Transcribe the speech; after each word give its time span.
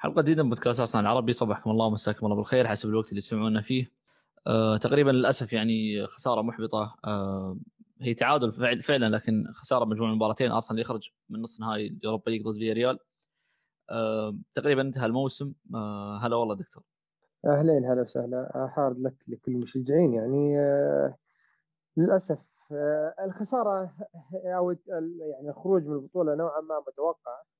حلقة 0.00 0.22
جديدة 0.22 0.42
من 0.42 0.48
بودكاست 0.48 0.80
ارسنال 0.80 1.04
العربي. 1.04 1.32
صبحكم 1.32 1.70
الله 1.70 1.86
ومساكم 1.86 2.26
الله 2.26 2.36
بالخير 2.36 2.68
حسب 2.68 2.88
الوقت 2.88 3.08
اللي 3.08 3.20
تسمعونا 3.20 3.62
فيه. 3.62 3.92
آه 4.46 4.76
تقريبا 4.76 5.10
للأسف 5.10 5.52
يعني 5.52 6.06
خسارة 6.06 6.42
محبطة. 6.42 6.96
آه 7.04 7.58
هي 8.00 8.14
تعادل 8.14 8.52
فعل 8.52 8.82
فعلا 8.82 9.16
لكن 9.16 9.44
خسارة 9.52 9.84
مجموع 9.84 10.10
المباراتين 10.10 10.50
ارسنال 10.50 10.80
يخرج 10.80 11.10
من 11.28 11.42
نصف 11.42 11.60
نهائي 11.60 11.86
اليوروبا 11.86 12.30
ليج 12.30 12.42
ضد 12.42 12.58
فياريال. 12.58 12.98
آه 13.90 14.38
تقريبا 14.54 14.82
انتهى 14.82 15.06
الموسم. 15.06 15.52
آه 15.74 16.18
هلا 16.22 16.36
والله 16.36 16.54
دكتور. 16.54 16.82
اهلين 17.46 17.84
هلا 17.84 18.02
وسهلا. 18.02 18.70
hard 18.76 19.00
luck 19.00 19.14
لكل 19.28 19.52
المشجعين 19.52 20.14
يعني. 20.14 20.58
آه 20.60 21.16
للأسف 21.96 22.38
آه 22.72 23.14
الخسارة 23.24 23.92
أو 24.44 24.70
يعني 24.70 25.50
الخروج 25.50 25.86
من 25.86 25.94
البطولة 25.94 26.34
نوعا 26.34 26.60
ما 26.60 26.84
متوقع. 26.88 27.32
آه 27.32 27.57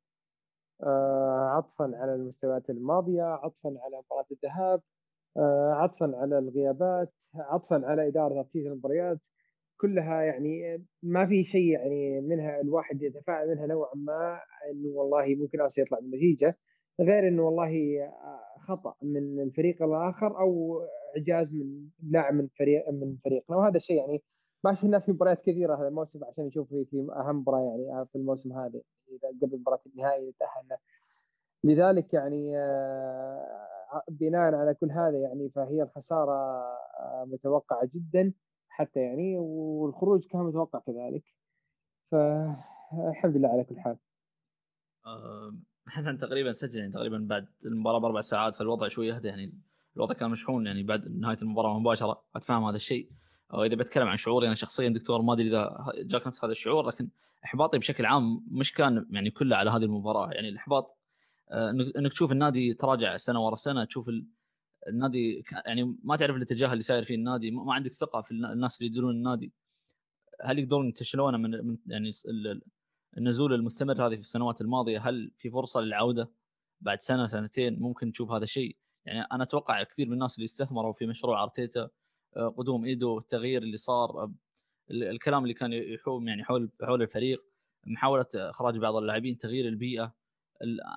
عطفا 1.57 1.93
على 1.95 2.15
المستويات 2.15 2.71
الماضية 2.71 3.23
عطفا 3.23 3.69
على 3.69 3.97
مباراة 4.07 4.27
الذهاب 4.33 4.83
آه 5.37 5.73
عطفا 5.73 6.13
على 6.17 6.39
الغيابات 6.39 7.15
عطفا 7.35 7.83
على 7.87 8.09
إدارة 8.09 8.43
ترتيب 8.43 8.67
المباريات. 8.67 9.21
كلها 9.81 10.23
يعني 10.23 10.85
ما 11.03 11.27
في 11.27 11.45
شيء 11.45 11.71
يعني 11.71 12.21
منها 12.21 12.61
الواحد 12.61 13.03
يتفائل 13.03 13.49
منها 13.51 13.67
نوعا 13.67 13.95
ما 13.97 14.41
إنه 14.71 14.89
والله 14.89 15.35
ممكن 15.35 15.61
ارسنال 15.61 15.87
يطلع 15.87 15.99
بالنتيجة 15.99 16.59
غير 17.01 17.29
إنه 17.29 17.43
والله 17.43 18.03
آه، 18.05 18.59
خطأ 18.61 18.95
من 19.03 19.41
الفريق 19.41 19.83
الآخر 19.83 20.41
أو 20.41 20.81
إعجاز 21.17 21.55
من 21.55 21.89
لاعب 22.11 22.35
من 22.35 22.49
فريق 22.59 22.91
من 22.91 23.17
فريقنا. 23.25 23.57
وهذا 23.57 23.77
الشيء 23.77 23.97
يعني 23.97 24.23
ما 24.65 24.75
شفنا 24.75 24.99
في 24.99 25.13
مباريات 25.13 25.41
كثيرة 25.41 25.77
هذا 25.77 25.89
الموسم 25.89 26.25
عشان 26.25 26.45
نشوف 26.45 26.69
في, 26.69 27.07
أهم 27.17 27.37
مباراة 27.37 27.61
يعني 27.61 28.07
في 28.07 28.19
الموسم 28.19 28.53
هذا 28.53 28.81
إذا 29.09 29.29
قبل 29.43 29.59
مباراة 29.59 29.81
النهائي 29.87 30.35
تاهلنا 30.41 30.79
لذلك 31.65 32.15
يعني 32.15 32.59
آه، 32.59 34.03
بناء 34.09 34.55
على 34.55 34.75
كل 34.75 34.91
هذا 34.91 35.19
يعني 35.19 35.51
فهي 35.51 35.83
الخسارة 35.83 36.33
آه، 36.33 37.25
متوقعة 37.29 37.91
جدا 37.95 38.33
حتى 38.69 39.01
يعني 39.01 39.39
والخروج 39.39 40.27
كان 40.27 40.41
متوقع 40.41 40.79
كذلك. 40.79 41.25
فالحمد 42.11 43.37
لله 43.37 43.49
على 43.49 43.65
كل 43.65 43.81
حال. 43.81 43.97
إحنا 45.89 46.13
تقريبا 46.13 46.53
سجل 46.53 46.79
يعني 46.79 46.93
تقريبا 46.93 47.27
بعد 47.31 47.49
المباراة 47.67 47.99
بأربع 47.99 48.21
ساعات 48.21 48.55
فالوضع 48.55 48.89
شوي 48.89 49.09
يهدى 49.09 49.29
يعني 49.29 49.53
الوضع 49.97 50.15
كان 50.15 50.31
مشحون 50.31 50.67
يعني 50.67 50.83
بعد 50.83 51.09
نهاية 51.09 51.39
المباراة 51.43 51.79
مباشرة. 51.79 52.25
أتفهم 52.37 52.65
هذا 52.65 52.77
الشيء. 52.77 53.11
إذا 53.55 53.75
بتكلم 53.77 54.09
عن 54.09 54.17
شعوري 54.17 54.47
أنا 54.47 54.55
شخصيا 54.55 54.89
دكتور 54.89 55.23
ما 55.23 55.33
أدري 55.33 55.49
إذا 55.49 55.93
جاك 55.97 56.27
نفس 56.27 56.45
هذا 56.45 56.53
الشعور 56.53 56.87
لكن 56.87 57.09
إحباطي 57.45 57.79
بشكل 57.79 58.07
عام 58.07 58.45
مش 58.51 58.73
كان 58.73 59.07
يعني 59.11 59.31
كله 59.31 59.57
على 59.57 59.71
هذه 59.71 59.85
المباراة. 59.85 60.31
يعني 60.31 60.49
الإحباط 60.49 60.99
آه، 61.51 61.71
انك 61.71 62.13
تشوف 62.13 62.33
النادي 62.33 62.75
تراجع 62.75 63.17
سنة 63.17 63.47
ورا 63.47 63.57
سنة 63.57 63.85
تشوف 63.85 64.11
النادي 64.89 65.43
يعني 65.67 65.97
ما 66.05 66.17
تعرف 66.17 66.37
الاتجاه 66.37 66.73
اللي 66.73 66.83
ساير 66.83 67.05
فيه 67.05 67.15
النادي 67.15 67.51
ما 67.51 67.75
عندك 67.75 67.93
ثقة 67.93 68.23
في 68.23 68.31
الناس 68.31 68.81
اللي 68.81 68.91
يديرون 68.91 69.15
النادي. 69.15 69.53
هل 70.45 70.59
يقدرون 70.59 70.87
ينتشلونه 70.87 71.39
من 71.39 71.77
يعني 71.87 72.11
النزول 73.19 73.55
المستمر 73.55 74.07
هذه 74.07 74.15
في 74.15 74.21
السنوات 74.21 74.61
الماضية؟ 74.61 75.09
هل 75.09 75.31
في 75.39 75.51
فرصة 75.51 75.81
للعودة 75.81 76.31
بعد 76.81 77.01
سنة 77.01 77.27
سنتين؟ 77.27 77.79
ممكن 77.81 78.13
تشوف 78.13 78.31
هذا 78.31 78.45
الشيء. 78.45 78.77
يعني 79.05 79.21
أنا 79.21 79.43
أتوقع 79.43 79.83
كثير 79.83 80.07
من 80.07 80.13
الناس 80.13 80.37
اللي 80.37 80.45
استثمروا 80.45 80.93
في 80.93 81.07
مشروع 81.07 81.43
أرتيتا 81.43 81.89
قدوم 82.37 82.85
إيدو 82.85 83.19
التغيير 83.19 83.63
اللي 83.63 83.77
صار 83.77 84.11
آه، 84.11 84.33
الكلام 84.91 85.43
اللي 85.43 85.55
كان 85.55 85.73
يحوم 85.73 86.29
يعني 86.29 86.45
حول 86.45 86.71
حول 86.83 87.03
الفريق 87.03 87.45
محاولة 87.87 88.27
إخراج 88.35 88.79
بعض 88.79 88.97
اللاعبين 88.97 89.39
تغيير 89.39 89.69
البيئة. 89.69 90.15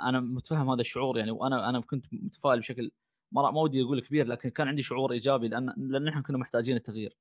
أنا 0.05 0.19
متفهم 0.19 0.69
هذا 0.69 0.81
الشعور 0.81 1.17
يعني 1.17 1.31
وأنا 1.31 1.69
أنا 1.69 1.81
كنت 1.81 2.05
متفائل 2.13 2.59
بشكل 2.59 2.91
ما 3.31 3.61
ودي 3.61 3.83
أقول 3.83 4.01
كبير 4.01 4.27
لكن 4.27 4.49
كان 4.49 4.67
عندي 4.67 4.81
شعور 4.83 5.11
إيجابي 5.11 5.47
لأن 5.47 5.73
لأن 5.77 6.07
إحنا 6.07 6.21
كنا 6.21 6.37
محتاجين 6.37 6.75
التغيير. 6.75 7.17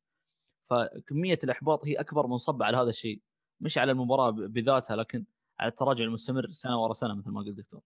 فكمية 0.70 1.38
الإحباط 1.44 1.86
هي 1.86 1.94
أكبر 1.94 2.26
منصب 2.26 2.62
على 2.62 2.76
هذا 2.76 2.88
الشيء 2.88 3.22
مش 3.60 3.78
على 3.78 3.92
المباراة 3.92 4.30
بذاتها 4.30 4.96
لكن 4.96 5.24
على 5.60 5.70
التراجع 5.70 6.04
المستمر 6.04 6.52
سنة 6.52 6.82
ورا 6.82 6.92
سنة 6.92 7.14
مثل 7.14 7.30
ما 7.30 7.40
قلت 7.40 7.56
دكتور. 7.58 7.82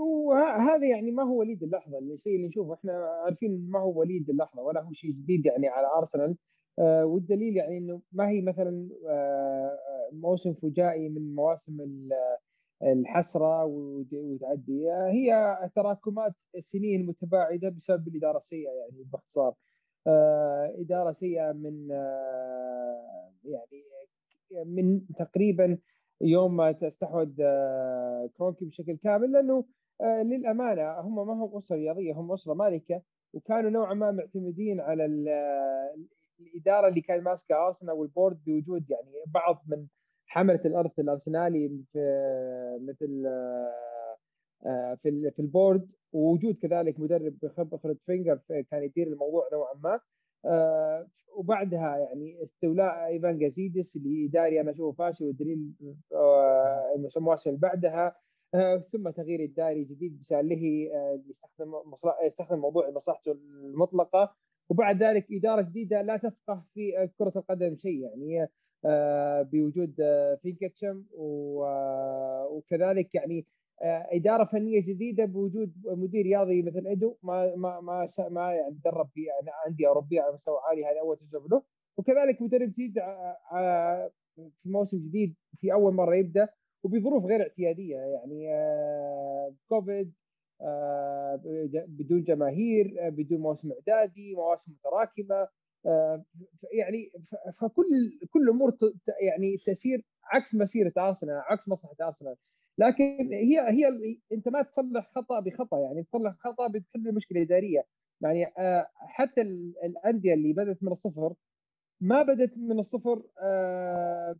وهذا 0.00 0.86
يعني 0.86 1.10
ما 1.10 1.22
هو 1.22 1.38
وليد 1.40 1.62
اللحظة 1.62 1.98
الشيء 1.98 2.36
اللي 2.36 2.48
نشوفه 2.48 2.74
إحنا 2.74 2.92
عارفين 3.24 3.70
ما 3.70 3.80
هو 3.80 4.00
وليد 4.00 4.30
اللحظة 4.30 4.62
ولا 4.62 4.82
هو 4.82 4.92
شيء 4.92 5.10
جديد 5.10 5.46
يعني 5.46 5.68
على 5.68 5.86
ارسنال 5.98 6.36
أه 6.78 7.04
والدليل 7.06 7.56
يعني 7.56 7.78
إنه 7.78 8.02
ما 8.12 8.28
هي 8.28 8.42
مثلا 8.42 8.88
أه 9.10 9.78
موسم 10.12 10.54
فجائي 10.54 11.08
من 11.08 11.34
مواسم 11.34 11.78
الحسرة 12.82 13.64
وتعدي. 13.64 14.86
هي 15.12 15.32
تراكمات 15.76 16.32
سنين 16.60 17.06
متباعدة 17.06 17.68
بسبب 17.68 18.08
الإدارة 18.08 18.36
السيئة 18.36 18.70
يعني 18.70 19.04
باختصار. 19.12 19.54
آه، 20.06 20.74
إدارة 20.78 21.12
سيئة 21.12 21.52
من 21.52 21.92
آه، 21.92 23.32
يعني 23.44 23.84
من 24.66 25.06
تقريبا 25.16 25.78
يوم 26.20 26.70
تستحوذ 26.70 27.40
آه، 27.40 28.30
كرونكي 28.38 28.64
بشكل 28.64 28.96
كامل 28.96 29.32
لأنه 29.32 29.64
للأمانة 30.24 31.00
هم 31.00 31.26
ما 31.26 31.34
هم 31.34 31.56
أسرة 31.56 31.76
رياضية 31.76 32.12
هم 32.12 32.32
أسرة 32.32 32.54
مالكة 32.54 33.02
وكانوا 33.32 33.70
نوعا 33.70 33.94
ما 33.94 34.10
معتمدين 34.10 34.80
على 34.80 35.04
الإدارة 36.40 36.88
اللي 36.88 37.00
كانت 37.00 37.24
ماسكة 37.24 37.66
ارسنال 37.66 37.94
وال 37.94 38.08
board 38.08 38.44
بوجود 38.44 38.90
يعني 38.90 39.12
بعض 39.34 39.64
من 39.68 39.86
حملة 40.26 40.60
الارث 40.64 40.98
الأرسنالي 40.98 41.84
في 41.92 41.98
مثل 42.88 43.26
آه، 44.66 44.94
في 44.94 45.30
في 45.30 45.42
ال 45.42 45.50
board 45.50 45.88
ووجود 46.12 46.54
كذلك 46.54 47.00
مدرب 47.00 47.38
بخبرة 47.42 47.96
فينجر 48.06 48.40
كان 48.70 48.82
يدير 48.82 49.06
الموضوع 49.06 49.48
نوعا 49.52 49.74
ما. 49.74 49.94
آه، 49.94 50.00
وبعدها 51.36 51.96
يعني 51.98 52.42
استولاء 52.42 53.06
إيفان 53.06 53.38
جازيدس 53.38 53.96
اللي 53.96 54.26
اداري 54.26 54.60
أنا 54.60 54.70
أشوفه 54.70 54.96
فاشل 55.04 55.24
والدليل 55.24 55.72
آه، 56.14 56.94
المواسم 57.16 57.50
اللي 57.50 57.60
بعدها 57.60 58.16
ثم 58.92 59.10
تغيير 59.10 59.40
الداري 59.40 59.84
جديد 59.84 60.20
بسالهي 60.20 60.90
يستخدم 61.28 61.72
يستخدم 62.26 62.58
موضوع 62.58 62.90
مصلحته 62.90 63.32
المطلقة. 63.32 64.34
وبعد 64.70 65.02
ذلك 65.02 65.26
إدارة 65.32 65.62
جديدة 65.62 66.02
لا 66.02 66.16
تفقه 66.16 66.64
في 66.74 67.08
كرة 67.18 67.32
القدم 67.36 67.76
شيء 67.76 68.00
يعني 68.00 68.48
بوجود 69.52 69.94
فينكتشم 70.42 71.04
وكذلك 72.50 73.14
يعني 73.14 73.38
آه، 73.38 73.57
إدارة 73.82 74.44
فنية 74.44 74.80
جديدة 74.82 75.24
بوجود 75.24 75.72
مدير 75.86 76.22
رياضي 76.24 76.62
مثل 76.62 76.86
إدو. 76.86 77.16
ما 77.22 77.56
ما 77.56 77.80
ما 77.80 78.08
ما 78.30 78.54
يعني 78.54 78.78
درب 78.84 79.08
في 79.14 79.26
انديه 79.66 79.88
اوروبيه 79.88 80.20
على 80.20 80.32
مستوى 80.32 80.56
عالي 80.68 80.84
هذه 80.84 81.00
أول 81.00 81.16
تجربة 81.16 81.48
له. 81.48 81.62
وكذلك 81.98 82.42
مدرب 82.42 82.68
جديد 82.68 82.98
آه، 82.98 83.36
آه، 83.52 84.10
في 84.36 84.68
موسم 84.70 84.98
جديد 84.98 85.36
في 85.60 85.72
أول 85.72 85.94
مرة 85.94 86.14
يبدأ 86.14 86.48
وبظروف 86.84 87.24
غير 87.24 87.42
اعتيادية 87.42 87.96
يعني 87.96 88.46
كوفيد 89.68 90.14
بدون 91.88 92.22
جماهير 92.22 93.10
بدون 93.10 93.40
موسم 93.40 93.70
إعدادي 93.72 94.34
مواسم 94.34 94.72
متراكمة 94.72 95.48
يعني 96.72 97.10
فكل 97.60 97.84
كل 98.30 98.42
الأمور 98.42 98.72
يعني 99.28 99.56
تسير 99.66 100.04
عكس 100.32 100.54
مسيرة 100.54 100.92
أرسنال 100.98 101.42
عكس 101.50 101.68
مصلحة 101.68 101.94
أرسنال. 102.02 102.36
لكن 102.78 103.32
هي 103.32 103.60
هي 103.70 103.88
انت 104.32 104.48
ما 104.48 104.62
تصلح 104.62 105.10
خطأ 105.16 105.40
بخطأ 105.40 105.78
يعني 105.80 106.04
تصلح 106.04 106.34
خطأ 106.38 106.68
بتحل 106.68 107.14
مشكلة 107.14 107.42
إدارية. 107.42 107.84
يعني 108.20 108.46
آه، 108.58 108.86
حتى 108.96 109.40
الأندية 109.84 110.34
اللي 110.34 110.52
بدأت 110.52 110.82
من 110.82 110.92
الصفر 110.92 111.34
ما 112.00 112.22
بدأت 112.22 112.58
من 112.58 112.78
الصفر 112.78 113.22
آه، 113.42 114.36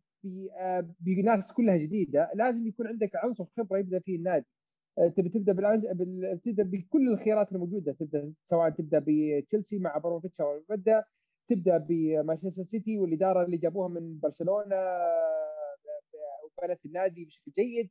آه، 0.61 0.95
بناس 1.01 1.53
كلها 1.53 1.77
جديدة. 1.77 2.31
لازم 2.35 2.67
يكون 2.67 2.87
عندك 2.87 3.11
عنصر 3.17 3.45
خبرة 3.59 3.79
يبدأ 3.79 3.99
فيه 4.01 4.17
النادي. 4.17 4.47
تبي 5.17 5.29
تبدأ 5.29 5.53
بالأز... 5.53 5.87
بال... 5.87 6.41
تبدأ 6.45 6.63
بكل 6.63 7.09
الخيارات 7.09 7.53
الموجودة. 7.53 7.93
تبدأ 7.93 8.35
سواء 8.45 8.71
تبدأ 8.71 9.05
بتشيلسي 9.09 9.79
مع 9.79 9.99
بروفيتش 9.99 10.41
أو 10.41 10.63
بدا 10.71 11.05
تبدأ 11.49 11.79
بمانشستر 11.79 12.63
سيتي 12.65 12.99
والإدارة 12.99 13.45
اللي 13.45 13.59
جابوها 13.59 13.89
من 13.89 14.19
برشلونة 14.21 14.77
وبنت 16.45 16.87
النادي 16.87 17.25
بشكل 17.25 17.53
جيد. 17.59 17.91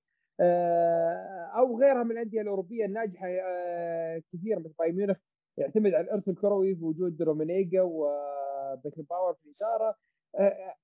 أو 1.57 1.79
غيرها 1.79 2.03
من 2.03 2.11
الأندية 2.11 2.41
الأوروبية 2.41 2.85
الناجحة 2.85 3.27
آه، 3.27 4.21
كثير 4.33 4.59
مثل 4.59 4.73
بايرن 4.79 4.95
ميونخ. 4.95 5.17
يعتمد 5.57 5.93
على 5.93 6.03
الارث 6.03 6.29
الكروي 6.29 6.75
في 6.75 6.83
وجود 6.83 7.21
رومينيجا 7.21 7.81
وبيكنباور 7.81 9.33
في 9.33 9.45
الإدارة. 9.45 9.95
آه، 10.39 10.75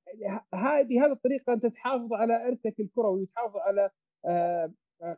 هذه 0.53 0.88
بهذه 0.88 1.11
الطريقة 1.11 1.53
أنت 1.53 1.65
تحافظ 1.65 2.13
على 2.13 2.47
إرثك 2.47 2.79
الكروي 2.79 3.21
وتحافظ 3.21 3.57
على 3.57 3.89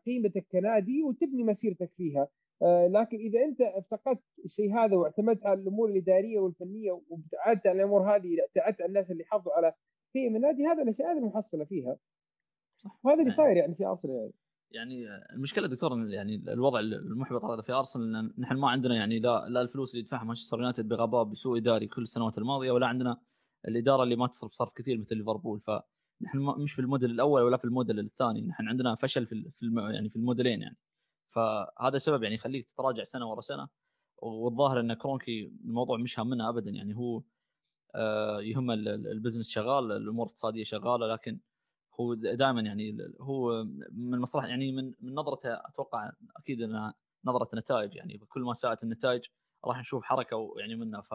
قيمتك 0.06 0.46
كنادي 0.52 1.04
وتبني 1.04 1.44
مسيرتك 1.44 1.92
فيها. 1.98 2.28
لكن 2.90 3.18
إذا 3.18 3.40
أنت 3.46 3.62
افتقدت 3.62 4.24
الشيء 4.46 4.74
هذا 4.76 4.96
واعتمدت 4.96 5.46
على 5.46 5.62
الأمور 5.62 5.90
الإدارية 5.90 6.40
والفنية 6.40 6.92
وابتعدت 6.92 7.68
عن 7.68 7.76
الأمور 7.76 8.02
هذه 8.16 8.28
ابتعدت 8.48 8.82
عن 8.82 8.88
الناس 8.88 9.12
اللي 9.12 9.24
يحافظوا 9.24 9.54
على 9.54 9.74
قيم 10.14 10.36
النادي 10.36 10.66
هذا 10.66 10.84
الأشياء 10.84 11.12
هذه 11.12 11.18
المحصلة 11.18 11.66
فيها. 11.66 11.98
صح. 12.86 13.00
وهذا 13.04 13.20
اللي 13.20 13.32
صاير 13.32 13.58
يعني 13.58 13.76
في 13.76 13.86
أرسنال 13.86 14.16
يعني. 14.16 14.34
يعني 14.72 15.08
المشكلة 15.34 15.68
دكتور 15.68 16.08
يعني 16.08 16.36
الوضع 16.36 16.80
المحبط 16.80 17.44
هذا 17.46 17.62
في 17.62 17.74
أرسنال 17.74 18.16
إن 18.16 18.34
نحن 18.38 18.58
ما 18.58 18.70
عندنا 18.70 18.96
يعني 18.96 19.20
لا 19.20 19.46
لا 19.50 19.62
الفلوس 19.62 19.92
اللي 19.92 20.04
يدفعها 20.04 20.24
مانشستر 20.24 20.58
يونايتد 20.58 20.88
بغباء 20.88 21.24
بسوء 21.24 21.58
إداري 21.58 21.88
كل 21.88 22.02
السنوات 22.02 22.38
الماضية 22.38 22.72
ولا 22.72 22.88
عندنا 22.88 23.18
الإدارة 23.68 24.04
اللي 24.04 24.16
ما 24.16 24.28
تصرف 24.28 24.52
صرف 24.52 24.74
كثير 24.74 24.98
مثل 24.98 25.18
ليفربول. 25.18 25.62
فنحن 25.62 26.40
مش 26.58 26.74
في 26.74 26.80
الموديل 26.80 27.12
الأول 27.12 27.42
ولا 27.42 27.58
في 27.58 27.66
الموديل 27.66 28.00
الثاني. 28.00 28.42
نحن 28.42 28.68
عندنا 28.68 28.96
فشل 28.96 29.28
في 29.28 29.52
يعني 29.62 30.10
في 30.10 30.16
الموديلين 30.16 30.62
يعني. 30.62 30.78
فهذا 31.30 31.98
سبب 31.98 32.24
يعني 32.24 32.36
يخليك 32.36 32.66
تتراجع 32.68 33.04
سنة 33.04 33.30
ورا 33.30 33.42
سنة. 33.42 33.68
والظاهر 34.18 34.80
إن 34.80 34.94
كرونكي 34.94 35.54
الموضوع 35.66 35.98
مش 35.98 36.20
هامنا 36.20 36.50
ابدا 36.50 36.72
يعني. 36.72 36.96
هو 36.96 37.24
آه، 37.96 38.42
يهم 38.42 38.72
ال 38.72 38.80
business 38.80 39.50
شغال 39.50 39.92
الأمور 39.92 40.26
الاقتصادية 40.26 40.64
شغالة 40.64 41.08
لكن 41.08 41.40
هو 42.02 42.14
دائما 42.14 42.62
يعني 42.62 42.98
هو 43.22 43.64
من 43.92 44.20
مصلحه 44.20 44.48
يعني 44.48 44.72
من 44.72 44.94
من 45.02 45.16
نظرته 45.16 45.54
أتوقع 45.54 46.12
أكيد 46.38 46.62
إنها 46.62 46.94
نظرة 47.26 47.50
نتائج 47.56 47.96
يعني 47.96 48.18
كل 48.18 48.42
ما 48.42 48.54
ساءت 48.54 48.84
النتائج 48.84 49.26
راح 49.66 49.80
نشوف 49.80 50.04
حركة 50.04 50.54
يعني 50.60 50.76
منها 50.76 51.02
ف 51.02 51.14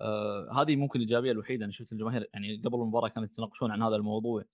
آه 0.00 0.48
هذه 0.62 0.76
ممكن 0.76 1.00
الإيجابية 1.00 1.32
الوحيدة 1.32 1.64
أنا 1.64 1.72
شفت 1.72 1.92
الجماهير 1.92 2.30
يعني 2.34 2.62
قبل 2.64 2.74
المباراة 2.74 3.08
كانوا 3.08 3.28
يتناقشون 3.28 3.70
عن 3.70 3.82
هذا 3.82 3.96
الموضوع 3.96 4.44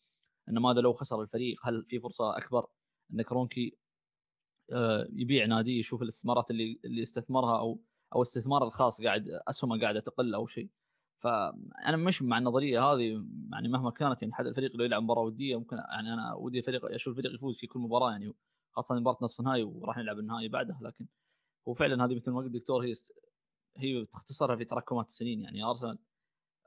إن 0.49 0.58
ماذا 0.58 0.81
لو 0.81 0.93
خسر 0.93 1.23
الفريق 1.23 1.56
هل 1.67 1.84
في 1.88 2.00
فرصة 2.00 2.37
أكبر 2.38 2.67
إن 3.14 3.23
كرونكي 3.23 3.79
آه 4.73 5.08
يبيع 5.12 5.46
ناديه 5.46 5.79
يشوف 5.79 6.02
الاستثمارات 6.02 6.50
اللي 6.50 6.81
اللي 6.84 7.02
استثمرها 7.02 7.58
أو 7.61 7.81
أو 8.14 8.23
استثمار 8.23 8.64
الخاص 8.64 9.02
قاعد 9.02 9.29
أسهمه 9.49 9.81
قاعدة 9.81 10.00
تقل 10.00 10.34
أو 10.34 10.46
شيء؟ 10.46 10.70
فأنا 11.22 11.96
مش 11.96 12.22
مع 12.22 12.38
النظرية 12.38 12.84
هذه 12.84 13.24
يعني 13.52 13.69
مهما 13.69 13.90
كانت 13.90 14.22
يعني 14.22 14.34
حد 14.34 14.46
الفريق 14.46 14.76
لو 14.76 14.84
يلعب 14.84 15.02
مباراة 15.02 15.22
ودية 15.22 15.56
ممكن 15.56 15.76
يعني 15.76 16.12
أنا 16.12 16.34
ودي 16.34 16.58
الفريق 16.58 16.84
أشوف 16.84 17.19
الفريق 17.19 17.34
يفوز 17.34 17.58
في 17.58 17.66
كل 17.66 17.80
مباراة 17.80 18.10
يعني 18.10 18.32
خاصة 18.70 18.94
مباراة 18.94 19.19
نصف 19.22 19.40
النهائي 19.40 19.62
وراح 19.62 19.98
نلعب 19.98 20.19
النهائي 20.19 20.48
بعدها 20.48 20.78
لكن 20.82 21.06
هو 21.69 21.74
فعلا 21.74 22.04
هذه 22.04 22.14
مثل 22.14 22.30
ما 22.30 22.38
قلت 22.38 22.46
الدكتور 22.46 22.84
هي 22.84 22.92
هي 23.76 24.06
تختصرها 24.06 24.56
في 24.56 24.64
تراكمات 24.64 25.06
السنين 25.06 25.40
يعني 25.40 25.64
أرسنال 25.64 25.98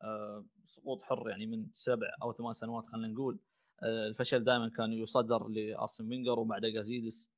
آه 0.03 0.45
سقوط 0.65 1.03
حر 1.03 1.29
يعني 1.29 1.47
من 1.47 1.67
سبع 1.71 2.07
أو 2.23 2.33
ثمان 2.33 2.53
سنوات 2.53 2.85
خلينا 2.87 3.07
نقول 3.07 3.39
آه 3.83 4.07
الفشل 4.07 4.43
دائما 4.43 4.69
كان 4.69 4.93
يصدر 4.93 5.47
لأرسن 5.47 6.07
فينجر 6.07 6.39
وبعده 6.39 6.69
جازيدس 6.69 7.29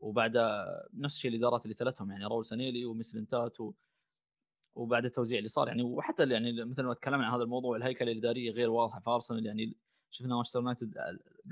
وبعد 0.00 0.36
نفس 0.94 1.16
الشيء 1.16 1.30
الإدارات 1.30 1.64
اللي 1.64 1.74
ثلاثهم 1.74 2.10
يعني 2.10 2.24
راول 2.24 2.44
سانيلي 2.44 2.84
وميسلنتات 2.86 3.60
و 3.60 3.72
وبعد 4.78 5.04
التوزيع 5.04 5.38
اللي 5.38 5.48
صار 5.48 5.68
يعني 5.68 5.82
وحتى 5.82 6.28
يعني 6.28 6.64
مثل 6.64 6.82
ما 6.82 6.94
تكلمنا 6.94 7.26
عن 7.26 7.34
هذا 7.34 7.42
الموضوع 7.42 7.76
الهيكله 7.76 8.12
الإدارية 8.12 8.50
غير 8.50 8.70
واضحة. 8.70 9.00
في 9.00 9.10
ارسنال 9.10 9.46
يعني 9.46 9.76
شفنا 10.10 10.34
مانشستر 10.34 10.58
يونايتد 10.58 10.94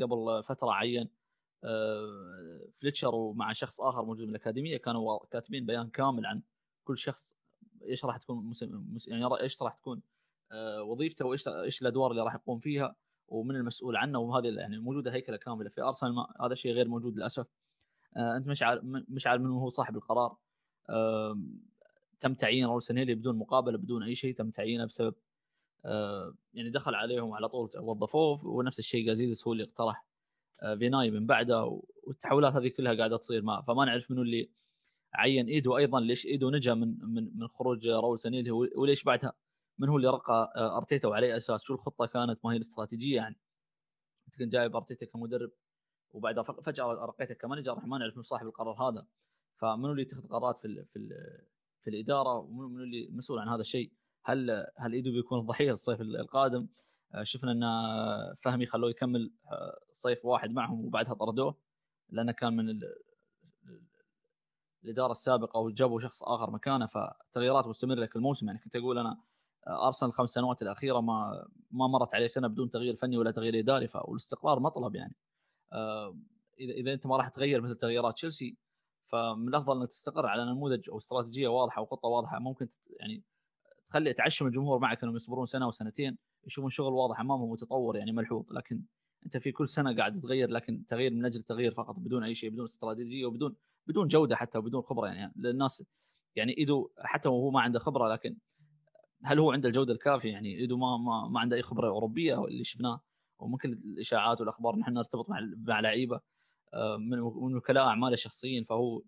قبل 0.01 0.43
فترة 0.45 0.73
عين 0.73 1.09
آه، 1.65 2.69
فليتشر 2.81 3.15
ومع 3.15 3.53
شخص 3.53 3.81
آخر 3.81 4.05
موجود 4.05 4.25
من 4.25 4.31
الأكاديمية 4.31 4.77
كانوا 4.77 5.27
كاتبين 5.31 5.67
بيان 5.67 5.89
كامل 5.89 6.27
عن 6.27 6.43
كل 6.85 6.99
شخص 6.99 7.37
إيش 7.83 8.05
راح 8.05 8.17
تكون 8.17 8.53
يعني 9.09 9.27
إيش 9.41 9.63
راح 9.63 9.75
تكون 9.75 10.03
آه، 10.53 10.83
وظيفته 10.83 11.27
وإيش 11.27 11.49
إيش 11.49 11.83
الأدوار 11.83 12.11
اللي 12.11 12.23
راح 12.23 12.35
يقوم 12.35 12.59
فيها 12.59 12.97
ومن 13.29 13.57
المسؤول 13.57 13.97
عنه. 13.97 14.19
وهذه 14.19 14.47
يعني 14.47 14.79
موجودة 14.79 15.13
هيكلة 15.13 15.37
كاملة 15.37 15.69
في 15.69 15.83
أرسنال 15.83 16.27
هذا 16.41 16.53
الشيء 16.53 16.73
غير 16.73 16.89
موجود 16.89 17.17
للأسف. 17.17 17.47
آه، 18.17 18.37
أنت 18.37 18.49
مش 18.49 18.63
عارف 18.63 18.83
مش 18.85 19.27
عارف 19.27 19.43
من 19.43 19.51
هو 19.51 19.69
صاحب 19.69 19.97
القرار. 19.97 20.37
تم 22.21 22.35
تعيين 22.35 22.67
راول 22.67 22.83
سنيلي 22.83 23.15
بدون 23.15 23.37
مقابلة 23.37 23.79
بدون 23.79 24.03
أي 24.03 24.15
شيء 24.15 24.35
تم 24.35 24.51
تعيينه 24.51 24.85
بسبب 24.85 25.15
آه 25.85 26.35
يعني 26.55 26.71
دخل 26.71 26.95
عليهم 26.95 27.33
على 27.33 27.49
طول 27.49 27.71
وظفوه 27.79 28.47
ونفس 28.47 28.79
الشيء 28.79 29.07
جازيدس 29.07 29.47
هو 29.47 29.53
اللي 29.53 29.65
اقترح 29.65 30.07
آه 30.63 30.75
فيناي 30.75 31.11
من 31.11 31.27
بعده 31.27 31.81
والتحولات 32.03 32.53
هذه 32.53 32.69
كلها 32.69 32.95
قاعدة 32.95 33.17
تصير 33.17 33.43
ما 33.43 33.63
فما 33.63 33.85
نعرف 33.85 34.11
منو 34.11 34.23
اللي 34.23 34.51
عين 35.17 35.47
ايدو 35.49 35.77
أيضا 35.77 36.01
ليش 36.01 36.27
ايدو 36.27 36.51
نجا 36.51 36.75
من 36.75 36.99
من 37.01 37.39
من 37.39 37.49
خروج 37.49 37.89
راول 37.89 38.19
سنيلي 38.19 38.51
وليش 38.51 39.05
بعدها؟ 39.05 39.33
من 39.79 39.89
هو 39.89 39.97
اللي 39.97 40.09
رقى 40.09 40.53
آه، 40.57 40.77
أرتيتا 40.77 41.09
وعليه 41.09 41.37
أساس؟ 41.37 41.63
شو 41.63 41.75
الخطة 41.75 42.07
كانت؟ 42.07 42.41
ما 42.45 42.53
هي 42.53 42.57
الاستراتيجية 42.57 43.17
يعني. 43.17 43.37
أنت 44.29 44.37
كنت 44.39 44.53
جايب 44.53 44.77
أرتيتا 44.77 45.07
كمدرب 45.07 45.51
وبعدها 46.11 46.43
فجأة 46.43 46.85
رقيته 46.87 47.35
كمانجر 47.35 47.81
ما 47.87 47.99
نعرف 47.99 48.17
من 48.17 48.23
صاحب 48.23 48.47
القرار 48.47 48.75
هذا. 48.83 49.07
فمنو 49.57 49.91
اللي 49.91 50.03
يتخذ 50.03 50.29
قرارات 50.29 50.59
في 50.59 50.65
ال 50.69 50.87
في 50.87 50.99
ال 50.99 51.11
في 51.87 51.91
الإدارة 51.91 52.39
ومن 52.39 52.83
اللي 52.83 53.09
مسؤول 53.13 53.39
عن 53.39 53.49
هذا 53.49 53.61
الشيء. 53.61 53.93
هل 54.25 54.67
هل 54.77 54.93
إيدو 54.93 55.13
بيكون 55.13 55.41
ضحيه 55.41 55.71
الصيف 55.71 56.01
القادم؟ 56.01 56.69
آه، 57.15 57.23
شفنا 57.23 57.53
إن 57.53 57.63
فهمي 58.45 58.67
خلوه 58.67 58.91
يكمل 58.91 59.33
آه، 59.53 59.79
صيف 59.93 60.25
واحد 60.25 60.51
معهم 60.51 60.85
وبعدها 60.85 61.15
طردوه 61.15 61.59
لأنه 62.09 62.33
كان 62.33 62.57
من 62.57 62.81
الإدارة 64.85 65.13
السابقة 65.13 65.61
وجابوا 65.61 66.01
شخص 66.01 66.23
آخر 66.23 66.51
مكانه 66.51 66.87
فتغييرات 66.87 67.67
مستمرة 67.67 68.07
كل 68.07 68.21
موسم. 68.21 68.47
يعني 68.47 68.59
كنت 68.59 68.77
أقول 68.77 68.99
أنا 68.99 69.21
آه، 69.67 69.87
أرسنال 69.87 70.11
الخمس 70.11 70.31
سنوات 70.31 70.63
الأخيرة 70.63 71.01
ما 71.01 71.49
ما 71.71 71.87
مرت 71.87 72.15
عليه 72.15 72.27
سنة 72.27 72.49
بدون 72.49 72.71
تغيير 72.71 72.97
فني 72.97 73.19
ولا 73.19 73.31
تغيير 73.31 73.59
إداري 73.59 73.89
والاستقرار 73.95 74.61
مطلب 74.61 74.95
يعني. 74.95 75.15
إذا 76.61 76.73
إذا 76.73 76.93
أنت 76.93 77.07
ما 77.07 77.17
راح 77.17 77.29
تغير 77.29 77.61
مثل 77.61 77.75
تغييرات 77.75 78.15
تشيلسي 78.15 78.57
فمن 79.07 79.49
الأفضل 79.49 79.81
إنك 79.81 79.89
تستقر 79.89 80.27
على 80.27 80.45
نموذج 80.45 80.91
أو 80.91 80.99
استراتيجية 80.99 81.49
واضحة 81.49 81.83
وخطه 81.83 82.09
واضحة. 82.09 82.39
ممكن 82.39 82.69
يعني 83.01 83.23
تخلي 83.87 84.13
تعشم 84.13 84.47
الجمهور 84.47 84.79
معك 84.79 85.03
إنهم 85.03 85.17
يصبرون 85.17 85.45
سنة 85.45 85.69
وسنتين 85.69 86.19
يشوفون 86.47 86.71
شغل 86.71 86.93
واضح 86.93 87.21
أمامهم 87.21 87.51
وتطور 87.51 87.97
يعني 87.97 88.13
ملحوظ. 88.13 88.53
لكن 88.53 88.83
أنت 89.25 89.37
في 89.37 89.53
كل 89.53 89.69
سنة 89.69 89.97
قاعد 89.97 90.21
تغير 90.21 90.51
لكن 90.51 90.87
تغيير 90.87 91.15
من 91.15 91.25
أجل 91.25 91.41
التغيير 91.41 91.75
فقط 91.75 91.95
بدون 91.99 92.25
أي 92.25 92.35
شيء 92.35 92.51
بدون 92.51 92.65
استراتيجية 92.65 93.27
وبدون 93.27 93.57
بدون 93.87 94.09
جودة 94.09 94.37
حتى 94.37 94.59
وبدون 94.59 94.83
خبرة 94.83 95.07
يعني. 95.07 95.33
للناس 95.37 95.85
يعني 96.37 96.59
إيدو 96.59 96.91
حتى 96.99 97.29
وهو 97.29 97.51
ما 97.51 97.61
عنده 97.61 97.79
خبرة 97.79 98.09
لكن 98.13 98.37
هل 99.25 99.39
هو 99.39 99.53
عنده 99.53 99.69
الجودة 99.69 99.93
الكافية؟ 99.93 100.33
يعني 100.33 100.59
إيدو 100.59 100.77
ما 100.77 100.97
ما, 100.97 101.29
ما 101.29 101.41
عنده 101.41 101.57
أي 101.57 101.63
خبرة 101.63 101.89
أوروبية 101.89 102.45
اللي 102.45 102.65
شفناه 102.65 103.01
وممكن 103.39 103.73
الإشاعات 103.73 104.41
والأخبار 104.41 104.77
نحن 104.77 104.93
نرتبط 104.93 105.31
مع 105.31 105.41
مع 105.57 105.81
لعيبة. 105.81 106.21
آه، 106.75 106.97
من 106.97 107.55
وكلاء 107.55 107.85
أعماله 107.85 108.13
الشخصيين 108.13 108.65
فهو 108.65 109.03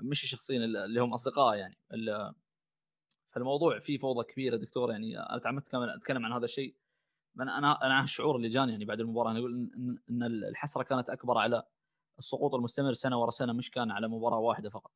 مش 0.00 0.24
الشخصيين 0.24 0.62
اللي 0.62 1.00
هم 1.00 1.12
أصدقاء 1.12 1.56
يعني 1.56 1.76
فالموضوع 3.30 3.78
فيه 3.78 3.98
فوضى 3.98 4.24
كبيرة 4.32 4.56
دكتور 4.56 4.90
يعني 4.90 5.18
أنا 5.18 5.38
تعمدت 5.38 5.68
كمان 5.68 5.88
أتكلم 5.88 6.26
عن 6.26 6.32
هذا 6.32 6.44
الشيء 6.44 6.74
أنا 7.40 7.86
أنا 7.86 8.02
الشعور 8.02 8.36
اللي 8.36 8.48
جاني 8.48 8.72
يعني 8.72 8.84
بعد 8.84 9.00
المباراة 9.00 9.30
أنا 9.30 9.38
أقول 9.38 9.70
ان, 10.10 10.22
الحسرة 10.22 10.82
كانت 10.82 11.10
أكبر 11.10 11.38
على 11.38 11.62
السقوط 12.18 12.54
المستمر 12.54 12.92
سنة 12.92 13.20
ورا 13.20 13.30
سنة 13.30 13.52
مش 13.52 13.70
كان 13.70 13.90
على 13.90 14.08
مباراة 14.08 14.38
واحدة 14.38 14.70
فقط. 14.70 14.90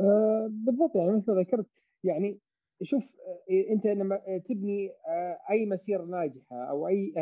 أه 0.00 0.48
بالضبط 0.50 0.96
يعني 0.96 1.12
مثل 1.12 1.32
ما 1.32 1.40
ذكرت 1.40 1.66
يعني 2.04 2.40
شوف 2.82 3.16
آه، 3.50 3.72
أنت 3.72 3.86
لما 3.86 4.20
تبني 4.48 4.90
آه، 4.90 5.52
أي 5.52 5.66
مسيره 5.66 6.02
ناجحة 6.02 6.56
أو 6.70 6.88
أي 6.88 7.14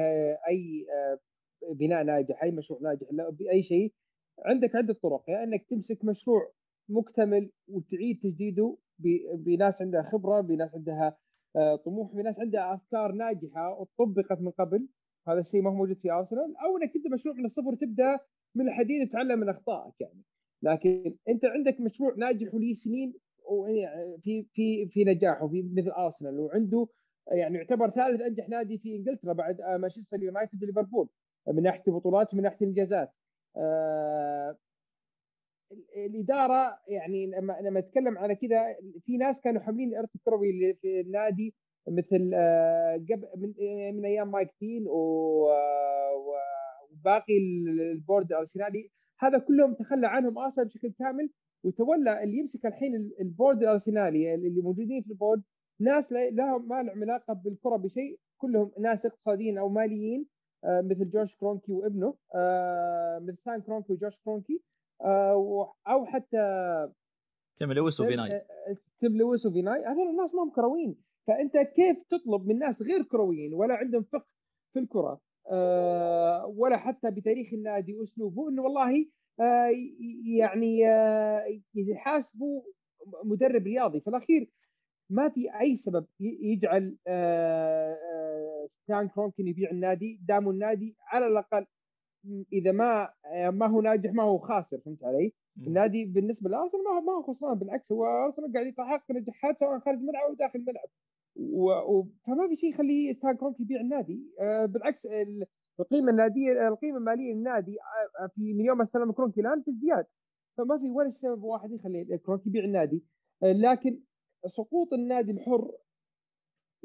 أي 0.48 0.86
بناء 1.74 2.04
ناجح 2.04 2.42
أي 2.42 2.50
مشروع 2.50 2.80
ناجح 2.82 3.06
بأي 3.30 3.62
شيء 3.62 3.92
عندك 4.44 4.76
عدة 4.76 4.94
طرق 4.94 5.24
يا 5.28 5.34
يعني 5.34 5.44
إنك 5.54 5.66
تمسك 5.70 6.04
مشروع 6.04 6.52
مكتمل 6.88 7.50
وتعيد 7.68 8.20
تجديده 8.22 8.76
بناس 9.34 9.82
عندها 9.82 10.02
خبرة 10.02 10.40
بناس 10.40 10.74
عندها 10.74 11.16
آه، 11.56 11.76
طموح 11.76 12.12
بناس 12.12 12.38
عندها 12.40 12.74
أفكار 12.74 13.12
ناجحة 13.12 13.80
وطبقت 13.80 14.40
من 14.40 14.50
قبل 14.50 14.88
هذا 15.28 15.40
الشيء 15.40 15.62
ما 15.62 15.70
هو 15.70 15.74
موجود 15.74 15.96
في 15.96 16.10
أرسنال 16.10 16.56
أو 16.56 16.76
إنك 16.76 16.94
تبدأ 16.94 17.14
مشروع 17.14 17.34
من 17.34 17.44
الصفر 17.44 17.74
تبدا 17.74 18.18
من 18.54 18.68
الحديد 18.68 19.06
وتتعلم 19.06 19.40
من 19.40 19.48
أخطائك 19.48 20.00
يعني. 20.00 20.22
لكن 20.62 21.16
أنت 21.28 21.44
عندك 21.44 21.80
مشروع 21.80 22.14
ناجح 22.18 22.54
ولي 22.54 22.74
سنين 22.74 23.14
في 24.22 24.46
في 24.54 24.88
في 24.88 25.04
نجاحه 25.04 25.48
في 25.48 25.62
مثل 25.62 25.90
أرسنال 25.90 26.40
وعنده 26.40 26.86
يعني 27.32 27.58
يعتبر 27.58 27.90
ثالث 27.90 28.20
أنجح 28.20 28.48
نادي 28.48 28.78
في 28.78 28.96
إنجلترا 28.96 29.32
بعد 29.32 29.60
آه، 29.60 29.78
مانشستر 29.78 30.22
يونايتد 30.22 30.62
وليفربول. 30.62 31.08
من 31.48 31.62
ناحية 31.62 31.82
البطولات 31.88 32.34
ومن 32.34 32.42
ناحية 32.42 32.58
الإنجازات. 32.62 33.12
آه، 33.56 34.56
الإدارة 36.06 36.78
يعني 36.88 37.26
لما 37.26 37.56
لما 37.62 37.78
أتكلم 37.78 38.18
على 38.18 38.34
كذا 38.36 38.60
في 39.04 39.16
ناس 39.16 39.40
كانوا 39.40 39.60
حاملين 39.62 39.88
الإرث 39.88 40.08
الكروي 40.16 40.74
في 40.82 41.00
النادي 41.00 41.54
مثل 41.88 42.30
آه، 42.34 42.94
قبل 42.96 43.28
من, 43.36 43.54
آه، 43.60 43.92
من 43.92 44.04
أيام 44.04 44.30
مايك 44.30 44.48
تين 44.60 44.84
وباقي 46.88 47.34
ال 47.94 48.01
board 48.01 48.32
الارسنالي 48.32 48.90
هذا 49.18 49.38
كلهم 49.38 49.74
تخلى 49.74 50.06
عنهم 50.06 50.38
آرسنال 50.38 50.66
بشكل 50.66 50.92
كامل 50.98 51.30
وتولى 51.64 52.22
اللي 52.22 52.38
يمسك 52.38 52.66
الحين 52.66 52.92
ال 53.20 53.27
board 53.27 53.62
الارسنالي 53.62 54.34
اللي 54.34 54.62
موجودين 54.62 55.02
في 55.02 55.10
ال 55.10 55.15
board. 55.15 55.42
ناس 55.80 56.12
لهم 56.12 56.68
ما 56.68 56.82
لهم 56.82 57.02
علاقة 57.02 57.34
بالكرة 57.34 57.76
بشيء 57.76 58.18
كلهم 58.38 58.70
ناس 58.80 59.06
اقتصاديين 59.06 59.58
أو 59.58 59.68
ماليين. 59.68 60.26
مثل 60.66 61.10
جوش 61.10 61.36
كرونكي 61.36 61.72
وابنه 61.72 62.14
آه، 62.34 63.18
مثل 63.18 63.38
ستان 63.38 63.60
كرونكي 63.60 63.92
وجوش 63.92 64.20
كرونكي 64.20 64.62
آه، 65.04 65.72
أو 65.88 66.06
حتى 66.06 66.36
تيم 67.58 67.72
لويس 67.72 68.00
وفيناي 68.00 68.42
تيم 68.98 69.16
لويس 69.16 69.46
وفيناي 69.46 69.78
هذول 69.78 70.10
الناس 70.10 70.34
ما 70.34 70.42
هم 70.42 70.50
كرويين. 70.50 70.96
فأنت 71.26 71.56
كيف 71.56 71.96
تطلب 72.10 72.46
من 72.46 72.58
ناس 72.58 72.82
غير 72.82 73.02
كرويين 73.02 73.54
ولا 73.54 73.74
عندهم 73.74 74.02
فقه 74.02 74.26
في 74.72 74.78
الكرة؟ 74.78 75.20
آه، 75.52 76.46
ولا 76.56 76.76
حتى 76.76 77.10
بتاريخ 77.10 77.52
النادي 77.52 77.94
واسلوبه 77.94 78.48
إنه 78.48 78.62
والله 78.62 79.06
آه، 79.40 79.70
يعني 80.38 80.88
آه، 80.88 81.44
يحاسبوا 81.74 82.62
مدرب 83.24 83.62
رياضي. 83.62 84.00
في 84.00 84.10
الأخير 84.10 84.50
ما 85.10 85.28
في 85.28 85.60
أي 85.60 85.74
سبب 85.74 86.06
يجعل 86.20 86.96
ستان 88.82 89.08
كرونكي 89.08 89.48
يبيع 89.48 89.70
النادي 89.70 90.20
دام 90.28 90.50
النادي 90.50 90.96
على 91.12 91.26
الأقل 91.26 91.66
إذا 92.52 92.72
ما 92.72 93.08
ما 93.50 93.66
هو 93.66 93.80
ناجح 93.80 94.12
ما 94.12 94.22
هو 94.22 94.38
خاسر 94.38 94.78
فهمت 94.80 95.04
علي؟ 95.04 95.32
النادي 95.66 96.04
بالنسبة 96.06 96.50
لأرسنال 96.50 96.84
ما 96.84 96.90
هو 96.90 97.00
ما 97.00 97.12
هو 97.12 97.22
خسران 97.22 97.58
بالعكس 97.58 97.92
هو 97.92 98.04
أرسنال 98.26 98.52
قاعد 98.52 98.66
يحقق 98.66 99.10
نجاحات 99.10 99.58
سواء 99.58 99.78
خارج 99.78 99.98
الملعب 99.98 100.28
أو 100.28 100.34
داخل 100.34 100.58
الملعب. 100.58 100.88
و... 101.36 101.70
و... 101.70 102.06
فما 102.26 102.48
في 102.48 102.56
شيء 102.56 102.70
يخليه 102.70 103.12
ستان 103.12 103.36
كرونكي 103.36 103.60
يبيع 103.60 103.80
النادي. 103.80 104.20
آه 104.40 104.66
بالعكس 104.66 105.06
القيمة 105.80 106.10
النادية 106.10 106.68
القيمة 106.68 106.98
المالية 106.98 107.34
للنادي 107.34 107.76
آه، 108.20 108.26
في 108.26 108.52
من 108.54 108.64
يوم 108.64 108.78
ما 108.78 108.82
استلم 108.82 109.12
كرونكي 109.12 109.40
الان 109.40 109.62
في 109.62 109.70
ازدياد 109.70 110.06
فما 110.58 110.78
في 110.78 110.90
ولا 110.90 111.10
سبب 111.10 111.42
واحد 111.42 111.72
يخلي 111.72 112.18
كرونكي 112.18 112.48
يبيع 112.48 112.64
النادي. 112.64 113.04
آه 113.42 113.52
لكن 113.52 114.00
سقوط 114.46 114.92
النادي 114.92 115.32
الحر 115.32 115.70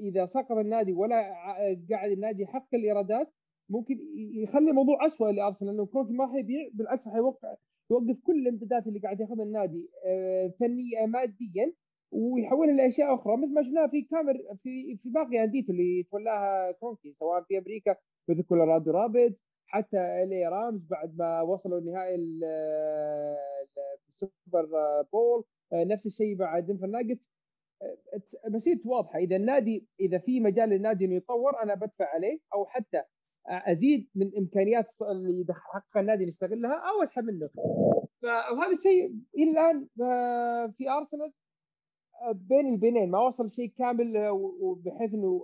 إذا 0.02 0.26
سقط 0.26 0.52
النادي 0.52 0.94
ولا 0.94 1.16
قاعد 1.90 2.12
النادي 2.12 2.42
يحقق 2.42 2.76
الإيرادات 2.76 3.34
ممكن 3.70 3.96
يخلي 4.44 4.70
الموضوع 4.70 5.06
اسوء 5.06 5.32
لأرسنال 5.32 5.72
لأنه 5.72 5.86
كرونكي 5.86 6.14
ما 6.14 6.28
حيبيع 6.34 6.70
بالعكس 6.74 7.08
حيوقع 7.08 7.56
يوقف 7.92 8.20
كل 8.24 8.36
الامدادات 8.42 8.88
اللي 8.88 9.00
قاعد 9.00 9.20
ياخذها 9.20 9.44
النادي 9.44 9.90
آه، 10.06 10.54
فنيا 10.60 11.06
ماديا 11.06 11.74
ويحولها 12.12 12.74
لأشياء 12.74 13.16
أخرى 13.16 13.38
مثل 13.38 13.54
ما 13.54 13.64
شفناها 13.64 13.88
في 13.88 14.02
كامر 14.02 14.34
في 14.64 14.98
في 14.98 15.10
باقي 15.10 15.44
انديته 15.44 15.72
اللي 15.72 16.04
تولاها 16.12 16.72
كرونكي 16.72 17.14
سواء 17.14 17.44
في 17.44 17.58
أمريكا 17.58 17.96
مثل 18.30 18.42
كولورادو 18.44 18.92
رابيدز 18.92 19.44
حتى 19.68 19.98
ال 19.98 20.23
اي 20.23 20.48
رامز 20.48 20.88
بعد 20.90 21.16
ما 21.18 21.42
وصلوا 21.42 21.80
النهائي 21.80 22.16
السوبر 24.10 24.66
بول 25.14 25.44
آه، 25.74 25.84
نفس 25.84 26.06
الشيء 26.06 26.38
مع 26.38 26.60
دنفر 26.60 26.88
ناجتس 26.88 27.30
آه، 27.30 27.41
مسيرته 28.50 28.90
واضحة. 28.90 29.20
إذا 29.20 29.36
النادي 29.36 29.88
إذا 30.00 30.18
في 30.18 30.40
مجال 30.40 30.70
للنادي 30.70 31.06
إنه 31.06 31.16
يتطور 31.16 31.64
أنا 31.64 31.76
بدفع 31.76 32.06
عليه 32.06 32.40
أو 32.54 32.66
حتى 32.66 33.02
أزيد 33.48 34.10
من 34.16 34.32
إمكانيات 34.38 34.86
اللي 35.12 35.54
حققها 35.54 36.02
النادي 36.02 36.26
نستغلها 36.26 36.76
أو 36.76 37.04
أسحب 37.04 37.24
منه. 37.24 37.50
فهذا 38.22 38.72
الشيء 38.72 39.16
إلى 39.38 39.52
الآن 39.52 39.88
في 40.78 40.90
أرسنال 40.90 41.34
بين 42.34 42.74
البينين 42.74 43.12
ما 43.12 43.20
وصل 43.20 43.50
شيء 43.50 43.72
كامل 43.78 44.30
وبحيث 44.62 45.14
إنه 45.14 45.42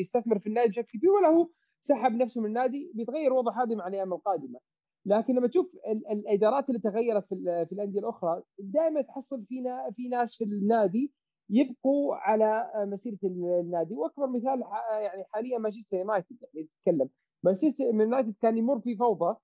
يستثمر 0.00 0.38
في 0.38 0.46
النادي 0.46 0.68
بشكل 0.68 0.98
كبير 0.98 1.10
ولا 1.10 1.28
هو 1.28 1.48
سحب 1.80 2.12
نفسه 2.12 2.40
من 2.40 2.46
النادي 2.46 2.92
بيتغير 2.94 3.32
وضع 3.32 3.62
هذه 3.62 3.74
مع 3.74 3.88
الأيام 3.88 4.12
القادمة. 4.12 4.58
لكن 5.06 5.34
لما 5.34 5.48
تشوف 5.48 5.66
الإدارات 6.10 6.68
اللي 6.68 6.80
تغيرت 6.80 7.24
في, 7.28 7.34
في 7.68 7.72
الأندية 7.72 8.00
الأخرى 8.00 8.42
دائما 8.58 9.02
تحصل 9.02 9.44
فينا 9.44 9.90
في 9.96 10.08
ناس 10.08 10.36
في 10.36 10.44
النادي 10.44 11.12
يبقوا 11.50 12.14
على 12.16 12.70
مسيرة 12.76 13.18
النادي. 13.24 13.94
وأكبر 13.94 14.26
مثال 14.26 14.62
يعني 14.90 15.24
حاليا 15.32 15.58
مانشستر 15.58 15.96
يونايتد 15.96 16.36
يعني 16.54 16.68
تتكلم 16.68 17.08
مانشستر 17.42 17.84
يونايتد 17.84 18.34
كان 18.42 18.58
يمر 18.58 18.80
في 18.80 18.96
فوضى 18.96 19.36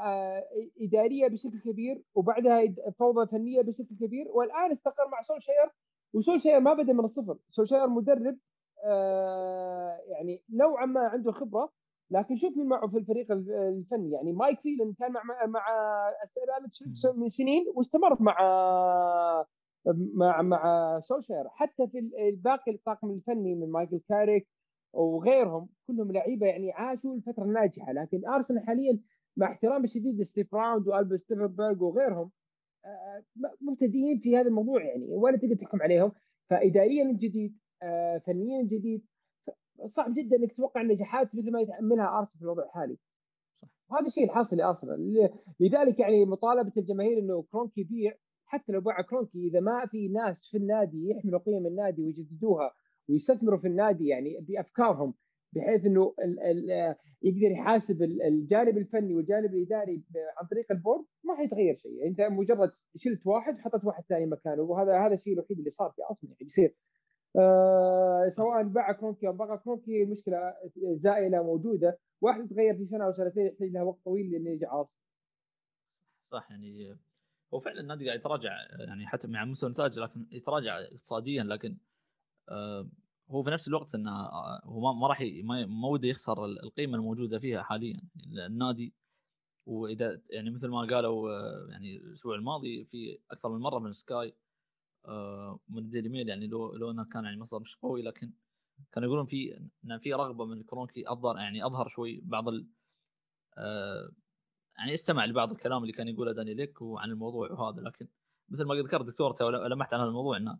آه، 0.00 0.44
إدارية 0.80 1.28
بشكل 1.28 1.60
كبير 1.60 2.02
وبعدها 2.14 2.60
فوضى 2.98 3.26
فنية 3.26 3.62
بشكل 3.62 3.96
كبير. 4.00 4.26
والآن 4.28 4.70
استقر 4.70 5.08
مع 5.12 5.22
سولشاير 5.22 5.70
وسولشاير 6.14 6.60
ما 6.60 6.74
بدأ 6.74 6.92
من 6.92 7.04
الصفر. 7.04 7.38
سولشاير 7.50 7.88
مدرب 7.88 8.38
آه، 8.84 9.98
يعني 10.08 10.42
نوعا 10.50 10.86
ما 10.86 11.00
عنده 11.00 11.32
خبرة 11.32 11.72
لكن 12.10 12.36
شوف 12.36 12.56
مين 12.56 12.66
معه 12.66 12.88
في 12.88 12.98
الفريق 12.98 13.32
الفني. 13.32 14.12
يعني 14.12 14.32
مايك 14.32 14.60
فيلن 14.60 14.94
كان 14.98 15.12
مع 15.12 15.46
مع 15.46 15.66
من 17.16 17.28
سنين 17.28 17.64
واستمر 17.74 18.22
مع 18.22 18.36
مع 20.14 20.42
مع 20.42 20.98
سولشاير 21.00 21.48
حتى 21.48 21.88
في 21.88 21.98
الباقي 22.28 22.72
الطاقم 22.72 23.10
الفني 23.10 23.54
من 23.54 23.70
مايكل 23.70 24.00
كاريك 24.08 24.48
وغيرهم 24.92 25.68
كلهم 25.86 26.12
لعيبة 26.12 26.46
يعني 26.46 26.72
عاشوا 26.72 27.14
الفترة 27.14 27.44
الناجحة. 27.44 27.92
لكن 27.92 28.26
أرسنال 28.26 28.66
حاليا 28.66 29.00
مع 29.36 29.46
احترامي 29.46 29.84
الشديد 29.84 30.20
لستيف 30.20 30.54
راوند 30.54 30.88
وألبرت 30.88 31.20
ستيفنبرغ 31.20 31.84
وغيرهم 31.84 32.30
آه، 32.84 33.24
مبتدئين 33.60 34.20
في 34.22 34.36
هذا 34.36 34.48
الموضوع 34.48 34.84
يعني 34.84 35.06
ولا 35.08 35.36
تقدر 35.36 35.54
تحكم 35.54 35.82
عليهم. 35.82 36.12
فإداريا 36.50 37.12
جديد 37.12 37.58
آه، 37.82 38.18
فنيا 38.18 38.62
جديد. 38.62 39.06
صعب 39.86 40.14
جدا 40.14 40.36
إنك 40.36 40.52
تتوقع 40.52 40.80
النجاحات 40.80 41.36
مثل 41.36 41.52
ما 41.52 41.60
يتحملها 41.60 42.18
أرسنال 42.18 42.38
في 42.38 42.44
الوضع 42.44 42.64
الحالي. 42.64 42.98
صح. 43.62 43.68
هذا 43.92 44.06
الشيء 44.06 44.24
الحاصل 44.24 44.56
لأرسنال. 44.56 45.30
لذلك 45.60 46.00
يعني 46.00 46.24
مطالبة 46.24 46.72
الجماهير 46.76 47.18
إنه 47.18 47.42
كرونكي 47.52 47.80
يبيع 47.80 48.14
حتى 48.46 48.72
لو 48.72 48.80
باع 48.80 49.00
كرونكي 49.02 49.38
إذا 49.48 49.60
ما 49.60 49.86
في 49.86 50.08
ناس 50.08 50.48
في 50.50 50.56
النادي 50.56 51.08
يحملوا 51.10 51.40
قيم 51.40 51.66
النادي 51.66 52.02
ويجددوها 52.02 52.74
ويستثمروا 53.08 53.58
في 53.58 53.66
النادي 53.66 54.06
يعني 54.08 54.40
بأفكارهم 54.40 55.14
بحيث 55.52 55.84
إنه 55.84 56.14
ال 56.24 56.40
ال 56.40 56.94
يقدر 57.22 57.50
يحاسب 57.50 58.02
الجانب 58.02 58.78
الفني 58.78 59.14
والجانب 59.14 59.54
الإداري 59.54 60.04
عن 60.40 60.46
طريق 60.46 60.72
ال 60.72 60.77
board 60.77 61.04
ما 61.24 61.36
حيتغير 61.36 61.74
شيء. 61.74 62.06
أنت 62.06 62.20
مجرد 62.20 62.70
شلت 62.96 63.26
واحد 63.26 63.58
حطيت 63.58 63.84
واحد 63.84 64.04
ثاني 64.08 64.26
مكانه 64.26 64.62
وهذا 64.62 65.06
هذا 65.06 65.14
الشيء 65.14 65.34
الوحيد 65.34 65.58
اللي 65.58 65.70
صار 65.70 65.90
في 65.96 66.02
أصلا 66.02 66.30
يعني 66.30 66.44
يصير. 66.44 66.76
آه 67.38 68.28
سواء 68.28 68.62
باع 68.62 68.92
كرونكي 68.92 69.28
أو 69.28 69.32
بقى 69.32 69.58
كرونكي 69.58 70.04
مشكله 70.04 70.54
زائلة 70.94 71.42
موجودة 71.42 71.98
واحد 72.20 72.44
يتغير 72.44 72.76
في 72.76 72.84
سنة 72.84 73.04
أو 73.06 73.12
سنتين 73.12 73.46
يحتاج 73.46 73.68
لها 73.68 73.82
وقت 73.82 74.04
طويل 74.04 74.30
لإنه 74.32 74.50
يرجع 74.50 74.80
أصلا 74.80 74.98
صح 76.32 76.50
يعني 76.50 76.96
هو 77.54 77.60
فعلا 77.60 77.80
النادي 77.80 78.06
قاعد 78.06 78.18
يتراجع 78.18 78.50
يعني 78.78 79.06
حتى 79.06 79.28
مع 79.28 79.44
مستوى 79.44 79.66
النتائج 79.68 79.98
لكن 79.98 80.26
يتراجع 80.30 80.78
اقتصاديا 80.80 81.42
لكن 81.42 81.76
آه 82.48 82.88
هو 83.30 83.42
في 83.42 83.50
نفس 83.50 83.68
الوقت 83.68 83.94
إنه 83.94 84.10
آه، 84.10 84.62
هو 84.64 84.94
ما 84.94 85.08
راح 85.08 85.20
ما 85.68 85.88
وده 85.88 86.08
يخسر 86.08 86.44
القيمة 86.44 86.96
الموجودة 86.96 87.38
فيها 87.38 87.62
حاليا. 87.62 88.00
النادي 88.46 88.94
وإذا 89.66 90.20
يعني 90.30 90.50
مثل 90.50 90.68
ما 90.68 90.80
قالوا 90.80 91.30
آه، 91.30 91.68
يعني 91.70 91.96
الأسبوع 91.96 92.34
الماضي 92.34 92.84
في 92.84 93.18
أكثر 93.30 93.48
من 93.48 93.60
مرة 93.60 93.78
من 93.78 93.92
سكاي 93.92 94.34
آه، 95.06 95.60
من 95.68 95.78
الديلي 95.78 96.08
ميل 96.08 96.28
يعني 96.28 96.46
لو 96.46 96.76
لو 96.76 96.90
إنه 96.90 97.04
كان 97.04 97.24
يعني 97.24 97.36
مصدر 97.36 97.60
مش 97.60 97.76
قوي 97.76 98.02
لكن 98.02 98.32
كانوا 98.92 99.08
يقولون 99.08 99.26
في 99.26 99.56
إن 99.84 99.98
في 99.98 100.12
رغبة 100.12 100.44
من 100.44 100.62
كرونكي 100.62 101.10
أظهر 101.12 101.38
يعني 101.38 101.66
أظهر 101.66 101.88
شوي 101.88 102.20
بعض 102.24 102.44
يعني 104.78 104.94
استمع 104.94 105.24
لبعض 105.24 105.52
الكلام 105.52 105.82
اللي 105.82 105.92
كان 105.92 106.08
يقوله 106.08 106.32
دانيال 106.32 106.54
إيك 106.54 106.82
وعن 106.82 107.10
الموضوع 107.10 107.52
وهذا 107.52 107.80
لكن 107.80 108.08
مثل 108.48 108.64
ما 108.64 108.74
ذكرت 108.74 109.06
دكتور 109.06 109.68
لمحت 109.68 109.94
عن 109.94 110.00
هذا 110.00 110.08
الموضوع 110.08 110.36
إنه 110.36 110.58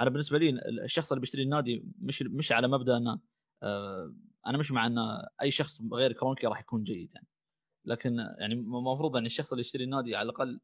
أنا 0.00 0.10
بالنسبة 0.10 0.38
لي 0.38 0.50
الشخص 0.84 1.12
اللي 1.12 1.20
بيشتري 1.20 1.42
النادي 1.42 1.84
مش 1.98 2.22
مش 2.22 2.52
على 2.52 2.68
مبدأ 2.68 2.96
إنه 2.96 3.20
آه، 3.62 4.14
أنا 4.46 4.58
مش 4.58 4.72
مع 4.72 4.86
ان 4.86 4.98
أي 5.42 5.50
شخص 5.50 5.82
غير 5.92 6.12
كرونكي 6.12 6.46
راح 6.46 6.60
يكون 6.60 6.84
جيد 6.84 7.10
يعني. 7.14 7.26
لكن 7.84 8.18
يعني 8.38 8.54
المفروض 8.54 9.16
إن 9.16 9.26
الشخص 9.26 9.52
اللي 9.52 9.60
يشتري 9.60 9.84
النادي 9.84 10.16
على 10.16 10.28
الأقل 10.28 10.60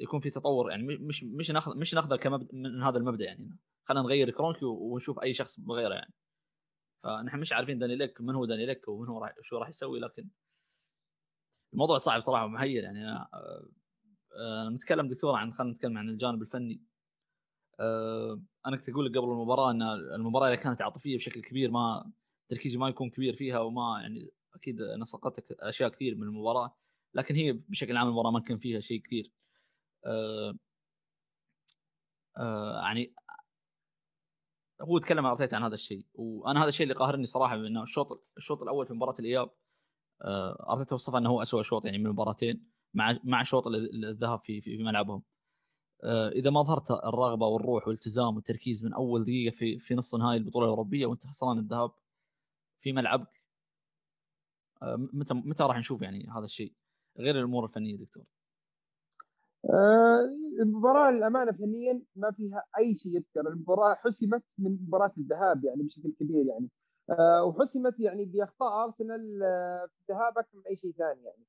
يكون 0.00 0.20
في 0.20 0.30
تطور 0.30 0.70
يعني 0.70 0.82
مش 0.82 1.24
مش 1.24 1.50
ناخذ 1.50 1.78
مش 1.78 1.94
ناخذه 1.94 2.16
كمبدا 2.16 2.48
من 2.52 2.82
هذا 2.82 2.98
المبدأ 2.98 3.24
يعني. 3.24 3.58
خلينا 3.84 4.02
نغير 4.02 4.30
كرونكي 4.30 4.64
ونشوف 4.64 5.20
أي 5.22 5.32
شخص 5.32 5.60
بغيره 5.60 5.94
يعني. 5.94 6.14
فنحن 7.02 7.38
مش 7.38 7.52
عارفين 7.52 7.78
داني 7.78 7.96
ليك 7.96 8.20
من 8.20 8.34
هو 8.34 8.44
داني 8.44 8.66
ليك 8.66 8.88
ومن 8.88 9.08
هو 9.08 9.18
راح 9.18 9.34
شو 9.40 9.58
راح 9.58 9.68
يسوي 9.68 10.00
لكن 10.00 10.28
الموضوع 11.76 11.98
صعب 11.98 12.20
صراحة 12.20 12.44
ومحير 12.44 12.84
يعني. 12.84 12.98
أنا 13.04 13.28
أه 14.38 14.68
نتكلم 14.68 15.08
دكتور 15.08 15.34
عن 15.34 15.52
خلينا 15.52 15.72
نتكلم 15.74 15.98
عن 15.98 16.08
الجانب 16.08 16.42
الفني. 16.42 16.82
أه 17.80 18.42
أنا 18.66 18.76
كنت 18.76 18.88
أقول 18.88 19.06
لك 19.06 19.18
قبل 19.18 19.28
المباراة 19.30 19.70
إن 19.70 19.82
المباراة 19.82 20.48
إذا 20.48 20.54
كانت 20.56 20.82
عاطفية 20.82 21.16
بشكل 21.16 21.42
كبير 21.42 21.70
ما 21.70 22.12
تركيزي 22.48 22.78
ما 22.78 22.88
يكون 22.88 23.10
كبير 23.10 23.36
فيها 23.36 23.58
وما 23.58 23.98
يعني 24.02 24.30
أكيد 24.54 24.82
نسقتك 24.82 25.52
أشياء 25.60 25.88
كثير 25.90 26.14
من 26.16 26.22
المباراة 26.22 26.76
لكن 27.14 27.34
هي 27.34 27.52
بشكل 27.52 27.96
عام 27.96 28.08
المباراة 28.08 28.30
ما 28.30 28.40
كان 28.40 28.58
فيها 28.58 28.80
شيء 28.80 29.00
كثير. 29.00 29.32
يعني 32.82 33.14
هو 34.82 34.98
تكلم 34.98 35.26
ارتيتا 35.26 35.56
عن 35.56 35.62
هذا 35.62 35.74
الشيء. 35.74 36.06
وأنا 36.14 36.60
هذا 36.62 36.68
الشيء 36.68 36.84
اللي 36.84 36.94
قاهرني 36.94 37.26
صراحة 37.26 37.54
انه 37.54 37.82
الشوط 37.82 38.26
الشوط 38.36 38.62
الأول 38.62 38.86
في 38.86 38.94
مباراة 38.94 39.14
الإياب 39.18 39.48
آه، 39.48 39.65
ارتيتا 40.22 40.94
وصفه 40.94 41.18
إنه 41.18 41.30
هو 41.30 41.42
اسوء 41.42 41.62
شوط 41.62 41.84
يعني 41.84 41.98
من 41.98 42.06
المباراتين 42.06 42.70
مع 42.94 43.18
مع 43.24 43.42
شوط 43.42 43.66
الذهاب 43.66 44.40
في 44.40 44.60
في 44.60 44.82
ملعبهم. 44.82 45.22
آه، 46.04 46.28
إذا 46.28 46.50
ما 46.50 46.62
ظهرت 46.62 46.90
الرغبة 46.90 47.46
والروح 47.46 47.88
والالتزام 47.88 48.36
والتركيز 48.36 48.84
من 48.84 48.94
أول 48.94 49.24
دقيقة 49.24 49.54
في 49.54 49.78
في 49.78 49.94
نص 49.94 50.14
نهائي 50.14 50.38
البطولة 50.38 50.64
الأوروبية 50.66 51.06
وأنت 51.06 51.26
خسران 51.26 51.58
الذهاب 51.58 51.90
في 52.80 52.92
ملعبك 52.92 53.42
آه، 54.82 54.96
متى 55.12 55.34
متى 55.34 55.62
راح 55.62 55.78
نشوف 55.78 56.02
يعني 56.02 56.28
هذا 56.36 56.44
الشيء؟ 56.44 56.72
غير 57.18 57.38
الأمور 57.38 57.64
الفنية 57.64 57.96
دكتور. 57.96 58.24
المباراة 60.60 61.10
الأمانة 61.10 61.52
فنيا 61.52 62.02
ما 62.16 62.32
فيها 62.32 62.64
أي 62.78 62.94
شيء 62.94 63.12
يذكر. 63.12 63.48
المباراة 63.48 63.94
حسمت 63.94 64.42
من 64.58 64.72
مباراة 64.72 65.12
الذهاب 65.18 65.64
يعني 65.64 65.82
بشكل 65.82 66.12
كبير 66.20 66.46
يعني. 66.46 66.68
وحسمت 67.46 68.00
يعني 68.00 68.24
بأخطاء 68.24 68.84
أرسنال 68.84 69.20
في 69.88 70.10
الذهاب 70.10 70.38
أكثر 70.38 70.58
من 70.58 70.62
أي 70.70 70.76
شيء 70.76 70.92
ثاني 70.92 71.22
يعني. 71.24 71.44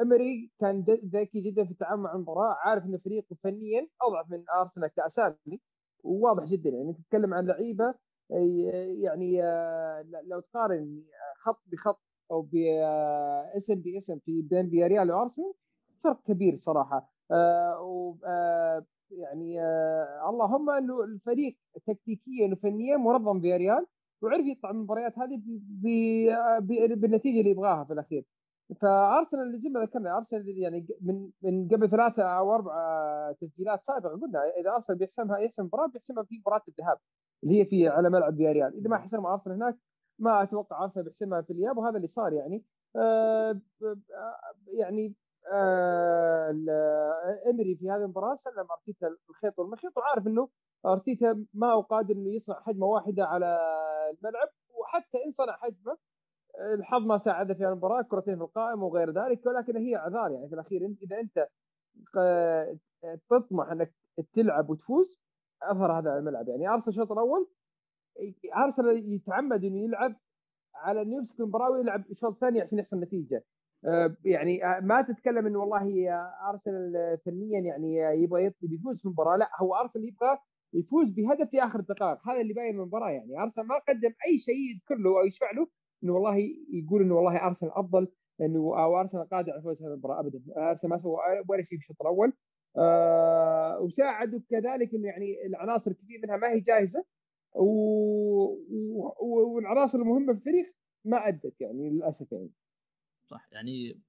إمري 0.00 0.50
كان 0.60 0.84
ذكي 1.14 1.40
جدا 1.50 1.64
في 1.64 1.70
التعامل 1.70 2.02
مع 2.02 2.14
المباراة 2.14 2.54
عارف 2.64 2.84
إن 2.84 2.98
فريقه 2.98 3.36
فنيا 3.44 3.88
أضعف 4.02 4.30
من 4.30 4.44
أرسنال 4.60 4.88
كأسامي 4.96 5.60
وواضح 6.04 6.44
جدا 6.44 6.70
يعني. 6.70 6.94
تتكلم 6.94 7.34
عن 7.34 7.46
لعيبة 7.46 7.94
يعني 9.04 9.42
لو 10.28 10.40
تقارن 10.40 11.04
خط 11.44 11.62
بخط 11.72 12.00
أو 12.30 12.42
باسم 12.42 13.74
باسم 13.74 14.18
في 14.18 14.42
بين 14.42 14.70
فياريال 14.70 15.12
وأرسنال 15.12 15.52
فرق 16.04 16.22
كبير 16.22 16.56
صراحة. 16.56 17.12
يعني 19.10 19.60
اللهم 20.28 20.70
انه 20.70 21.04
الفريق 21.04 21.56
تكتيكيا 21.86 22.52
وفنيا 22.52 22.96
منظم 22.96 23.40
فياريال 23.40 23.86
وعرف 24.22 24.46
يطلع 24.46 24.72
من 24.72 24.78
المباريات 24.78 25.18
هذه 25.18 25.42
بالنتيجة 26.94 27.40
اللي 27.40 27.50
يبغاها 27.50 27.84
في 27.84 27.92
الأخير. 27.92 28.24
فأرسنال 28.80 29.60
زي 29.60 29.68
ما 29.68 29.80
ذكرنا 29.80 30.16
أرسنال 30.16 30.58
يعني 30.58 30.86
من 31.00 31.30
من 31.42 31.68
قبل 31.68 31.90
ثلاثة 31.90 32.22
أو 32.38 32.54
أربع 32.54 32.72
تسجيلات 33.40 33.80
سابقة 33.86 34.20
قلنا 34.20 34.40
إذا 34.60 34.74
أرسنال 34.74 34.98
بيحسمها 34.98 35.38
يحسم 35.38 35.64
مباراة 35.64 35.86
بيحسمها 35.86 36.24
في 36.24 36.38
مباراة 36.38 36.62
الذهاب 36.68 36.98
اللي 37.44 37.60
هي 37.60 37.64
في 37.64 37.88
على 37.88 38.10
ملعب 38.10 38.36
فياريال 38.36 38.74
إذا 38.78 38.88
ما 38.90 38.98
حسمها 38.98 39.32
أرسنال 39.32 39.56
هناك 39.56 39.78
ما 40.18 40.42
أتوقع 40.42 40.84
أرسنال 40.84 41.04
بيحسمها 41.04 41.42
في 41.42 41.52
الإياب 41.52 41.78
وهذا 41.78 41.96
اللي 41.96 42.08
صار 42.08 42.32
يعني. 42.32 42.64
آه 42.96 43.60
يعني 44.80 45.14
آه 45.52 46.50
امري 47.50 47.76
في 47.76 47.90
هذه 47.90 48.04
المباراة 48.04 48.36
سلم 48.36 48.66
أرتيتا 48.70 49.06
الخيط 49.30 49.58
والمخيط 49.58 49.96
وعارف 49.96 50.26
إنه 50.26 50.48
أرتيتا 50.86 51.46
ما 51.54 51.72
هو 51.72 51.80
قادر 51.80 52.14
إنه 52.14 52.30
يصنع 52.36 52.62
هجمه 52.68 52.86
واحدة 52.86 53.24
على 53.24 53.58
الملعب 54.18 54.48
وحتى 54.80 55.18
إن 55.26 55.30
صنع 55.30 55.58
هجمه 55.64 55.96
الحظ 56.78 57.02
ما 57.06 57.16
ساعده 57.16 57.54
في 57.54 57.68
المباراة 57.68 58.02
كرتين 58.02 58.36
في 58.36 58.42
القائم 58.42 58.82
وغير 58.82 59.08
ذلك 59.10 59.46
ولكن 59.46 59.76
هي 59.76 59.96
اعذار 59.96 60.30
يعني 60.32 60.48
في 60.48 60.54
الأخير. 60.54 60.80
إذا 61.02 61.20
أنت 61.20 61.48
تطمح 63.30 63.70
إنك 63.72 63.94
تلعب 64.34 64.70
وتفوز 64.70 65.20
أظهر 65.62 65.92
هذا 66.00 66.10
على 66.10 66.18
الملعب. 66.18 66.48
يعني 66.48 66.68
أرسنال 66.68 66.88
الشوط 66.88 67.12
الأول 67.12 67.48
أرسنال 68.64 69.12
يتعمد 69.14 69.64
إنه 69.64 69.78
يلعب 69.84 70.16
على 70.74 71.02
إنه 71.02 71.16
يمسك 71.16 71.40
المباراة 71.40 71.70
ويلعب 71.70 72.04
الشوط 72.10 72.32
الثاني 72.32 72.60
عشان 72.60 72.78
يحصل 72.78 72.96
نتيجة. 73.00 73.44
يعني 74.24 74.64
آه، 74.64 74.80
ما 74.80 75.02
تتكلم 75.02 75.46
انه 75.46 75.58
والله 75.58 76.10
أرسنال 76.50 77.18
فنيا 77.24 77.60
يعني 77.60 77.94
يبغى 78.22 78.44
يفوز 78.62 79.00
في 79.00 79.04
المباراة 79.04 79.36
لا 79.36 79.50
هو 79.60 79.74
أرسنال 79.74 80.04
يبغى 80.04 80.38
يفوز 80.74 81.10
بهدف 81.10 81.50
في 81.50 81.64
آخر 81.64 81.78
الدقائق 81.78 82.28
هذا 82.28 82.40
اللي 82.40 82.54
باين 82.54 82.74
من 82.74 82.80
المباراة 82.80 83.10
يعني. 83.10 83.42
أرسنال 83.42 83.66
ما 83.66 83.78
قدم 83.88 84.12
أي 84.26 84.38
شيء 84.38 84.74
يذكر 84.74 84.94
له 84.94 85.20
أو 85.20 85.26
يشفع 85.26 85.50
له 85.50 85.68
إنه 86.04 86.12
والله 86.12 86.36
يقول 86.72 87.02
إنه 87.02 87.14
والله 87.14 87.46
أرسنال 87.46 87.72
أفضل 87.72 88.08
إنه 88.40 88.58
أو 88.58 89.00
أرسنال 89.00 89.28
قادر 89.28 89.52
على 89.52 89.62
فوز 89.62 89.82
هذه 89.82 89.92
المباراة 89.92 90.20
ابدا. 90.20 90.40
أرسنال 90.56 90.90
ما 90.90 90.98
سوى 90.98 91.16
ولا 91.48 91.62
شيء 91.62 91.78
في 91.78 91.84
الشوط 91.84 92.00
الأول. 92.00 92.32
آه 92.78 93.80
وساعدوا 93.80 94.40
كذلك 94.50 94.94
إنه 94.94 95.08
يعني 95.08 95.46
العناصر 95.46 95.92
كثير 95.92 96.20
منها 96.22 96.36
ما 96.36 96.48
هي 96.52 96.60
جاهزة. 96.60 97.04
و... 97.54 97.64
و... 99.20 99.54
والعناصر 99.54 99.98
المهمة 99.98 100.32
في 100.32 100.38
الفريق 100.38 100.74
ما 101.04 101.28
أدت 101.28 101.60
يعني 101.60 101.90
للأسف 101.90 102.32
يعني. 102.32 102.50
صح؟ 103.30 103.48
يعني 103.52 104.00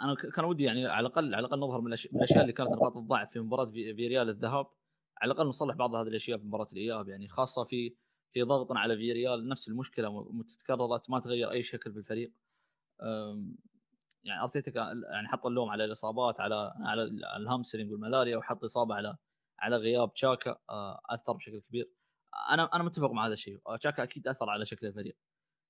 أنا 0.00 0.14
كان 0.14 0.44
ودي 0.44 0.64
يعني 0.64 0.86
على 0.86 1.06
الأقل 1.06 1.34
على 1.34 1.46
الأقل 1.46 1.60
نظهر 1.60 1.80
من 1.80 1.92
الأشياء 1.92 2.40
اللي 2.42 2.52
كانت 2.52 2.70
نقاط 2.70 2.96
الضعف 2.96 3.30
في 3.30 3.40
مباراة 3.40 3.64
في 3.70 3.92
ريال 3.92 4.28
الذهاب. 4.28 4.66
على 5.18 5.32
الأقل 5.32 5.46
نصلح 5.46 5.76
بعض 5.76 5.94
هذه 5.94 6.08
الأشياء 6.08 6.38
في 6.38 6.44
مباراة 6.44 6.66
الإياب 6.72 7.08
يعني 7.08 7.28
خاصة 7.28 7.64
في 7.64 7.94
في 8.32 8.42
ضغط 8.42 8.72
على 8.72 8.96
فيريال 8.96 9.48
نفس 9.48 9.68
المشكلة 9.68 10.32
متكررت 10.32 11.10
ما 11.10 11.20
تغير 11.20 11.50
أي 11.50 11.62
شكل 11.62 11.92
في 11.92 11.98
الفريق. 11.98 12.32
يعني 14.24 14.42
أرتيتا 14.42 14.72
يعني 15.12 15.28
حط 15.28 15.46
اللوم 15.46 15.68
على 15.70 15.84
الإصابات 15.84 16.40
على 16.40 16.74
على 16.80 17.02
الهامسترينج 17.36 17.92
والملاريا 17.92 18.36
وحط 18.36 18.64
إصابة 18.64 18.94
على 18.94 19.16
على 19.58 19.76
غياب 19.76 20.14
تشاكا 20.14 20.58
أثر 21.10 21.32
بشكل 21.32 21.60
كبير. 21.60 21.90
أنا 22.50 22.62
أنا 22.74 22.82
متفق 22.82 23.10
مع 23.10 23.26
هذا 23.26 23.32
الشيء. 23.32 23.60
تشاكا 23.80 24.02
أكيد 24.02 24.28
أثر 24.28 24.50
على 24.50 24.66
شكل 24.66 24.86
الفريق. 24.86 25.16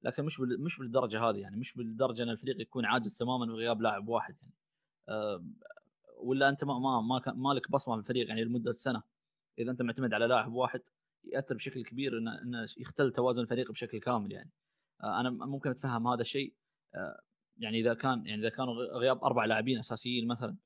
لكن 0.02 0.24
مش 0.24 0.40
مش 0.40 0.78
بالدرجة 0.78 1.20
هذه 1.22 1.38
يعني 1.38 1.56
مش 1.56 1.74
بالدرجة 1.74 2.22
إن 2.22 2.28
الفريق 2.28 2.60
يكون 2.60 2.84
عاجز 2.84 3.18
تماما 3.18 3.46
بغياب 3.46 3.82
لاعب 3.82 4.08
واحد 4.08 4.36
يعني. 4.42 4.54
ولا 6.22 6.48
أنت 6.48 6.64
ما 6.64 6.78
ما 6.78 7.00
ما, 7.00 7.22
ما 7.34 7.54
لك 7.54 7.70
بصمة 7.70 7.94
في 7.94 8.00
الفريق 8.00 8.28
يعني 8.28 8.44
لمدة 8.44 8.72
سنة. 8.72 9.02
إذا 9.58 9.70
أنت 9.70 9.82
معتمد 9.82 10.14
على 10.14 10.26
لاعب 10.26 10.52
واحد 10.52 10.82
يأثر 11.24 11.54
بشكل 11.54 11.84
كبير 11.84 12.18
انه 12.18 12.66
يختل 12.78 13.12
توازن 13.12 13.42
الفريق 13.42 13.70
بشكل 13.70 14.00
كامل 14.00 14.32
يعني. 14.32 14.50
آه، 15.02 15.20
أنا 15.20 15.30
ممكن 15.30 15.70
أتفهم 15.70 16.08
هذا 16.08 16.20
الشيء. 16.20 16.54
آه، 16.94 17.20
يعني 17.58 17.80
إذا 17.80 17.94
كان 17.94 18.26
يعني 18.26 18.40
إذا 18.42 18.48
كانوا 18.48 18.74
غياب 18.74 19.24
أربع 19.24 19.44
لاعبين 19.44 19.78
أساسيين 19.78 20.28
مثلا 20.28 20.56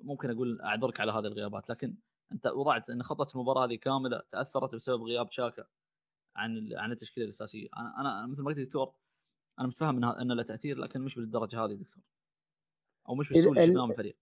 ممكن 0.00 0.30
أقول 0.30 0.60
أعذرك 0.60 1.00
على 1.00 1.12
هذه 1.12 1.26
الغيابات. 1.26 1.70
لكن 1.70 1.96
أنت 2.32 2.46
وضعت 2.46 2.90
إن 2.90 3.02
خطة 3.02 3.34
المباراة 3.34 3.66
هذه 3.66 3.74
كاملة 3.74 4.22
تأثرت 4.32 4.74
بسبب 4.74 5.02
غياب 5.02 5.30
شاكا 5.30 5.64
عن 6.36 6.68
عن 6.72 6.92
التشكيلة 6.92 7.24
الأساسية. 7.24 7.68
أنا 7.76 8.00
أنا 8.00 8.26
مثل 8.26 8.42
ما 8.42 8.48
قلت 8.48 8.58
دكتور 8.58 8.94
أنا 9.58 9.68
متفهم 9.68 9.96
ان 9.96 10.04
ان 10.04 10.32
له 10.32 10.42
تأثير 10.42 10.78
لكن 10.78 11.00
مش 11.00 11.18
بالدرجة 11.18 11.64
هذه 11.64 11.74
دكتور. 11.74 12.02
أو 13.08 13.14
مش 13.14 13.28
بالسهولة 13.28 13.62
اللي 13.62 13.72
شفناها 13.72 13.90
الفريق؟ 13.90 14.16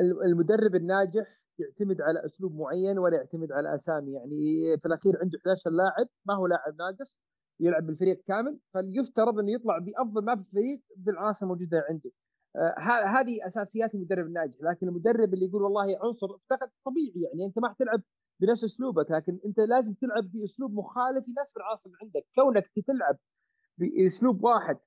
المدرب 0.00 0.74
الناجح 0.74 1.40
يعتمد 1.58 2.00
على 2.00 2.26
أسلوب 2.26 2.54
معين 2.54 2.98
ولا 2.98 3.16
يعتمد 3.16 3.52
على 3.52 3.74
أسامي. 3.74 4.12
يعني 4.12 4.36
في 4.78 4.86
الأخير 4.86 5.18
عنده 5.22 5.38
11 5.38 5.70
لاعب 5.70 6.08
ما 6.26 6.34
هو 6.34 6.46
لاعب 6.46 6.76
ناقص 6.78 7.20
يلعب 7.60 7.86
بالفريق 7.86 8.22
كامل 8.28 8.58
فليفترض 8.74 9.38
إنه 9.38 9.52
يطلع 9.52 9.78
بأفضل 9.78 10.24
ما 10.24 10.36
في 10.36 10.42
الفريق 10.42 10.82
بالعناصر 10.96 11.46
الموجوده 11.46 11.84
عنده. 11.90 12.10
آه 12.56 12.74
هذه 13.20 13.46
أساسيات 13.46 13.94
المدرب 13.94 14.26
الناجح. 14.26 14.54
لكن 14.60 14.88
المدرب 14.88 15.34
اللي 15.34 15.46
يقول 15.46 15.62
والله 15.62 15.98
عنصر 16.02 16.26
أفتقد 16.34 16.70
طبيعي 16.86 17.22
يعني. 17.22 17.46
أنت 17.46 17.58
ما 17.58 17.68
حتلعب 17.68 18.02
بنفس 18.40 18.64
اسلوبك 18.64 19.10
لكن 19.10 19.38
انت 19.46 19.58
لازم 19.58 19.94
تلعب 19.94 20.24
باسلوب 20.32 20.74
مخالف 20.74 21.28
يناسب 21.28 21.56
اللي 21.86 21.96
عندك. 22.02 22.26
كونك 22.34 22.70
تلعب 22.86 23.16
باسلوب 23.78 24.44
واحد 24.44 24.78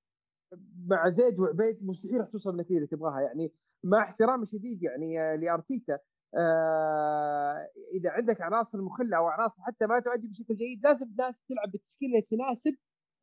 مع 0.88 1.10
زيد 1.10 1.40
وعبيد 1.40 1.86
مستحيل 1.86 2.20
راح 2.20 2.30
توصل 2.30 2.50
النتيجه 2.50 2.78
اللي 2.78 2.88
تبغاها. 2.88 3.22
يعني 3.22 3.54
مع 3.84 4.04
احترامي 4.04 4.46
شديد 4.46 4.84
يعني 4.84 5.38
لأرتيتا 5.38 6.00
آه 6.36 7.70
إذا 7.94 8.10
عندك 8.10 8.42
عناصر 8.42 8.82
مخلة 8.82 9.18
أو 9.18 9.28
عناصر 9.28 9.62
حتى 9.62 9.86
ما 9.86 10.00
تؤدي 10.00 10.28
بشكل 10.28 10.56
جيد 10.56 10.84
لازم 10.84 11.06
تلعب 11.50 11.72
بالتشكيله 11.72 12.12
اللي 12.12 12.28
تناسب 12.32 12.76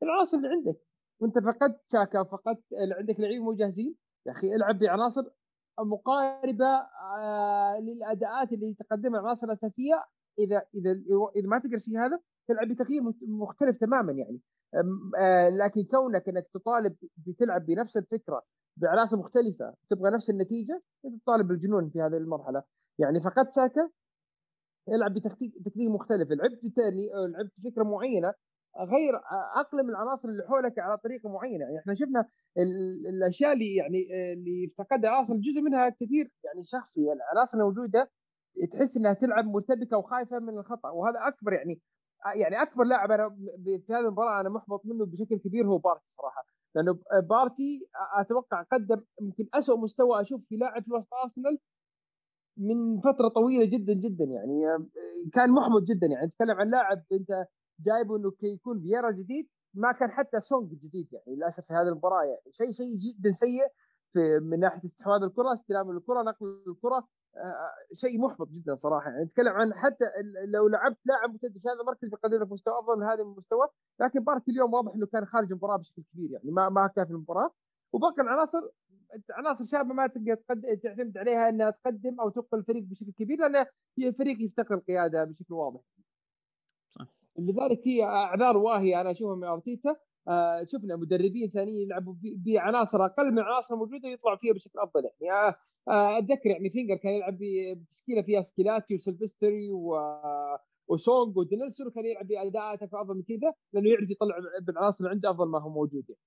العناصر 0.03 0.37
اللي 0.37 0.49
عندك. 0.49 0.81
وأنت 1.21 1.39
فقدت 1.39 1.81
شاكا 1.93 2.23
فقدت 2.23 2.65
عندك 2.99 3.21
لعيبة 3.21 3.45
مو 3.45 3.55
جاهزين 3.55 3.97
يا 4.27 4.33
أخي 4.33 4.55
العب 4.55 4.79
بعناصر 4.79 5.23
مقاربة 5.81 6.67
آه 7.19 7.81
للأداءات 7.81 8.53
اللي 8.53 8.75
تقدمها 8.75 9.21
العناصر 9.21 9.47
الأساسية 9.47 10.05
إذا 10.39 10.63
إذا 10.75 10.91
إذا 11.37 11.49
ما 11.49 11.59
تقدر 11.59 11.79
في 11.79 11.97
هذا 11.99 12.21
تلعب 12.49 12.69
بتغيير 12.69 13.03
مختلف 13.29 13.77
تماما 13.77 14.13
يعني. 14.13 14.41
آه 15.19 15.49
لكن 15.49 15.85
كونك 15.91 16.29
إنك 16.29 16.47
تطالب 16.55 16.97
بتلعب 17.27 17.67
بنفس 17.67 17.97
الفكرة 17.97 18.43
بعناصر 18.77 19.17
مختلفة 19.17 19.75
تبغى 19.91 20.11
نفس 20.11 20.31
النتيجة 20.31 20.83
إنت 21.05 21.23
تطالب 21.23 21.49
بالجنون 21.49 21.91
في 21.91 22.01
هذه 22.01 22.17
المرحلة. 22.17 22.63
يعني 22.99 23.21
فقدت 23.21 23.53
ساكا 23.53 23.91
يلعب 24.89 25.15
بتكتيك 25.15 25.55
تكتيك 25.65 25.91
مختلف. 25.91 26.31
لعبت 26.31 26.61
ثاني 26.77 27.09
لعبت 27.33 27.53
فكره 27.65 27.83
معينة 27.85 28.35
غير 28.79 29.15
أقلم 29.61 29.91
العناصر 29.91 30.29
اللي 30.29 30.43
حولك 30.49 30.79
على 30.79 30.99
طريقة 30.99 31.29
معينة. 31.29 31.65
يعني 31.65 31.79
إحنا 31.79 31.95
شفنا 31.95 32.29
الأشياء 33.09 33.53
اللي 33.53 33.75
يعني 33.75 34.07
اللي 34.33 34.67
افتقدها 34.67 35.19
ارسنال 35.19 35.41
جزء 35.41 35.63
منها 35.63 35.89
كثير. 35.89 36.31
يعني 36.45 36.65
شخصي 36.65 37.13
العناصر 37.13 37.59
الموجودة 37.59 38.11
تحس 38.73 38.97
إنها 38.97 39.13
تلعب 39.13 39.45
مرتبكة 39.45 39.97
وخايفة 39.99 40.39
من 40.39 40.59
الخطأ 40.59 40.91
وهذا 40.91 41.19
أكبر 41.29 41.53
يعني 41.53 41.81
يعني 42.41 42.63
أكبر 42.63 42.85
لاعب 42.85 43.11
أنا 43.11 43.29
في 43.65 43.93
هذه 43.93 44.01
المباراة 44.01 44.41
أنا 44.41 44.49
محبط 44.49 44.87
منه 44.87 45.07
بشكل 45.07 45.37
كبير 45.37 45.67
هو 45.67 45.79
بارتي 45.79 46.07
صراحة. 46.07 46.47
لأنه 46.75 46.99
بارتي 47.31 47.89
أتوقع 48.21 48.63
قدم 48.63 49.05
يمكن 49.23 49.49
اسوء 49.55 49.79
مستوى 49.81 50.21
أشوف 50.21 50.41
في 50.49 50.57
لاعب 50.57 50.83
في 50.85 50.93
وسط 50.93 51.15
أرسنال 51.23 51.59
من 52.57 53.01
فترة 53.01 53.29
طويلة 53.29 53.65
جدا 53.65 53.93
جدا 53.93 54.25
يعني 54.25 54.63
كان 55.33 55.51
محبط 55.51 55.83
جدا 55.83 56.07
يعني. 56.07 56.27
نتكلم 56.27 56.57
عن 56.61 56.71
لاعب 56.71 57.03
أنت 57.13 57.47
جايبه 57.81 58.17
إنه 58.17 58.31
كي 58.31 58.47
يكون 58.47 58.81
فييرا 58.81 59.11
جديد 59.11 59.49
ما 59.75 59.93
كان 59.93 60.11
حتى 60.11 60.41
سونج 60.41 60.71
جديد 60.75 61.09
يعني 61.13 61.37
للأسف 61.37 61.65
في 61.67 61.73
هذه 61.73 61.89
المباراة 61.89 62.25
يعني. 62.25 62.53
شيء 62.53 62.73
شيء 62.73 62.93
جدا 62.99 63.33
سيء 63.33 63.69
في 64.13 64.41
من 64.43 64.61
ناحية 64.61 64.85
استحواذ 64.85 65.23
الكرة 65.23 65.53
استلام 65.53 65.91
الكرة 65.91 66.23
نقل 66.23 66.47
الكرة. 66.69 67.09
شيء 67.93 68.21
محبط 68.21 68.49
جدا 68.49 68.75
صراحة 68.75 69.11
يعني 69.11 69.25
نتكلم 69.25 69.53
عن 69.53 69.75
حتى 69.75 70.05
لو 70.55 70.69
لعبت 70.69 70.99
لاعب 71.05 71.37
في 71.37 71.69
هذا 71.69 71.81
المركز 71.81 72.09
بيقدم 72.09 72.43
لك 72.43 72.53
مستوى 72.53 72.75
أفضل 72.79 73.01
من 73.01 73.07
هذا 73.07 73.23
المستوى 73.23 73.69
لكن 74.01 74.21
بارتي 74.21 74.51
اليوم 74.51 74.75
واضح 74.75 74.95
إنه 74.95 75.07
كان 75.07 75.25
خارج 75.25 75.47
المباراة 75.51 75.77
بشكل 75.77 76.03
كبير 76.13 76.31
يعني 76.31 76.51
ما 76.51 76.69
ما 76.69 76.87
كان 76.87 77.05
في 77.05 77.11
المباراة 77.11 77.51
وباقي 77.93 78.23
العناصر 78.23 78.61
عناصر 79.31 79.65
شابة 79.65 79.95
ما 79.95 80.07
تقدر 80.07 80.35
تعتمد 80.83 81.19
عليها 81.19 81.49
إنها 81.49 81.71
تقدم 81.71 82.21
أو 82.21 82.29
تنقل 82.31 82.59
الفريق 82.59 82.85
بشكل 82.85 83.13
كبير 83.13 83.39
لأن 83.39 83.67
هي 83.99 84.09
الفريق 84.09 84.43
يفتقر 84.43 84.75
القيادة 84.75 85.25
بشكل 85.25 85.55
واضح. 85.55 85.81
صح. 86.91 87.07
لذلك 87.39 87.81
هي 87.87 88.05
أعذار 88.05 88.57
واهية 88.57 89.01
أنا 89.01 89.11
أشوفها 89.11 89.37
من 89.37 89.45
أرتيتا 89.45 89.97
آه 90.29 90.67
شفنا 90.73 90.97
مدربين 90.97 91.51
ثانيين 91.51 91.87
يلعبوا 91.87 92.15
بعناصر 92.23 93.05
أقل 93.05 93.33
من 93.33 93.39
العناصر 93.39 93.75
الموجوده 93.75 94.09
يطلعوا 94.09 94.37
فيها 94.37 94.53
بشكل 94.55 94.79
أفضل 94.79 95.03
يعني. 95.21 95.33
آه 95.33 95.55
آه 95.89 96.19
أتذكر 96.19 96.51
يعني 96.51 96.71
فينجر 96.71 96.97
كان 96.97 97.13
يلعب 97.13 97.39
بتشكيلة 97.77 98.23
فيها 98.23 98.43
سكيلاتشي 98.43 98.95
وسلفستري 98.95 99.71
و 99.71 99.97
وسونج 100.89 101.37
ودينيلسون 101.37 101.87
وكان 101.87 102.05
يلعب 102.05 102.27
باداءات 102.27 102.83
أفضل 102.83 103.15
من 103.15 103.23
كذا 103.23 103.55
لأنه 103.73 103.91
يعرف 103.91 104.11
يطلع 104.11 104.37
بالعناصر 104.61 104.99
اللي 104.99 105.11
عنده 105.11 105.31
أفضل 105.31 105.49
ما 105.49 105.63
هو 105.63 105.69
موجود 105.69 106.05
يعني. 106.09 106.21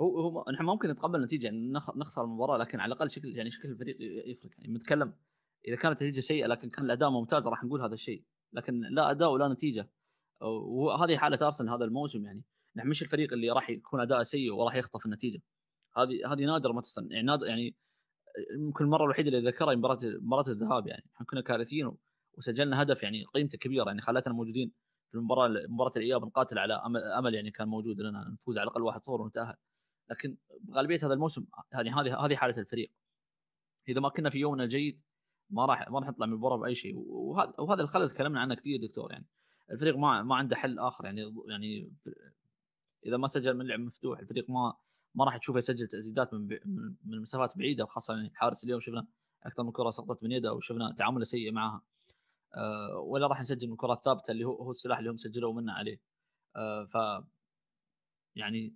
هو 0.00 0.20
هو 0.20 0.44
نحن 0.52 0.64
ممكن 0.64 0.88
نتقبل 0.90 1.18
النتيجة 1.18 1.44
يعني 1.44 1.72
نخسر 1.96 2.24
المباراة 2.24 2.56
لكن 2.56 2.80
على 2.80 2.92
الأقل 2.92 3.10
شكل 3.10 3.36
يعني 3.36 3.50
شكل 3.50 3.68
الفريق 3.68 3.96
يفرق 4.30 4.50
يعني. 4.58 4.74
نتكلم 4.74 5.12
إذا 5.68 5.76
كانت 5.76 6.02
النتيجة 6.02 6.20
سيئة 6.20 6.46
لكن 6.46 6.70
كان 6.70 6.84
الأداء 6.84 7.10
ممتاز 7.10 7.48
راح 7.48 7.64
نقول 7.64 7.82
هذا 7.82 7.94
الشيء. 7.94 8.24
لكن 8.52 8.80
لا 8.80 9.10
أداء 9.10 9.32
ولا 9.32 9.48
نتيجة. 9.48 9.90
وهذه 10.40 11.16
حالة 11.16 11.38
أرسنال 11.42 11.70
هذا 11.70 11.84
الموسم 11.84 12.26
يعني. 12.26 12.44
نحن 12.78 12.88
مش 12.88 13.02
الفريق 13.02 13.32
اللي 13.32 13.50
راح 13.50 13.70
يكون 13.70 14.00
أداء 14.00 14.22
سيء 14.22 14.52
وراح 14.52 14.74
يخطف 14.74 15.06
النتيجة. 15.06 15.42
هذه 15.96 16.32
هذه 16.32 16.44
نادر 16.44 16.72
ما 16.72 16.80
تصل 16.80 17.12
يعني 17.12 17.26
نادر 17.26 17.46
يعني 17.46 17.76
يمكن 18.54 18.84
المرة 18.84 19.04
الوحيدة 19.04 19.28
اللي 19.28 19.50
ذكرها 19.50 19.74
مباراة 19.74 19.98
مباراة 20.04 20.48
الذهاب 20.48 20.86
يعني 20.86 21.04
إحنا 21.14 21.26
كنا 21.26 21.40
كارثيين 21.40 21.92
وسجلنا 22.38 22.82
هدف 22.82 23.02
يعني 23.02 23.24
قيمته 23.24 23.58
كبيرة 23.58 23.86
يعني 23.86 24.00
خلتنا 24.00 24.34
موجودين 24.34 24.72
في 25.10 25.14
المباراة 25.18 25.66
مباراة 25.68 25.92
الإياب 25.96 26.24
نقاتل 26.24 26.58
على 26.58 26.74
أمل, 27.18 27.34
يعني 27.34 27.50
كان 27.50 27.68
موجود 27.68 28.00
لنا 28.00 28.28
نفوز 28.32 28.58
على 28.58 28.70
الأقل 28.70 29.00
1-0 29.00 29.08
ونتأهل. 29.08 29.54
لكن 30.10 30.36
غالبيه 30.72 30.98
هذا 31.02 31.12
الموسم 31.14 31.46
يعني 31.72 31.90
هذه 31.90 32.24
هذه 32.26 32.36
حالة 32.36 32.58
الفريق. 32.58 32.92
إذا 33.88 34.00
ما 34.00 34.08
كنا 34.08 34.30
في 34.30 34.38
يومنا 34.38 34.64
الجيد 34.64 35.02
ما 35.50 35.66
راح 35.66 35.90
ما 35.90 35.98
راح 35.98 36.08
نطلع 36.08 36.26
من 36.26 36.32
المباراه 36.32 36.56
بأي 36.56 36.74
شيء. 36.74 36.94
وهذا 37.58 37.82
الخلل 37.82 38.10
تكلمنا 38.10 38.40
عنه 38.40 38.54
كثير 38.54 38.80
دكتور 38.86 39.12
يعني 39.12 39.26
الفريق 39.70 39.96
ما 39.96 40.22
ما 40.22 40.36
عنده 40.36 40.56
حل 40.56 40.78
آخر 40.78 41.04
يعني 41.04 41.34
يعني 41.48 41.92
إذا 43.06 43.16
ما 43.16 43.26
سجل 43.26 43.56
من 43.56 43.66
لعب 43.66 43.80
مفتوح 43.80 44.18
الفريق 44.18 44.50
ما 44.50 44.74
ما 45.14 45.24
راح 45.24 45.36
تشوفه 45.36 45.58
يسجل 45.58 45.86
تسديدات 45.86 46.34
من 46.34 46.58
من 47.04 47.20
مسافات 47.20 47.58
بعيدة. 47.58 47.84
وخاصه 47.84 48.14
يعني 48.14 48.28
الحارس 48.28 48.64
اليوم 48.64 48.80
شفنا 48.80 49.06
أكثر 49.42 49.62
من 49.62 49.72
كرة 49.72 49.90
سقطت 49.90 50.22
من 50.22 50.32
يده 50.32 50.52
وشفنا 50.52 50.94
تعامله 50.98 51.24
سيء 51.24 51.52
معها. 51.52 51.82
أه 52.56 52.98
ولا 52.98 53.26
راح 53.26 53.40
نسجل 53.40 53.66
من 53.66 53.72
الكرات 53.72 53.98
الثابتة 53.98 54.30
اللي 54.30 54.44
هو 54.44 54.54
هو 54.62 54.70
السلاح 54.70 54.98
اللي 54.98 55.10
هم 55.10 55.16
سجلوا 55.16 55.52
منا 55.54 55.72
عليه. 55.72 56.00
أه 56.56 56.84
ف 56.84 57.24
يعني 58.36 58.74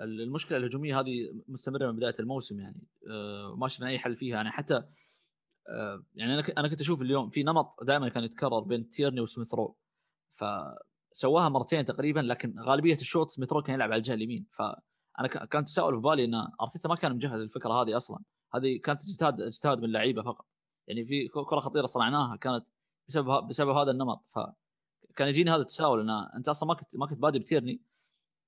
المشكلة 0.00 0.58
الهجومية 0.58 1.00
هذه 1.00 1.42
مستمرة 1.48 1.90
من 1.90 1.96
بداية 1.96 2.14
الموسم 2.20 2.60
يعني. 2.60 2.86
أه 3.10 3.56
ما 3.56 3.68
شفنا 3.68 3.88
أي 3.88 3.98
حل 3.98 4.16
فيها. 4.16 4.36
يعني 4.36 4.50
حتى 4.50 4.74
أه 5.68 6.04
يعني 6.14 6.34
أنا 6.34 6.44
أنا 6.58 6.68
كنت 6.68 6.80
أشوف 6.80 7.02
اليوم 7.02 7.30
في 7.30 7.42
نمط 7.42 7.84
دائما 7.84 8.08
كان 8.08 8.24
يتكرر 8.24 8.60
بين 8.60 8.88
تيرني 8.88 9.20
وسميث 9.20 9.54
رو 9.54 9.76
فسواها 11.14 11.48
مرتين 11.48 11.84
تقريبا 11.84 12.20
لكن 12.20 12.54
غالبية 12.60 12.94
الشوط 12.94 13.30
سميث 13.30 13.52
رو 13.52 13.62
كان 13.62 13.74
يلعب 13.74 13.92
على 13.92 13.98
الجهة 13.98 14.14
اليمين. 14.14 14.46
فأنا 14.58 15.28
كان 15.28 15.64
تساؤل 15.64 15.94
في 15.94 16.00
بالي 16.00 16.24
إن 16.24 16.34
أرتيتا 16.60 16.88
ما 16.88 16.96
كان 16.96 17.16
مجهز 17.16 17.40
الفكرة 17.40 17.82
هذه 17.82 17.96
أصلا. 17.96 18.18
هذه 18.54 18.78
كانت 18.84 19.02
اجتهاد 19.02 19.40
اجتهاد 19.40 19.78
من 19.78 19.84
اللعيبه 19.84 20.22
فقط. 20.22 20.46
يعني 20.86 21.04
في 21.04 21.28
كرة 21.28 21.60
خطيرة 21.60 21.86
صنعناها 21.86 22.36
كانت 22.36 22.66
بسبب 23.08 23.48
بسبب 23.48 23.70
هذا 23.70 23.90
النمط. 23.90 24.24
فكان 24.34 25.28
يجيني 25.28 25.50
هذا 25.50 25.60
التساؤل 25.60 26.00
إن 26.00 26.10
أنت 26.36 26.48
أصلا 26.48 26.68
ما 26.68 26.74
كنت 26.74 26.96
ما 26.96 27.06
كنت 27.06 27.18
بادي 27.18 27.38
بتيرني. 27.38 27.82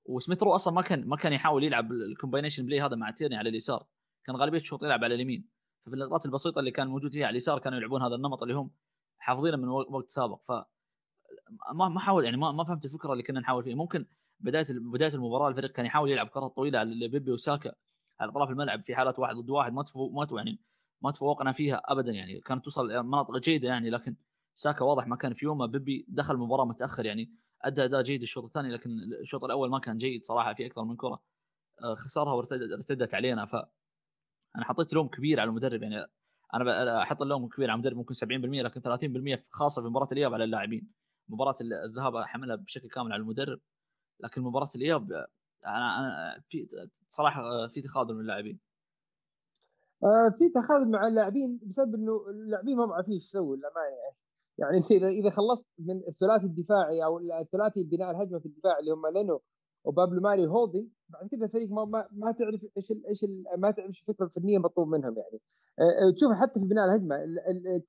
وسميث 0.06 0.42
رو 0.42 0.54
أصلا 0.54 0.74
ما 0.74 0.82
كان 0.82 1.08
ما 1.08 1.16
كان 1.16 1.32
يحاول 1.32 1.64
يلعب 1.64 1.92
ال 1.92 1.99
combination 1.99 2.66
play 2.66 2.80
هذا 2.80 2.96
مع 2.96 3.10
تيرني 3.10 3.36
على 3.36 3.48
اليسار. 3.48 3.86
كان 4.24 4.36
غالبية 4.36 4.58
الشوط 4.58 4.84
يلعب 4.84 5.04
على 5.04 5.14
اليمين. 5.14 5.48
ففي 5.86 5.94
اللقطات 5.94 6.26
البسيطة 6.26 6.58
اللي 6.58 6.70
كان 6.70 6.88
موجود 6.88 7.12
فيها 7.12 7.26
على 7.26 7.30
اليسار 7.30 7.58
كانوا 7.58 7.78
يلعبون 7.78 8.02
هذا 8.02 8.14
النمط 8.14 8.42
اللي 8.42 8.54
هم 8.54 8.70
حافظينه 9.18 9.56
من 9.56 9.68
وقت 9.68 10.10
سابق. 10.10 10.40
ف 10.48 10.73
ما 11.74 11.88
ما 11.88 12.00
حاول 12.00 12.24
يعني 12.24 12.36
ما 12.36 12.52
ما 12.52 12.64
فهمت 12.64 12.84
الفكرة 12.84 13.12
اللي 13.12 13.22
كنا 13.22 13.40
نحاول 13.40 13.64
فيها. 13.64 13.74
ممكن 13.74 14.06
بداية 14.40 14.66
بداية 14.70 15.14
المباراة 15.14 15.48
الفريق 15.48 15.72
كان 15.72 15.86
يحاول 15.86 16.10
يلعب 16.10 16.28
كرات 16.28 16.56
طويلة 16.56 16.78
على 16.78 17.08
بيبي 17.08 17.30
وساكا 17.32 17.74
على 18.20 18.30
اطراف 18.30 18.50
الملعب 18.50 18.82
في 18.84 18.96
حالات 18.96 19.18
واحد 19.18 19.36
ضد 19.36 19.50
واحد. 19.50 19.72
ما 19.72 19.82
تفوق 19.82 20.12
ما 20.12 20.38
يعني 20.38 20.60
ما 21.02 21.10
تفوقنا 21.10 21.52
فيها 21.52 21.82
ابدا 21.84 22.12
يعني. 22.12 22.40
كانت 22.40 22.64
توصل 22.64 23.04
مناطق 23.04 23.38
جيدة 23.38 23.68
يعني 23.68 23.90
لكن 23.90 24.16
ساكا 24.54 24.84
واضح 24.84 25.06
ما 25.06 25.16
كان 25.16 25.32
في 25.34 25.44
يومه. 25.46 25.66
بيبي 25.66 26.06
دخل 26.08 26.34
المباراة 26.34 26.64
متأخر 26.64 27.06
يعني 27.06 27.32
أدى 27.62 27.84
أداء 27.84 28.02
جيد. 28.02 28.22
الشوط 28.22 28.44
الثاني 28.44 28.68
لكن 28.68 28.90
الشوط 29.20 29.44
الأول 29.44 29.70
ما 29.70 29.78
كان 29.78 29.98
جيد 29.98 30.24
صراحة 30.24 30.54
في 30.54 30.66
أكثر 30.66 30.84
من 30.84 30.96
كرة. 30.96 31.22
آه، 31.82 31.94
خسرها 31.94 32.32
وارتدت 32.32 33.14
علينا. 33.14 33.46
ف 33.46 33.54
أنا 34.56 34.64
حطيت 34.64 34.92
لوم 34.92 35.08
كبير 35.08 35.40
على 35.40 35.48
المدرب 35.50 35.82
يعني. 35.82 36.06
أنا 36.54 37.02
أحط 37.02 37.22
اللوم 37.22 37.48
كبير 37.48 37.70
على 37.70 37.74
المدرب 37.76 37.96
ممكن 37.96 38.14
70% 38.14 38.62
لكن 38.62 38.80
30% 38.80 39.46
خاصة 39.50 39.82
في 39.82 39.88
مباراة 39.88 40.08
الإياب 40.12 40.34
على 40.34 40.44
اللاعبين. 40.44 41.03
مباراة 41.28 41.54
الذهاب 41.60 42.16
حملها 42.16 42.56
بشكل 42.56 42.88
كامل 42.88 43.12
على 43.12 43.22
المدرب 43.22 43.60
لكن 44.20 44.42
مباراة 44.42 44.68
الإياب 44.76 45.12
أنا 45.66 45.98
أنا 45.98 46.40
في 46.48 46.68
صراحة 47.08 47.42
في 47.68 47.80
تخاذل 47.80 48.14
من 48.14 48.20
اللاعبين. 48.20 48.58
آه 50.02 50.28
في 50.38 50.48
تخاذل 50.48 50.90
مع 50.90 51.06
اللاعبين 51.08 51.60
بسبب 51.62 51.94
إنه 51.94 52.28
اللاعبين 52.30 52.76
ما 52.76 52.94
عارفين 52.94 53.14
إيش 53.14 53.24
يسووا 53.24 53.56
للأمانة. 53.56 53.96
يعني 54.58 54.72
يعني 54.72 54.76
انت 54.76 54.90
إذا 54.90 55.08
إذا 55.08 55.30
خلصت 55.30 55.66
من 55.78 55.96
الثلاثي 56.08 56.46
الدفاعي 56.46 57.04
أو 57.04 57.18
الثلاثي 57.18 57.84
بناء 57.84 58.10
الهجمة 58.10 58.38
في 58.38 58.46
الدفاع 58.46 58.78
اللي 58.78 58.90
هم 58.90 59.06
لينو 59.06 59.40
وبابلو 59.84 60.20
ماري 60.20 60.46
هولدنج 60.46 60.88
بعد 61.08 61.28
كذا 61.28 61.44
الفريق 61.44 61.70
ما 61.70 61.84
ما, 61.84 62.08
ما 62.12 62.32
تعرف 62.32 62.60
إيش 62.76 62.92
إيش 63.08 63.24
ما 63.58 63.70
تعرف 63.70 63.88
إيش 63.88 64.00
الفكرة 64.00 64.24
الفنية 64.24 64.56
المطلوب 64.56 64.88
منهم 64.88 65.14
يعني. 65.18 65.40
آه، 65.78 66.12
تشوف 66.16 66.32
حتى 66.32 66.60
في 66.60 66.66
بناء 66.66 66.84
الهجمة 66.84 67.16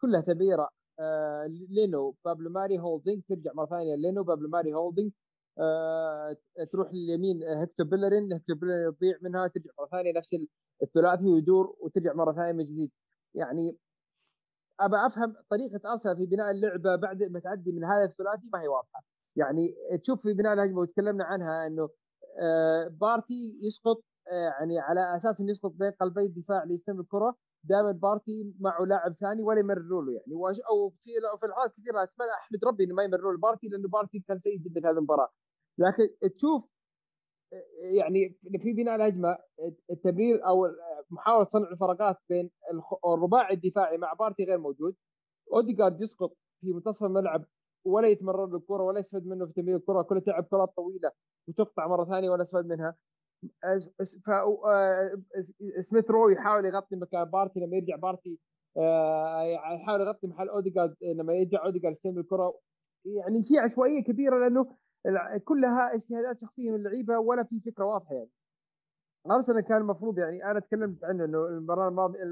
كلها 0.02 0.22
تبدأ 0.22 0.70
آه، 1.00 1.46
لينو. 1.48 2.16
بابلو 2.26 2.50
ماري 2.50 2.80
هولدنج 2.80 3.22
ترجع 3.30 3.52
مرة 3.54 3.66
ثانية 3.66 3.96
لينو. 3.96 4.24
بابلو 4.24 4.50
ماري 4.50 4.74
هولدنج 4.74 5.12
آه، 5.60 6.36
تروح 6.72 6.94
لليمين 6.94 7.44
هكتور 7.44 7.86
بيلرين. 7.88 8.34
هكتور 8.34 8.56
بيلرين 8.56 8.86
يضيع 8.88 9.18
منها 9.22 9.48
ترجع 9.48 9.72
مرة 9.80 9.88
ثانية 9.88 10.14
نفس 10.18 10.36
الثلاثي 10.84 11.26
ويدور 11.26 11.76
وترجع 11.80 12.14
مرة 12.14 12.34
ثانية 12.34 12.52
من 12.52 12.64
جديد. 12.64 12.92
يعني 13.36 13.78
أبى 14.80 14.96
أفهم 15.08 15.36
طريقة 15.50 15.92
أرسنال 15.94 16.18
في 16.18 16.26
بناء 16.26 16.52
اللعبة 16.52 16.96
بعد 16.96 17.24
ما 17.24 17.40
تعدي 17.40 17.72
من 17.72 17.84
هذا 17.84 18.04
الثلاثي 18.06 18.50
ما 18.54 18.62
هي 18.62 18.68
واضحة. 18.68 19.04
يعني 19.36 19.76
تشوف 20.04 20.22
في 20.22 20.34
بناء 20.34 20.54
الهجمه 20.54 20.80
وتكلمنا 20.80 21.24
عنها 21.26 21.68
إنه 21.68 21.90
آه، 22.42 22.88
بارتي 22.88 23.60
يسقط 23.62 24.04
يعني 24.32 24.80
على 24.80 25.16
أساس 25.18 25.40
إنه 25.42 25.50
يسقط 25.52 25.72
بين 25.72 25.92
قلبي 25.92 26.26
الدفاع 26.26 26.64
ليستلم 26.64 27.00
الكرة. 27.00 27.36
دائما 27.70 27.92
بارتي 27.92 28.54
معه 28.60 28.86
لاعب 28.86 29.14
ثاني 29.14 29.44
ولا 29.44 29.60
يمرروا 29.60 30.04
له 30.04 30.12
يعني. 30.14 30.34
أو 30.70 30.90
في 30.90 31.10
في 31.40 31.46
الحالات 31.46 31.72
كثيرة 31.72 32.04
أتمنى 32.04 32.32
أحمد 32.42 32.66
ربي 32.66 32.84
إنه 32.84 32.96
ما 32.96 33.04
يمرروا 33.04 33.34
له 33.34 33.40
بارتي 33.40 33.68
لأنه 33.68 33.90
بارتي 33.90 34.20
كان 34.28 34.40
سيء 34.40 34.58
جدا 34.58 34.82
في 34.82 34.88
هذه 34.88 34.98
المباراة. 34.98 35.30
لكن 35.78 36.04
تشوف 36.36 36.64
يعني 37.98 38.40
في 38.62 38.74
بناء 38.74 38.96
الهجمة 38.96 39.38
التمرير 39.92 40.48
أو 40.48 40.68
محاولة 41.10 41.44
صنع 41.44 41.70
الفراغات 41.72 42.18
بين 42.30 42.52
الرباعي 43.06 43.54
الدفاعي 43.56 43.98
مع 43.98 44.14
بارتي 44.14 44.46
غير 44.46 44.58
موجود. 44.58 44.96
اوديجارد 45.54 46.02
يسقط 46.02 46.38
في 46.62 46.74
منتصف 46.74 47.04
الملعب 47.04 47.46
ولا 47.86 48.08
يتمرر 48.08 48.46
له 48.48 48.58
الكرة 48.58 48.84
ولا 48.84 49.00
يستفاد 49.00 49.26
منه 49.28 49.46
في 49.46 49.54
تمرير 49.54 49.76
الكرة 49.78 50.02
كله 50.02 50.20
تلعب 50.20 50.44
كرات 50.44 50.70
طويلة 50.76 51.12
وتقطع 51.48 51.88
مرة 51.88 52.06
ثانية 52.06 52.30
ولا 52.30 52.42
يستفاد 52.42 52.66
منها. 52.66 52.96
سميث 55.82 56.12
رو 56.12 56.30
يحاول 56.30 56.66
يغطي 56.66 56.96
مكان 56.96 57.24
بارتي 57.24 57.60
لما 57.60 57.78
يرجع 57.78 57.96
بارتي 57.96 58.40
آه، 58.78 59.44
يحاول 59.44 60.02
يغطي 60.02 60.28
محل 60.28 60.50
اوديجارد 60.50 60.96
لما 61.04 61.34
يرجع 61.34 61.66
اوديجارد 61.66 61.96
يستلم 61.96 62.20
الكرة. 62.20 62.54
يعني 63.06 63.44
في 63.44 63.60
عشوائية 63.60 64.04
كبيرة 64.04 64.38
لأنه 64.38 64.76
كلها 65.46 65.96
اجتهادات 65.96 66.42
شخصية 66.42 66.72
من 66.72 66.76
اللعيبة 66.76 67.20
ولا 67.20 67.44
في 67.44 67.60
فكرة 67.60 67.86
واضحة 67.86 68.16
يعني. 68.16 68.30
أرسنال 69.32 69.62
كان 69.62 69.78
المفروض 69.78 70.20
يعني 70.20 70.46
أنا 70.52 70.60
تكلمت 70.60 71.04
عنه 71.04 71.26
إنه 71.26 71.48
المرة 71.48 71.88
الماضية 71.88 72.24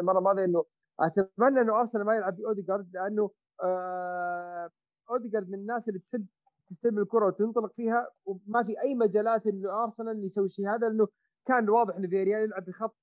المرة 0.00 0.18
الماضية 0.18 0.44
إنه 0.44 0.64
أتمنى 1.00 1.60
إنه 1.60 1.80
أرسنال 1.80 2.04
ما 2.06 2.16
يلعب 2.16 2.36
باوديجارد 2.36 2.90
لأنه 2.94 3.30
آه 3.62 4.70
اوديجارد 5.10 5.48
من 5.50 5.58
الناس 5.58 5.88
اللي 5.88 6.00
تحب 6.00 6.26
تستلم 6.72 6.98
الكرة 6.98 7.26
وتنطلق 7.26 7.72
فيها 7.72 8.08
وما 8.26 8.62
في 8.66 8.80
أي 8.82 8.94
مجالات 8.94 9.46
إنه 9.46 9.84
أرسنال 9.84 10.24
يسوي 10.24 10.48
شيء. 10.48 10.68
هذا 10.68 10.88
لأنه 10.88 11.08
كان 11.46 11.68
واضح 11.68 11.96
إنه 11.96 12.08
فيريال 12.08 12.42
يلعب 12.42 12.64
بخط 12.64 12.96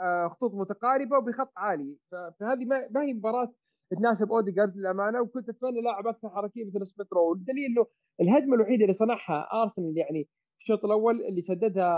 آه 0.00 0.28
خطوط 0.28 0.54
متقاربة 0.54 1.18
وبخط 1.18 1.52
عالي. 1.56 1.96
فهذه 2.10 2.64
ما 2.90 3.02
هي 3.02 3.14
مباراة 3.14 3.52
تناسب 3.90 4.32
اوديجارد 4.32 4.76
للأمانة. 4.76 5.20
وكنت 5.20 5.48
أتمنى 5.48 5.80
لاعب 5.80 6.06
أكثر 6.06 6.28
حركية 6.30 6.64
مثل 6.64 6.86
سميث 6.86 7.12
رو. 7.12 7.30
والدليل 7.30 7.64
إنه 7.70 7.86
الهجمة 8.20 8.54
الوحيدة 8.54 8.82
اللي 8.82 8.92
صنعها 8.92 9.48
أرسنال 9.62 9.96
يعني 9.98 10.24
في 10.58 10.62
الشوط 10.62 10.84
الأول 10.84 11.20
اللي 11.22 11.42
سددها 11.42 11.90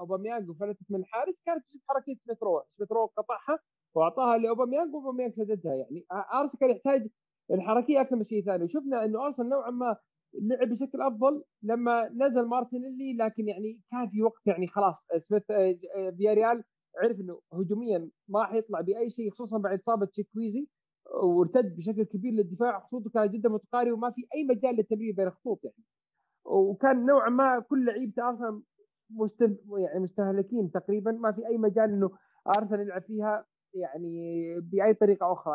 أوباميانج 0.00 0.50
وفلتت 0.50 0.90
من 0.90 1.00
الحارس 1.00 1.42
كانت 1.46 1.64
حركية 1.88 2.16
سميث 2.24 2.42
رو. 2.42 2.62
سميث 2.76 2.92
رو 2.92 3.06
قطعها 3.06 3.58
وأعطاها 3.94 4.38
لأوباميانج 4.38 4.94
وأوباميانج 4.94 5.32
سددها 5.34 5.74
يعني. 5.74 6.06
أرسنال 6.12 6.60
كان 6.60 6.70
يحتاج 6.70 7.08
الحركية 7.50 8.00
أكثر 8.00 8.16
من 8.16 8.24
شيء 8.24 8.44
ثاني. 8.44 8.64
وشفنا 8.64 9.04
إنه 9.04 9.26
أرسنال 9.26 9.48
نوعا 9.48 9.70
ما 9.70 9.96
لعب 10.42 10.68
بشكل 10.68 11.02
أفضل 11.02 11.42
لما 11.62 12.08
نزل 12.08 12.46
مارتينيلي 12.46 13.16
لكن 13.16 13.48
يعني 13.48 13.80
كان 13.90 14.08
في 14.08 14.22
وقت 14.22 14.46
يعني 14.46 14.66
خلاص 14.66 15.06
سميث 15.28 15.42
فياريال 16.16 16.64
عرف 17.02 17.20
إنه 17.20 17.40
هجوميا 17.52 18.10
ما 18.28 18.44
حيطلع 18.44 18.80
بأي 18.80 19.10
شيء 19.10 19.30
خصوصا 19.30 19.58
بعد 19.58 19.78
إصابة 19.78 20.06
تشوكويزي 20.06 20.68
وارتد 21.22 21.76
بشكل 21.76 22.02
كبير 22.02 22.32
للدفاع. 22.32 22.80
خطوطه 22.80 23.10
كانت 23.10 23.32
جدا 23.32 23.48
متقاربة 23.48 23.92
وما 23.92 24.10
في 24.10 24.22
أي 24.34 24.44
مجال 24.44 24.76
للتمرير 24.76 25.14
بين 25.14 25.26
الخطوط 25.26 25.64
يعني. 25.64 25.84
وكان 26.44 27.06
نوعا 27.06 27.30
ما 27.30 27.60
كل 27.60 27.86
لعيبة 27.86 28.28
أرسنال 28.28 28.62
مست... 29.10 29.40
يعني 29.78 30.00
مستهلكين 30.00 30.70
تقريبا. 30.70 31.12
ما 31.12 31.32
في 31.32 31.46
أي 31.46 31.58
مجال 31.58 31.90
إنه 31.90 32.10
أرسنال 32.58 32.80
يلعب 32.80 33.02
فيها 33.02 33.46
يعني 33.74 34.44
بأي 34.60 34.94
طريقة 34.94 35.32
أخرى. 35.32 35.54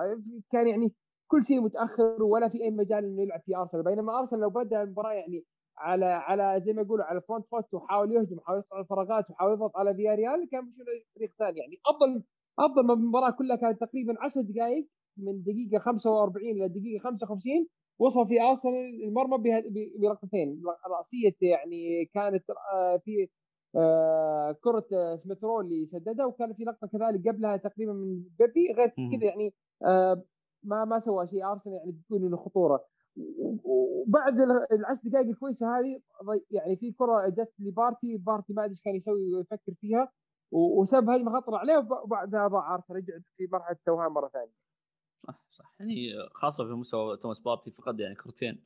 كان 0.51 0.67
يعني 0.67 0.93
كل 1.27 1.43
شيء 1.43 1.61
متأخر 1.61 2.23
ولا 2.23 2.49
في 2.49 2.63
أي 2.63 2.71
مجال 2.71 3.05
إنه 3.05 3.21
يلعب 3.21 3.41
فيها 3.45 3.55
أرسنال. 3.55 3.83
بينما 3.83 4.19
أرسنال 4.19 4.41
لو 4.41 4.49
بدأ 4.49 4.81
المباراة 4.83 5.13
يعني 5.13 5.43
على 5.77 6.05
على 6.05 6.61
زي 6.65 6.73
ما 6.73 6.81
يقولوا 6.81 7.05
على 7.05 7.17
ال 7.17 7.22
front 7.22 7.45
foot 7.51 7.73
وحاول 7.73 8.11
يهجم 8.11 8.37
وحاول 8.37 8.59
يصنع 8.59 8.79
الفراغات 8.79 9.29
وحاول 9.29 9.53
يضغط 9.53 9.77
على 9.77 9.95
فيا 9.95 10.15
ريال 10.15 10.49
كان 10.51 10.65
بيشوف 10.65 10.85
فريق 11.15 11.31
ثاني. 11.39 11.59
يعني 11.59 11.75
أفضل 11.87 12.23
أفضل 12.59 12.85
ما 12.87 12.93
المباراة 12.93 13.31
كلها 13.31 13.55
كانت 13.55 13.81
تقريبا 13.81 14.15
10 14.21 14.41
دقائق 14.41 14.87
من 15.17 15.43
دقيقة 15.43 15.79
45 15.79 16.51
إلى 16.51 16.69
دقيقة 16.69 17.03
55 17.03 17.67
وصل 17.99 18.27
في 18.27 18.41
أرسنال 18.41 19.03
المرمى 19.07 19.37
بلقطتين. 19.99 20.61
رأسية 20.97 21.35
يعني 21.41 22.05
كانت 22.13 22.43
آه، 22.73 22.97
في 22.97 23.27
آه، 23.75 24.55
كرة 24.63 24.85
سميث 25.15 25.43
اللي 25.43 25.85
سددها 25.85 26.25
وكان 26.25 26.53
في 26.53 26.63
لقطة 26.63 26.87
كذلك 26.87 27.27
قبلها 27.27 27.57
تقريبا 27.57 27.93
من 27.93 28.23
بيبي. 28.39 28.73
غير 28.77 28.89
كذا 28.89 29.23
يعني 29.25 29.53
آه، 29.85 30.23
ما 30.65 30.85
ما 30.85 30.99
سوى 30.99 31.27
شيء. 31.27 31.45
آرسنال 31.51 31.75
يعني 31.75 31.91
تكون 31.91 32.25
إنه 32.25 32.37
خطورة. 32.37 32.85
وبعد 33.63 34.39
العشر 34.71 35.01
دقائق 35.03 35.27
الكويسة 35.27 35.67
هذه 35.67 36.01
يعني 36.51 36.75
في 36.75 36.91
كرة 36.91 37.29
جت 37.29 37.53
لبارتي. 37.59 38.17
بارتي 38.17 38.53
ما 38.53 38.61
أدري 38.65 38.71
إيش 38.71 38.81
كان 38.81 38.95
يسوي 38.95 39.33
ويفكر 39.33 39.73
فيها. 39.81 40.11
وسبب 40.51 41.09
هجمة 41.09 41.41
خطر 41.41 41.55
عليه 41.55 41.77
وبعدها 41.77 42.47
ضاع 42.47 42.75
آرسنال. 42.75 42.97
رجع 42.97 43.13
في 43.37 43.47
مرحلة 43.51 43.71
التوهان 43.71 44.11
مرة 44.11 44.27
ثانية. 44.27 44.53
صح 45.27 45.45
صح. 45.49 45.75
يعني 45.79 45.95
خاصة 46.33 46.65
في 46.67 46.73
مستوى 46.73 47.17
توماس 47.17 47.39
بارتي 47.39 47.71
فقد 47.71 47.99
يعني 47.99 48.15
كرتين 48.15 48.63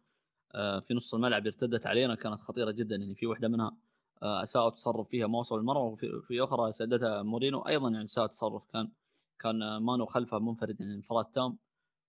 آه، 0.55 0.79
في 0.79 0.93
نص 0.93 1.13
الملعب 1.13 1.45
ارتدت 1.45 1.87
علينا 1.87 2.15
كانت 2.15 2.41
خطيرة 2.41 2.71
جدا. 2.71 2.95
يعني 2.95 3.15
في 3.15 3.27
واحدة 3.27 3.47
منها 3.47 3.77
آه، 4.23 4.43
أساء 4.43 4.69
تصرف 4.69 5.07
فيها 5.07 5.27
ما 5.27 5.39
وصل 5.39 5.59
المرمى 5.59 5.97
وفي 6.13 6.43
أخرى 6.43 6.71
سددها 6.71 7.23
مورينو. 7.23 7.59
أيضا 7.59 7.89
يعني 7.89 8.03
أساء 8.03 8.27
تصرف 8.27 8.65
كان 8.73 8.91
كان 9.39 9.77
مانو 9.77 10.05
خلفه 10.05 10.39
منفرد 10.39 10.81
يعني 10.81 10.95
انفراد 10.95 11.25
تام. 11.25 11.57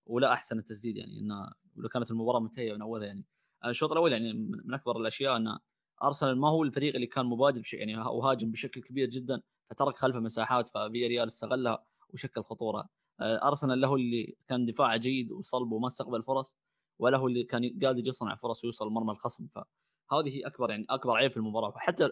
ولا 0.05 0.33
أحسن 0.33 0.59
التسديد 0.59 0.97
يعني 0.97 1.19
إنه 1.19 1.51
لو 1.75 1.89
كانت 1.89 2.11
المباراة 2.11 2.39
منتهيه 2.39 2.73
من 2.73 2.81
أولها 2.81 3.07
يعني. 3.07 3.25
الشوط 3.65 3.91
الأول 3.91 4.11
يعني 4.11 4.33
من 4.33 4.73
أكبر 4.73 4.97
الأشياء 4.97 5.37
إن 5.37 5.57
أرسنال 6.03 6.39
ما 6.39 6.49
هو 6.49 6.63
الفريق 6.63 6.95
اللي 6.95 7.07
كان 7.07 7.25
مبادر 7.25 7.61
يعني 7.73 7.97
وهاجم 7.97 8.51
بشكل 8.51 8.81
كبير 8.81 9.09
جدا 9.09 9.41
فترك 9.69 9.97
خلفه 9.97 10.19
مساحات 10.19 10.69
ففي 10.69 11.07
ريال 11.07 11.27
استغلها 11.27 11.85
وشكل 12.09 12.43
خطورة. 12.43 12.89
آه، 13.19 13.47
أرسنال 13.47 13.81
له 13.81 13.95
اللي 13.95 14.35
كان 14.47 14.65
دفاعه 14.65 14.97
جيد 14.97 15.31
وصلب 15.31 15.71
وما 15.71 15.87
استقبل 15.87 16.23
فرص 16.23 16.57
وله 16.99 17.27
اللي 17.27 17.43
كان 17.43 17.79
قادر 17.83 18.07
يصنع 18.07 18.35
فرص 18.35 18.63
ويوصل 18.63 18.89
مرمى 18.89 19.11
الخصم. 19.11 19.47
فهذه 19.47 20.47
أكبر 20.47 20.69
يعني 20.69 20.85
أكبر 20.89 21.17
عيب 21.17 21.31
في 21.31 21.37
المباراة. 21.37 21.69
وحتى 21.69 22.09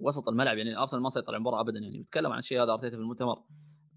وسط 0.00 0.28
الملعب 0.28 0.58
يعني 0.58 0.78
أرسنال 0.78 1.02
ما 1.02 1.08
سيطر 1.08 1.28
على 1.28 1.36
المباراة 1.36 1.60
ابدا 1.60 1.78
يعني. 1.80 2.02
بتكلم 2.02 2.32
عن 2.32 2.38
الشيء 2.38 2.62
هذا 2.62 2.72
أرتيتا 2.72 2.96
في 2.96 3.02
المؤتمر. 3.02 3.42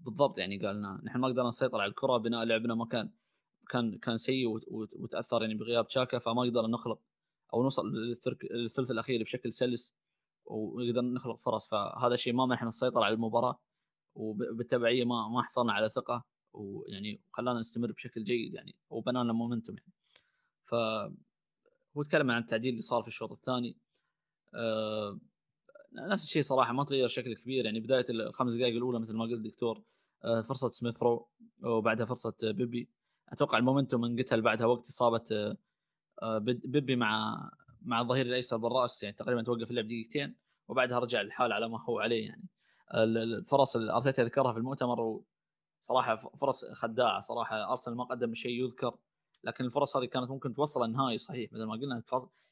بالضبط 0.00 0.38
يعني 0.38 0.58
قال 0.58 0.76
لنا 0.76 1.00
نحن 1.04 1.18
ما 1.18 1.28
قدرنا 1.28 1.48
نسيطر 1.48 1.80
على 1.80 1.90
الكرة 1.90 2.16
بناء 2.16 2.44
لعبنا 2.44 2.74
ما 2.74 2.86
كان 2.86 3.10
كان 3.68 3.98
كان 3.98 4.16
سيء 4.16 4.46
وتأثر 4.96 5.42
يعني 5.42 5.54
بغياب 5.54 5.88
تشاكا 5.88 6.18
فما 6.18 6.42
قدرنا 6.42 6.68
نخلق 6.68 7.00
أو 7.54 7.62
نوصل 7.62 7.92
للثلث 8.50 8.90
الأخير 8.90 9.22
بشكل 9.22 9.52
سلس 9.52 9.94
ونقدر 10.44 11.00
نخلق 11.00 11.40
فرص. 11.40 11.68
فهذا 11.68 12.14
الشيء 12.14 12.32
ما 12.32 12.46
منحنا 12.46 12.68
السيطره 12.68 13.04
على 13.04 13.14
المباراة 13.14 13.60
وبالتبعية 14.14 15.04
ما 15.04 15.28
ما 15.28 15.42
حصلنا 15.42 15.72
على 15.72 15.88
ثقة 15.88 16.24
ويعني 16.52 17.20
خلانا 17.32 17.60
نستمر 17.60 17.92
بشكل 17.92 18.24
جيد 18.24 18.54
يعني 18.54 18.76
وبنانا 18.90 19.32
مومنتوم 19.32 19.76
يعني. 19.78 19.92
ف 20.64 20.74
هو 21.96 22.02
تكلم 22.02 22.30
عن 22.30 22.40
التعديل 22.42 22.70
اللي 22.70 22.82
صار 22.82 23.02
في 23.02 23.08
الشوط 23.08 23.32
الثاني. 23.32 23.76
أه 24.54 25.18
نفس 26.06 26.24
الشيء 26.24 26.42
صراحة 26.42 26.72
ما 26.72 26.84
تغير 26.84 27.04
بشكل 27.04 27.34
كبير. 27.34 27.64
يعني 27.64 27.80
بداية 27.80 28.04
الخمس 28.10 28.54
دقائق 28.54 28.76
الأولى 28.76 28.98
مثل 29.00 29.14
ما 29.14 29.24
قلت 29.24 29.40
دكتور 29.40 29.82
أه 30.24 30.42
فرصة 30.42 30.68
سميث 30.68 31.02
رو 31.02 31.28
وبعدها 31.62 32.06
فرصة 32.06 32.34
بيبي. 32.42 32.88
أتوقع 33.28 33.58
المومنتوم 33.58 34.04
انقتل 34.04 34.42
بعدها 34.42 34.66
وقت 34.66 34.88
إصابة 34.88 35.56
آه، 36.22 36.38
بيبي 36.38 36.96
مع 36.96 37.40
مع 37.82 38.00
الظهير 38.00 38.26
الأيسر 38.26 38.56
بالرأس. 38.56 39.02
يعني 39.02 39.16
تقريبا 39.16 39.42
توقف 39.42 39.70
اللعب 39.70 39.86
دقيقتين 39.86 40.36
وبعدها 40.68 40.98
رجع 40.98 41.20
الحال 41.20 41.52
على 41.52 41.68
ما 41.68 41.84
هو 41.84 41.98
عليه 41.98 42.26
يعني. 42.26 42.48
الفرص 42.94 43.76
اللي 43.76 43.92
أرتيتا 43.92 44.22
ذكرها 44.22 44.52
في 44.52 44.58
المؤتمر 44.58 45.20
صراحة 45.80 46.32
فرص 46.40 46.64
خداعة 46.64 47.20
صراحة. 47.20 47.70
أرسنال 47.70 47.96
ما 47.96 48.04
قدم 48.04 48.34
شيء 48.34 48.64
يذكر 48.64 48.96
لكن 49.44 49.64
الفرص 49.64 49.96
هذه 49.96 50.04
كانت 50.04 50.30
ممكن 50.30 50.54
توصل 50.54 50.84
النهائي 50.84 51.18
صحيح. 51.18 51.52
مثل 51.52 51.64
ما 51.64 51.72
قلنا 51.72 52.00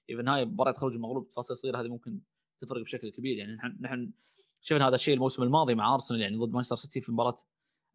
في 0.06 0.20
النهايه 0.20 0.44
مباراه 0.44 0.72
خروج 0.72 0.94
المغلوب 0.94 1.28
تفاصيل 1.28 1.56
صغيره 1.56 1.80
هذه 1.80 1.88
ممكن 1.88 2.20
تفرق 2.60 2.82
بشكل 2.82 3.10
كبير. 3.10 3.38
يعني 3.38 3.52
نحن 3.52 3.76
نحن 3.80 4.12
شفنا 4.60 4.88
هذا 4.88 4.94
الشيء 4.94 5.14
الموسم 5.14 5.42
الماضي 5.42 5.74
مع 5.74 5.94
أرسنال 5.94 6.20
يعني 6.20 6.36
ضد 6.36 6.52
مانشستر 6.52 6.76
سيتي 6.76 7.00
في 7.00 7.12
مباراة 7.12 7.36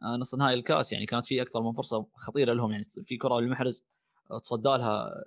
آه، 0.03 0.15
نصف 0.15 0.37
نهائي 0.37 0.53
الكاس. 0.53 0.93
يعني 0.93 1.05
كانت 1.05 1.25
في 1.25 1.41
أكثر 1.41 1.61
من 1.61 1.73
فرصة 1.73 2.05
خطيرة 2.15 2.53
لهم. 2.53 2.71
يعني 2.71 2.83
في 3.05 3.17
كرة 3.17 3.39
لمحرز 3.39 3.85
آه، 4.31 4.39
تصدى 4.39 4.69
لها 4.69 5.23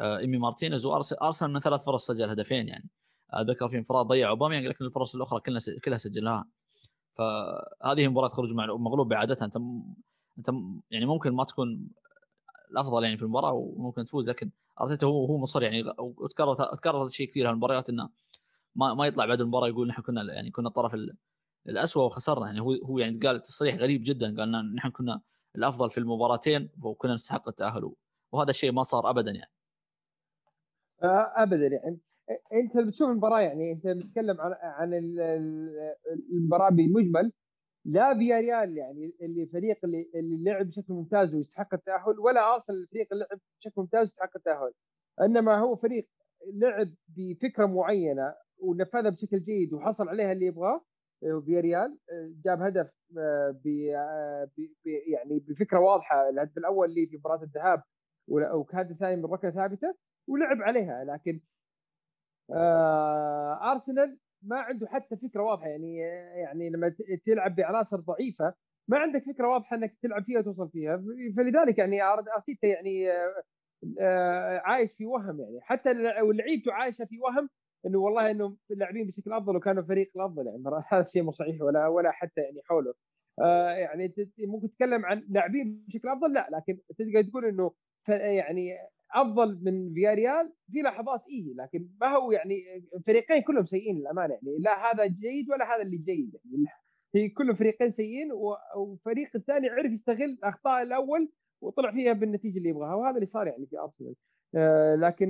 آه، 0.00 0.18
إيمي 0.18 0.38
مارتينيز. 0.38 0.86
وارسنال 0.86 1.52
من 1.52 1.60
ثلاث 1.60 1.84
فرص 1.84 2.06
سجل 2.06 2.30
هدفين. 2.30 2.68
يعني 2.68 2.88
أذكر 3.48 3.68
في 3.68 3.78
انفراد 3.78 4.06
ضيع 4.06 4.28
أوباميانج 4.28 4.66
لكن 4.66 4.84
الفرص 4.84 5.14
الأخرى 5.14 5.40
كلها 5.40 5.60
كلها 5.84 5.98
سجلها. 5.98 6.46
فهذه 7.14 8.08
مباراة 8.08 8.28
خروج 8.28 8.52
مغلوب 8.52 9.08
بعادتها 9.08 9.44
أنت 9.44 9.56
أنت 10.38 10.50
يعني 10.90 11.06
ممكن 11.06 11.30
ما 11.30 11.44
تكون 11.44 11.88
الأفضل 12.70 13.04
يعني 13.04 13.16
في 13.16 13.22
المباراة 13.22 13.52
وممكن 13.52 14.04
تفوز. 14.04 14.28
لكن 14.28 14.50
أرتيتا 14.80 15.06
هو 15.06 15.26
هو 15.26 15.38
مصر. 15.38 15.62
يعني 15.62 15.84
وتكرر 15.98 16.54
تكرر 16.54 16.98
هذا 16.98 17.06
الشيء 17.06 17.28
كثير 17.28 17.50
المباريات 17.50 17.90
إنه 17.90 18.08
ما 18.78 18.94
ما 18.94 19.06
يطلع 19.06 19.26
بعد 19.26 19.40
المباراة 19.40 19.68
يقول 19.68 19.88
نحن 19.88 20.02
كنا 20.02 20.34
يعني 20.34 20.50
كنا 20.50 20.68
الطرف 20.68 20.94
الاسوء 21.68 22.04
وخسرنا. 22.06 22.46
يعني 22.46 22.60
هو 22.60 22.72
هو 22.72 22.98
يعني 22.98 23.18
قال 23.18 23.42
تصريح 23.42 23.74
غريب 23.76 24.00
جدا. 24.04 24.36
قال 24.36 24.74
نحن 24.74 24.90
كنا 24.90 25.20
الأفضل 25.56 25.90
في 25.90 25.98
المباراتين 25.98 26.70
وكنا 26.82 27.14
نستحق 27.14 27.48
التأهل. 27.48 27.92
وهذا 28.32 28.50
الشيء 28.50 28.72
ما 28.72 28.82
صار 28.82 29.10
ابدا 29.10 29.30
يعني. 29.30 29.50
ابدا 31.36 31.66
يعني. 31.66 32.00
أنت 32.52 32.86
بتشوف 32.86 33.08
المباراة 33.10 33.40
يعني 33.40 33.72
أنت 33.72 33.86
بتتكلم 33.86 34.40
عن 34.40 34.54
عن 34.62 34.90
المباراة 36.32 36.70
بمجمل 36.70 37.32
لا 37.84 38.14
فيا 38.18 38.40
ريال 38.40 38.76
يعني 38.78 39.16
اللي 39.22 39.46
فريق 39.46 39.78
اللي 39.84 40.10
اللي 40.14 40.44
لعب 40.44 40.66
بشكل 40.66 40.92
ممتاز 40.94 41.34
ويستحق 41.34 41.74
التأهل 41.74 42.20
ولا 42.20 42.54
ارسنال 42.54 42.82
الفريق 42.82 43.08
اللي 43.12 43.26
لعب 43.30 43.40
بشكل 43.60 43.80
ممتاز 43.80 44.00
ويستحق 44.00 44.30
التأهل. 44.36 44.72
إنما 45.20 45.58
هو 45.58 45.76
فريق 45.76 46.08
لعب 46.54 46.94
بفكرة 47.08 47.66
معينة. 47.66 48.34
ونفذها 48.60 49.10
بشكل 49.10 49.40
جيد 49.40 49.72
وحصل 49.72 50.08
عليها 50.08 50.32
اللي 50.32 50.46
يبغاه 50.46 50.84
فيا 51.20 51.60
ريال 51.60 51.98
جاب 52.44 52.62
هدف 52.62 52.90
آه، 53.18 53.60
آه، 53.94 54.48
يعني 54.86 55.38
بفكرة 55.38 55.78
واضحة 55.78 56.28
الهدف 56.28 56.58
الأول 56.58 56.88
اللي 56.88 57.06
في 57.06 57.16
مباراة 57.16 57.42
الذهاب 57.42 57.82
وكان 58.28 58.90
الثاني 58.90 59.16
من 59.16 59.24
ركله 59.24 59.50
ثابتة 59.50 59.94
ولعب 60.28 60.62
عليها 60.62 61.04
لكن 61.04 61.40
آه 62.50 63.72
أرسنال 63.72 64.18
ما 64.42 64.56
عنده 64.56 64.86
حتى 64.86 65.16
فكرة 65.16 65.42
واضحة 65.42 65.68
يعني 65.68 65.96
يعني 66.42 66.70
لما 66.70 66.94
تلعب 67.26 67.56
بعناصر 67.56 68.00
ضعيفة 68.00 68.54
ما 68.88 68.98
عندك 68.98 69.22
فكرة 69.32 69.48
واضحة 69.48 69.76
إنك 69.76 69.96
تلعب 70.02 70.24
فيها 70.24 70.38
وتوصل 70.38 70.70
فيها 70.70 70.96
فلذلك 71.36 71.78
يعني 71.78 72.02
أرتيتا 72.02 72.66
يعني 72.66 73.10
آه 74.00 74.58
عايش 74.64 74.92
في 74.96 75.06
وهم 75.06 75.40
يعني 75.40 75.60
حتى 75.60 75.92
لعيبته 76.34 76.72
عايشة 76.72 77.04
في 77.04 77.18
وهم 77.18 77.48
إنه 77.86 77.98
والله 77.98 78.30
إنه 78.30 78.56
اللاعبين 78.70 79.06
بشكل 79.06 79.32
أفضل 79.32 79.56
وكانوا 79.56 79.82
فريق 79.82 80.10
الأفضل 80.16 80.46
يعني 80.46 80.62
هذا 80.88 81.02
الشيء 81.02 81.22
مو 81.22 81.30
صحيح 81.30 81.62
ولا 81.62 81.86
ولا 81.86 82.10
حتى 82.10 82.40
يعني 82.40 82.60
حوله. 82.64 82.94
آه 83.42 83.70
يعني 83.70 84.14
ممكن 84.38 84.68
تتكلم 84.70 85.04
عن 85.06 85.26
لاعبين 85.28 85.84
بشكل 85.88 86.08
أفضل؟ 86.08 86.32
لا 86.32 86.48
لكن 86.52 86.80
تقدر 86.98 87.22
تقول 87.30 87.44
إنه 87.44 87.72
يعني 88.08 88.70
أفضل 89.14 89.58
من 89.64 89.94
فياريال 89.94 90.52
في 90.72 90.78
لحظات 90.82 91.22
إيه 91.28 91.54
لكن 91.54 91.88
ما 92.00 92.06
هو 92.06 92.32
يعني 92.32 92.54
الفريقين 92.96 93.42
كلهم 93.42 93.64
سيئين 93.64 93.98
للأمانة 93.98 94.34
يعني 94.34 94.58
لا 94.58 94.92
هذا 94.92 95.06
جيد 95.06 95.50
ولا 95.50 95.74
هذا 95.74 95.82
اللي 95.82 95.96
جيد 95.96 96.34
يعني. 96.34 96.64
هي 97.14 97.28
كلهم 97.28 97.54
فريقين 97.54 97.90
سيئين 97.90 98.32
والفريق 98.76 99.28
الثاني 99.34 99.68
عرف 99.68 99.92
يستغل 99.92 100.38
اخطاء 100.44 100.82
الأول 100.82 101.30
وطلع 101.60 101.92
فيها 101.92 102.12
بالنتيجة 102.12 102.58
اللي 102.58 102.68
يبغاها 102.68 102.94
وهذا 102.94 103.14
اللي 103.14 103.26
صار 103.26 103.46
يعني 103.46 103.66
في 103.66 103.78
أرسنال. 103.78 104.14
آه 104.54 104.94
لكن 104.94 105.28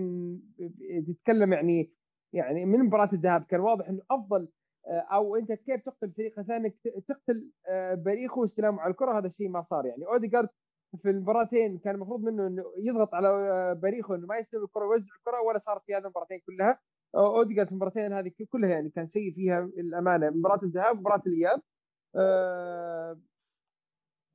تتكلم 1.09 1.53
يعني 1.53 1.93
يعني 2.33 2.67
من 2.67 2.79
مباراة 2.79 3.11
الذهاب 3.13 3.43
كان 3.43 3.61
واضح 3.61 3.89
إنه 3.89 4.03
أفضل 4.11 4.49
آه 4.87 5.07
أو 5.15 5.37
أنت 5.37 5.53
كيف 5.53 5.83
تقتل 5.83 6.13
فريق 6.13 6.41
ثاني 6.43 6.71
تقتل 7.09 7.53
آه 7.69 7.95
باريخو 7.95 8.39
واستلامه 8.39 8.81
على 8.81 8.91
الكرة 8.91 9.19
هذا 9.19 9.27
الشيء 9.27 9.49
ما 9.49 9.63
صار 9.63 9.87
يعني. 9.87 10.07
اوديجارد 10.07 10.49
في 11.03 11.11
المباراتين 11.11 11.79
كان 11.79 11.95
المفروض 11.95 12.21
منه 12.21 12.47
إنه 12.47 12.65
يضغط 12.79 13.15
على 13.15 13.29
باريخو 13.83 14.15
انه 14.15 14.27
ما 14.27 14.37
يستلم 14.39 14.65
الكرة 14.65 14.87
ويوزع 14.87 15.15
الكرة 15.19 15.41
ولا 15.41 15.59
صار 15.59 15.83
في 15.87 15.95
هذه 15.95 16.03
المباراتين 16.03 16.41
كلها. 16.47 16.81
اوديجارد 17.15 17.67
في 17.67 17.73
المباراتين 17.73 18.13
هذه 18.13 18.33
كلها 18.49 18.71
يعني 18.71 18.91
كان 18.91 19.07
سيء 19.07 19.35
فيها 19.35 19.65
للأمانة 19.65 20.31
مباراة 20.31 20.61
الذهاب 20.63 20.97
ومباراه 20.97 21.23
الإياب 21.27 21.63
أه 22.17 23.19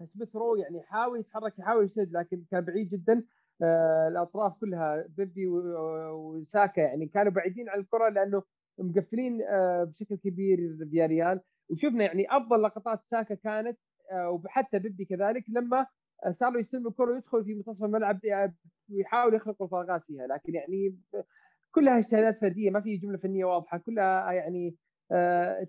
سميث 0.06 0.36
رو 0.36 0.56
يعني 0.56 0.84
حاول 0.84 1.20
يتحرك 1.20 1.60
يحاول 1.60 1.86
يسد 1.86 2.12
لكن 2.12 2.44
كان 2.52 2.62
بعيد 2.66 2.90
جدا. 2.90 3.14
آه، 3.14 3.24
الأطراف 4.08 4.60
كلها 4.60 5.08
بيبي 5.18 5.48
وساكا 5.48 6.82
يعني. 6.82 7.06
كانوا 7.08 7.32
بعيدين 7.32 7.70
عن 7.70 7.80
الكرة 7.80 8.10
لأنه 8.10 8.44
مقفلين 8.80 9.42
آه، 9.42 9.84
بشكل 9.84 10.16
كبير 10.16 10.78
فياريال 10.92 11.40
وشفنا 11.70 12.04
يعني 12.04 12.26
أفضل 12.30 12.62
لقطات 12.62 13.00
ساكا 13.12 13.36
كانت 13.36 13.78
آه، 14.12 14.30
وحتى 14.30 14.80
بيبي 14.80 15.06
كذلك 15.06 15.44
لما 15.50 15.88
صاروا 16.32 16.60
يستلم 16.60 16.88
الكرة 16.88 17.12
ويدخل 17.12 17.46
في 17.46 17.54
منتصف 17.54 17.84
الملعب 17.84 18.20
ويحاول 18.90 19.36
يخلق 19.36 19.62
الفراغات 19.62 20.04
فيها. 20.04 20.28
لكن 20.28 20.54
يعني 20.56 20.98
كلها 21.72 21.98
اجتهادات 21.98 22.40
فردية 22.42 22.72
ما 22.72 22.82
في 22.82 22.98
جملة 22.98 23.18
فنية 23.18 23.46
واضحة 23.46 23.78
كلها 23.78 24.32
يعني 24.32 24.76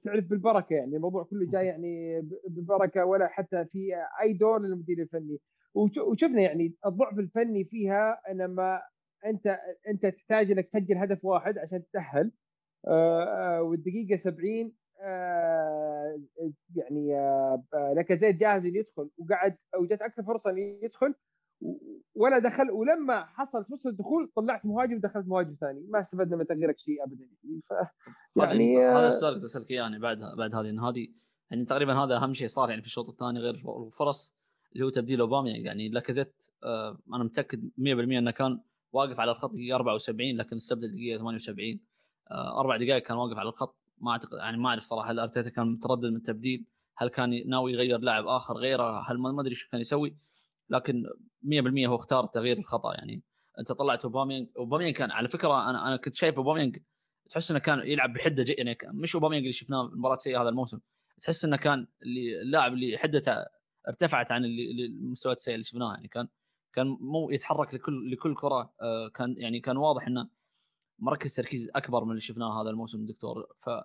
تعرف 0.05 0.25
بالبركة 0.31 0.75
يعني. 0.75 0.97
الموضوع 0.97 1.25
كله 1.25 1.51
جاي 1.51 1.67
يعني 1.73 2.21
بالبركه 2.49 3.05
ولا 3.05 3.27
حتى 3.27 3.65
في 3.65 3.79
أي 4.23 4.35
دور 4.41 4.63
للمدير 4.63 4.99
الفني. 4.99 5.39
وشفنا 5.75 6.41
يعني 6.41 6.75
الضعف 6.87 7.19
الفني 7.19 7.65
فيها 7.65 8.21
إنما 8.31 8.83
انت 9.27 9.47
أنت 9.89 10.07
تحتاج 10.07 10.51
إنك 10.51 10.65
تسجل 10.65 10.97
هدف 10.97 11.25
واحد 11.25 11.59
عشان 11.59 11.83
تتأهل. 11.85 12.33
آه، 12.87 13.25
آه، 13.25 13.63
والدقيقة 13.63 14.17
70 14.17 14.73
آه، 15.01 16.21
يعني 16.77 17.13
لاكازيت 17.95 18.37
جاهز 18.37 18.65
إنه 18.67 18.79
يدخل 18.79 19.11
وقعد 19.19 19.57
وجت 19.81 20.03
أكثر 20.03 20.23
فرصة 20.23 20.51
إنه 20.51 20.61
يدخل 20.61 21.15
ولا 22.15 22.39
دخل 22.39 22.71
ولما 22.71 23.25
حصلت 23.25 23.69
فرصة 23.69 23.91
الدخول 23.91 24.33
طلعت 24.37 24.67
مهاجم 24.67 24.97
ودخلت 24.97 25.27
مهاجم 25.27 25.57
ثاني. 25.61 25.87
ما 25.89 26.01
استفدنا 26.01 26.37
من 26.37 26.47
تغييرك 26.47 26.79
شيء 26.79 27.05
ابدا. 27.05 27.29
يعني 27.45 27.61
ف... 27.69 27.73
يعني 28.37 28.79
هذا 28.79 29.09
السؤال 29.09 29.43
بسالك 29.43 29.71
اياه 29.71 29.83
يعني 29.83 29.99
بعد 29.99 30.19
بعد 30.39 30.55
هذه. 30.55 30.89
هذه 30.89 31.09
يعني 31.51 31.65
تقريبا 31.65 31.93
هذا 31.93 32.17
أهم 32.17 32.35
شيء 32.35 32.49
صار 32.49 32.71
يعني 32.71 32.83
في 32.83 32.87
الشوط 32.87 33.09
الثاني 33.09 33.39
غير 33.39 33.55
الفرص. 33.87 34.37
اللي 34.75 34.87
هو 34.87 34.91
تبديل 34.91 35.21
أوباما 35.21 35.51
يعني 35.51 35.89
لاكازيت 35.89 36.43
آه 36.65 36.99
أنا 37.15 37.25
متأكد 37.25 37.71
100% 37.79 37.89
إنه 37.89 38.31
كان 38.31 38.61
واقف 38.93 39.21
على 39.21 39.31
الخط 39.31 39.51
دقيقة 39.51 39.75
74 39.75 40.37
لكن 40.37 40.57
استبدل 40.57 40.93
دقيقة 40.93 41.19
78 41.19 41.81
آه 42.31 42.61
أربع 42.61 42.77
دقائق 42.77 43.03
كان 43.03 43.17
واقف 43.17 43.39
على 43.39 43.49
الخط. 43.49 43.77
ما 43.99 44.11
أعتقد 44.13 44.39
يعني 44.39 44.57
ما 44.57 44.69
أعرف 44.69 44.83
صراحة 44.83 45.11
هل 45.11 45.19
أرتيتا 45.19 45.51
كان 45.51 45.67
متردد 45.67 46.05
من 46.05 46.17
التبديل 46.17 46.65
هل 46.97 47.09
كان 47.09 47.49
ناوي 47.49 47.73
يغير 47.73 47.99
لاعب 47.99 48.27
آخر 48.27 48.57
غيره 48.57 49.11
هل 49.11 49.19
ما 49.19 49.41
أدري 49.41 49.55
شو 49.55 49.69
كان 49.71 49.81
يسوي. 49.81 50.17
لكن 50.71 51.05
100% 51.43 51.87
هو 51.87 51.95
اختار 51.95 52.27
تغيير 52.27 52.59
الخطأ 52.59 52.95
يعني 52.95 53.23
أنت 53.59 53.73
طلعت 53.73 54.05
أوباميانج 54.05 54.49
أوباميانج 54.59 54.97
كان 54.97 55.11
على 55.11 55.29
فكرة 55.29 55.71
أنا 55.71 55.89
أنا 55.89 55.97
كنت 55.97 56.15
شايف 56.15 56.37
أوباميانج 56.37 56.79
تحس 57.29 57.51
إنه 57.51 57.61
كان 57.61 57.79
يلعب 57.79 58.13
بحدة 58.13 58.43
جي 58.43 58.53
يعني 58.53 58.79
مش 58.85 59.15
أوباميانج 59.15 59.43
اللي 59.45 59.53
شفناه 59.53 59.91
مباراة 59.95 60.17
سيئة 60.17 60.43
هذا 60.43 60.49
الموسم 60.49 60.81
تحس 61.21 61.45
إنه 61.45 61.57
كان 61.57 61.87
اللي 62.03 62.43
اللاعب 62.43 62.73
اللي 62.73 62.99
حدته 62.99 63.45
ارتفعت 63.89 64.33
عن 64.33 64.45
المستويات 64.45 65.39
السيئه 65.39 65.55
اللي 65.55 65.65
شفناها. 65.65 65.95
يعني 65.95 66.09
كان 66.09 66.29
كان 66.73 66.87
مو 67.01 67.31
يتحرك 67.31 67.75
لكل 67.75 68.13
لكل 68.13 68.35
كرة. 68.35 68.75
آه، 68.83 69.09
كان 69.09 69.35
يعني 69.39 69.61
كان 69.61 69.77
واضح 69.77 70.07
إنه 70.07 70.29
مركز 70.99 71.35
تركيز 71.37 71.71
أكبر 71.77 72.05
من 72.05 72.11
اللي 72.11 72.21
شفناه 72.21 72.63
هذا 72.63 72.71
الموسم 72.71 73.07
دكتور. 73.07 73.47
ف 73.63 73.69
آه، 73.69 73.85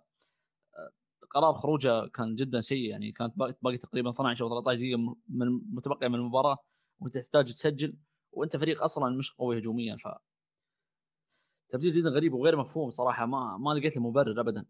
قرار 1.31 1.53
خروجه 1.53 2.07
كان 2.07 2.35
جدا 2.35 2.61
سيء. 2.61 2.89
يعني 2.89 3.11
كانت 3.11 3.33
باقي 3.63 3.77
تقريبا 3.77 4.09
12 4.11 4.45
أو 4.45 4.49
13 4.49 4.79
دقيقة 4.79 5.17
من 5.29 5.47
متبقية 5.75 6.07
من 6.07 6.15
المباراة 6.15 6.57
وأنت 6.99 7.17
تحتاج 7.17 7.45
تسجل 7.45 7.97
وأنت 8.31 8.57
فريق 8.57 8.83
أصلا 8.83 9.17
مش 9.17 9.31
قوي 9.33 9.59
هجوميا. 9.59 9.97
ف 9.97 10.07
تبديل 11.69 11.91
جدا 11.91 12.09
غريب 12.09 12.33
وغير 12.33 12.57
مفهوم 12.57 12.89
صراحة. 12.89 13.25
ما 13.25 13.57
ما 13.57 13.71
لقيت 13.73 13.95
له 13.97 14.01
مبرر 14.03 14.41
ابدا. 14.41 14.65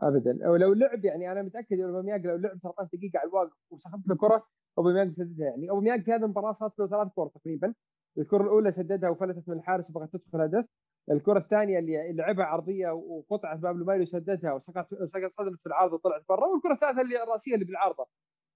ابدا. 0.00 0.50
ولو 0.50 0.72
لعب 0.72 1.04
يعني 1.04 1.32
أنا 1.32 1.42
متأكد 1.42 1.80
أوباميانج 1.80 2.26
لو 2.26 2.36
لعب 2.36 2.58
13 2.62 2.88
دقيقة 2.92 3.18
على 3.18 3.28
الواقف 3.28 3.52
وسحبت 3.70 4.10
الكره 4.10 4.46
أوباميانج 4.78 5.12
سددها 5.12 5.46
يعني. 5.46 5.70
أوباميانج 5.70 6.04
في 6.04 6.12
هذه 6.12 6.24
المباراة 6.24 6.52
صارت 6.52 6.78
له 6.78 6.86
ثلاث 6.86 7.08
كور 7.14 7.28
تقريبا. 7.28 7.74
الكرة 8.18 8.42
الأولى 8.42 8.72
سددها 8.72 9.10
وفلتت 9.10 9.48
من 9.48 9.56
الحارس 9.56 9.90
وبغت 9.90 10.16
تدخل 10.16 10.40
هدف. 10.40 10.64
الكرة 11.10 11.38
الثانية 11.38 11.78
اللي 11.78 12.12
لعبها 12.12 12.44
عرضية 12.44 12.90
وقطعت 12.90 13.58
باب 13.58 13.76
لوماريو 13.76 14.04
سددها 14.04 14.52
وسقط 14.52 14.88
سقط 15.04 15.30
صدمت 15.30 15.60
في 15.60 15.66
العارضة 15.66 15.94
وطلعت 15.94 16.22
برا. 16.28 16.46
والكرة 16.46 16.72
الثالثة 16.72 17.00
اللي 17.00 17.22
الرأسية 17.22 17.54
اللي 17.54 17.64
بالعارضة. 17.64 18.06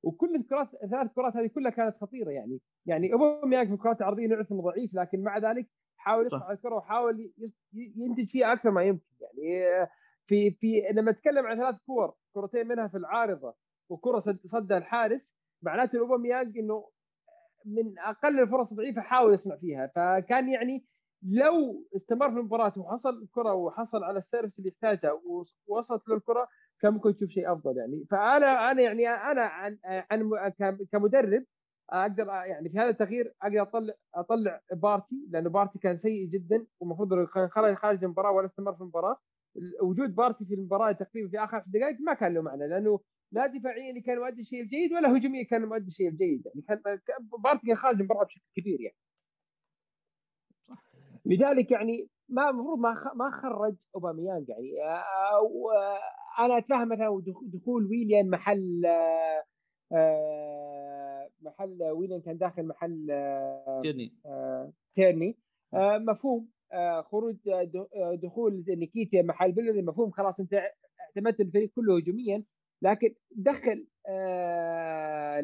وكل 0.02 0.34
الكرات 0.34 0.68
الثلاث 0.84 1.12
كرات 1.12 1.36
هذه 1.36 1.46
كلها 1.46 1.70
كانت 1.70 1.96
خطيرة 1.96 2.30
يعني. 2.30 2.60
يعني 2.86 3.12
أوباميانج 3.12 3.68
في 3.68 3.74
الكرات 3.74 4.00
العرضية 4.00 4.26
نعرف 4.26 4.52
انه 4.52 4.62
ضعيف 4.62 4.94
لكن 4.94 5.22
مع 5.22 5.38
ذلك 5.38 5.66
حاول 5.96 6.26
يصنع 6.26 6.52
الكرة 6.52 6.74
وحاول 6.74 7.32
ينتج 7.96 8.28
فيها 8.28 8.52
أكثر 8.52 8.70
ما 8.70 8.82
يمكن 8.82 9.04
يعني. 9.20 9.88
في 10.28 10.50
في 10.50 10.82
لما 10.92 11.10
أتكلم 11.10 11.46
عن 11.46 11.56
ثلاث 11.56 11.76
كور 11.86 12.14
كرتين 12.34 12.68
منها 12.68 12.88
في 12.88 12.96
العارضة 12.96 13.54
وكرة 13.90 14.18
صد 14.44 14.72
الحارس 14.72 15.36
معناته 15.62 15.98
أوباميانج 15.98 16.58
إنه 16.58 16.90
من 17.66 17.98
أقل 17.98 18.40
الفرص 18.40 18.70
الضعيفة 18.70 19.00
حاول 19.00 19.32
يصنع 19.34 19.56
فيها. 19.56 19.86
فكان 19.96 20.48
يعني 20.48 20.86
لو 21.22 21.86
استمر 21.96 22.30
في 22.30 22.36
المباراة 22.38 22.72
وحصل 22.78 23.22
الكره 23.22 23.54
وحصل 23.54 24.04
على 24.04 24.18
ال 24.18 24.23
service 24.23 24.58
اللي 24.58 24.70
يحتاجها 24.70 25.12
ووصلت 25.68 26.08
له 26.08 26.16
الكره 26.16 26.48
كان 26.80 26.92
ممكن 26.92 27.14
تشوف 27.14 27.28
شيء 27.28 27.52
أفضل 27.52 27.76
يعني. 27.78 28.06
فأنا 28.10 28.70
أنا 28.70 28.82
يعني 28.82 29.08
أنا 29.08 29.42
عن, 29.42 29.78
عن 29.84 30.30
كمدرب 30.92 31.44
أقدر 31.90 32.26
يعني 32.50 32.68
في 32.70 32.78
هذا 32.78 32.88
التغيير 32.90 33.34
أقدر 33.42 33.62
اطلع 33.62 33.94
أطلع 34.14 34.60
بارتي 34.72 35.26
لأنه 35.30 35.50
بارتي 35.50 35.78
كان 35.78 35.96
سيء 35.96 36.28
جدا 36.30 36.66
والمفروض 36.80 37.08
خرج 37.50 37.74
خارج 37.74 38.04
المباراة 38.04 38.32
ولا 38.32 38.46
استمر 38.46 38.74
في 38.74 38.80
المباراة. 38.80 39.16
وجود 39.82 40.14
بارتي 40.14 40.44
في 40.44 40.54
المباراة 40.54 40.92
تقريبا 40.92 41.28
في 41.28 41.38
آخر 41.38 41.56
10 41.56 41.64
دقائق 41.66 41.96
ما 42.00 42.14
كان 42.14 42.34
له 42.34 42.42
معنى 42.42 42.68
لأنه 42.68 43.00
لا 43.32 43.46
دفاعيا 43.46 44.02
كان 44.02 44.18
مؤدي 44.18 44.40
الشيء 44.40 44.62
الجيد 44.62 44.92
ولا 44.92 45.16
هجوميا 45.16 45.44
كان 45.44 45.64
مؤدي 45.64 45.86
الشيء 45.86 46.08
الجيد 46.08 46.46
يعني 46.46 46.62
كان 46.62 46.80
بارتي 47.44 47.66
كان 47.66 47.76
خارج 47.76 47.96
المباراة 47.96 48.24
بشكل 48.24 48.42
كبير 48.56 48.80
يعني. 48.80 48.96
لذلك 51.26 51.70
يعني 51.70 52.08
ما 52.28 52.50
المفروض 52.50 52.78
ما 52.78 53.12
ما 53.14 53.30
خرج 53.30 53.76
أوباميانج 53.94 54.48
يعني. 54.48 54.82
آه، 54.82 54.94
آه، 54.96 56.44
أنا 56.44 56.58
أتفهم 56.58 56.88
مثلا 56.88 57.22
دخول 57.42 57.86
ويليان 57.86 58.30
محل 58.30 58.82
آه، 59.92 61.30
محل 61.40 61.82
ويليان 61.82 62.20
كان 62.20 62.38
داخل 62.38 62.66
محل 62.66 63.06
تيرني. 63.82 64.12
تيرني. 64.94 65.38
مفهوم. 66.08 66.48
خروج 67.02 67.36
دخول 68.22 68.64
نيكيتيا 68.68 69.22
محل 69.22 69.52
بيلر 69.52 69.82
مفهوم 69.82 70.10
خلاص 70.10 70.40
انت 70.40 70.60
اعتمدت 71.00 71.40
الفريق 71.40 71.70
كله 71.70 71.96
هجوميا 71.96 72.44
لكن 72.82 73.14
دخل 73.30 73.86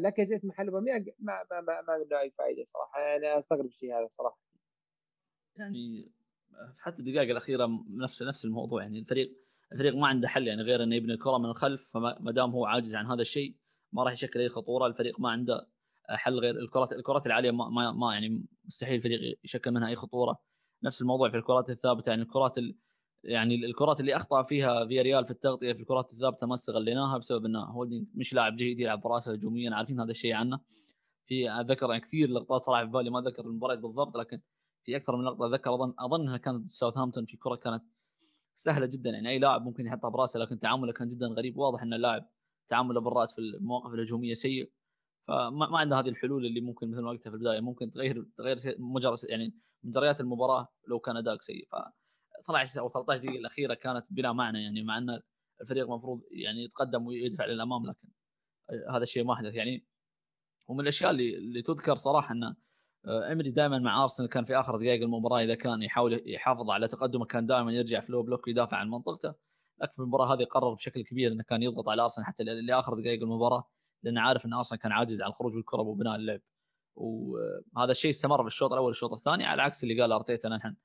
لاكازيت 0.03 0.45
محل 0.45 0.69
أوباميانج 0.69 1.11
ما 1.19 1.33
ما 1.51 1.61
ما, 1.61 1.81
ما 1.89 1.99
منه 1.99 2.21
أي 2.21 2.31
فائده 2.31 2.65
صراحة 2.65 3.17
أنا 3.17 3.39
أستغرب 3.39 3.67
الشيء 3.67 3.95
هذا 3.95 4.07
صراحة. 4.09 4.39
يعني 5.57 6.11
حتى 6.79 6.99
الدقائق 6.99 7.31
الأخيرة 7.31 7.85
نفس 7.91 8.23
نفس 8.23 8.45
الموضوع 8.45 8.83
يعني 8.83 8.99
الفريق 8.99 9.33
الفريق 9.73 9.95
ما 9.97 10.07
عنده 10.07 10.29
حل 10.29 10.49
يعني 10.49 10.63
غير 10.63 10.83
إنه 10.83 10.97
يبني 10.97 11.13
الكرة 11.13 11.39
من 11.39 11.45
الخلف 11.45 11.89
فما 11.95 12.33
دام 12.33 12.51
هو 12.51 12.67
عاجز 12.67 12.97
عن 12.97 13.07
هذا 13.07 13.21
الشيء 13.21 13.55
ما 13.93 14.03
راح 14.03 14.13
يشكل 14.13 14.41
أي 14.41 14.49
خطورة 14.49 14.87
الفريق 14.87 15.21
ما 15.21 15.31
عنده 15.31 15.67
حل 16.09 16.39
غير 16.39 16.55
الكرات 16.55 16.93
الكرات 16.93 17.27
العالية 17.27 17.51
ما, 17.51 17.69
ما, 17.69 17.93
ما 17.93 18.13
يعني 18.13 18.47
مستحيل 18.65 18.95
الفريق 18.95 19.39
يشكل 19.45 19.71
منها 19.71 19.89
أي 19.89 19.97
خطورة. 19.97 20.39
نفس 20.85 21.03
الموضوع 21.03 21.31
في 21.31 21.37
الكرات 21.37 21.71
الثابتة. 21.71 22.11
يعني 22.11 22.23
الكرات 22.23 22.59
ال... 22.59 22.77
يعني 23.25 23.55
الكرات 23.55 24.01
اللي 24.01 24.17
أخطأ 24.17 24.43
فيها 24.43 24.87
فياريال 24.87 25.25
في 25.25 25.31
التغطية 25.31 25.73
في 25.73 25.81
الكرات 25.81 26.13
الثابتة 26.13 26.47
ما 26.47 26.55
استغليناها 26.55 27.19
بسبب 27.19 27.45
إنه 27.45 27.65
هولدنج 27.65 28.07
مش 28.15 28.35
لاعب 28.35 28.57
جيد 28.57 28.81
يلعب 28.81 29.01
براسه 29.01 29.33
هجوميا 29.33 29.75
عارفين 29.75 30.01
هذا 30.01 30.11
الشيء 30.11 30.35
عنه. 30.35 30.61
في 31.27 31.49
أذكر 31.69 31.91
يعني 31.91 32.01
كثير 32.01 32.31
لقطات 32.31 32.63
صراحة 32.63 32.85
في 32.85 32.91
بالي 32.91 33.11
ما 33.11 33.21
أذكر 33.21 33.45
المباراة 33.45 33.75
بالضبط 33.75 34.17
لكن 34.17 34.41
في 34.85 34.97
أكثر 34.97 35.17
من 35.17 35.25
لقطة 35.25 35.47
أذكر 35.47 35.75
أظن 35.75 35.95
اظنها 35.99 36.37
كانت 36.37 36.69
ساوثهامبتون 36.69 37.27
في 37.27 37.37
كرة 37.37 37.55
كانت 37.55 37.85
سهلة 38.55 38.89
جدا. 38.93 39.11
يعني 39.11 39.29
أي 39.29 39.39
لاعب 39.39 39.65
ممكن 39.65 39.87
يحطها 39.87 40.09
براسه 40.09 40.41
لكن 40.41 40.59
تعامله 40.61 40.93
كان 40.93 41.09
جدا 41.09 41.27
غريب. 41.27 41.57
واضح 41.57 41.83
إن 41.83 41.95
اللاعب 41.95 42.29
تعامله 42.69 43.01
بالرأس 43.01 43.35
في 43.35 43.39
المواقف 43.41 43.95
الهجومية 43.95 44.35
سيء. 44.35 44.71
فما 45.29 45.51
ما 45.51 45.79
عنده 45.79 45.99
هذه 45.99 46.09
الحلول 46.09 46.47
اللي 46.47 46.61
ممكن 46.61 46.91
مثل 46.91 47.01
ما 47.01 47.11
قلت 47.11 47.29
في 47.29 47.35
البداية 47.35 47.61
ممكن 47.61 47.91
تغير 47.91 48.27
تغير 48.37 48.57
مجرد 48.79 49.19
يعني 49.29 49.55
مجريات 49.83 50.21
المباراة 50.21 50.69
لو 50.89 50.99
كان 50.99 51.17
اداء 51.17 51.39
سيء. 51.41 51.69
ف 51.73 51.75
12 52.41 52.81
أو 52.81 52.89
13 52.89 53.23
دقيقة 53.23 53.39
الأخيرة 53.39 53.75
كانت 53.75 54.07
بلا 54.11 54.33
معنى 54.33 54.63
يعني 54.63 54.83
مع 54.83 54.99
أن 54.99 55.21
الفريق 55.61 55.85
المفروض 55.85 56.23
يعني 56.31 56.65
يتقدم 56.65 57.07
ويدفع 57.07 57.47
للأمام 57.47 57.87
لكن 57.87 58.09
هذا 58.91 59.03
الشيء 59.03 59.25
ما 59.25 59.37
حدث 59.37 59.55
يعني 59.55 59.87
ومن 60.69 60.81
الأشياء 60.81 61.11
اللي 61.11 61.37
اللي 61.37 61.63
تذكر 61.63 61.95
صراحة 61.95 62.35
انه 62.35 62.57
آه، 63.07 63.33
إمري 63.33 63.51
دائما 63.51 63.79
مع 63.79 64.03
أرسنال 64.03 64.29
كان 64.29 64.45
في 64.45 64.57
آخر 64.57 64.77
دقائق 64.77 65.03
المباراة 65.03 65.43
إذا 65.43 65.55
كان 65.55 65.83
يحاول 65.83 66.23
يحافظ 66.27 66.71
على 66.71 66.89
تقدمه 66.89 67.27
كان 67.27 67.47
دائما 67.47 67.73
يرجع 67.73 68.01
فلو 68.01 68.23
بلوك 68.23 68.47
ويدافع 68.47 68.77
عن 68.77 68.91
منطقته. 68.91 69.35
لكن 69.83 69.93
في 69.93 69.99
المباراة 69.99 70.35
هذه 70.35 70.45
قرر 70.45 70.75
بشكل 70.75 71.03
كبير 71.05 71.33
إنه 71.33 71.43
كان 71.43 71.63
يضغط 71.63 71.89
على 71.89 72.03
أرسنال 72.03 72.27
حتى 72.27 72.45
لآخر 72.45 72.95
دقائق 72.95 73.23
المباراة. 73.23 73.71
لأنه 74.05 74.21
عارف 74.21 74.47
ان 74.47 74.53
ارسنال 74.53 74.81
كان 74.81 74.93
عاجز 74.93 75.23
عن 75.23 75.29
الخروج 75.29 75.53
بالكره 75.55 75.83
وبناء 75.83 76.17
اللعب. 76.17 76.41
وهذا 76.97 77.91
الشيء 77.91 78.11
استمر 78.11 78.43
في 78.43 78.47
الشوط 78.47 78.73
الأول 78.73 78.87
والشوط 78.87 79.13
الثاني 79.13 79.45
على 79.47 79.63
عكس 79.63 79.85
اللي 79.85 80.01
قال 80.01 80.13
أرتيتا 80.13 80.49
نحن 80.49 80.77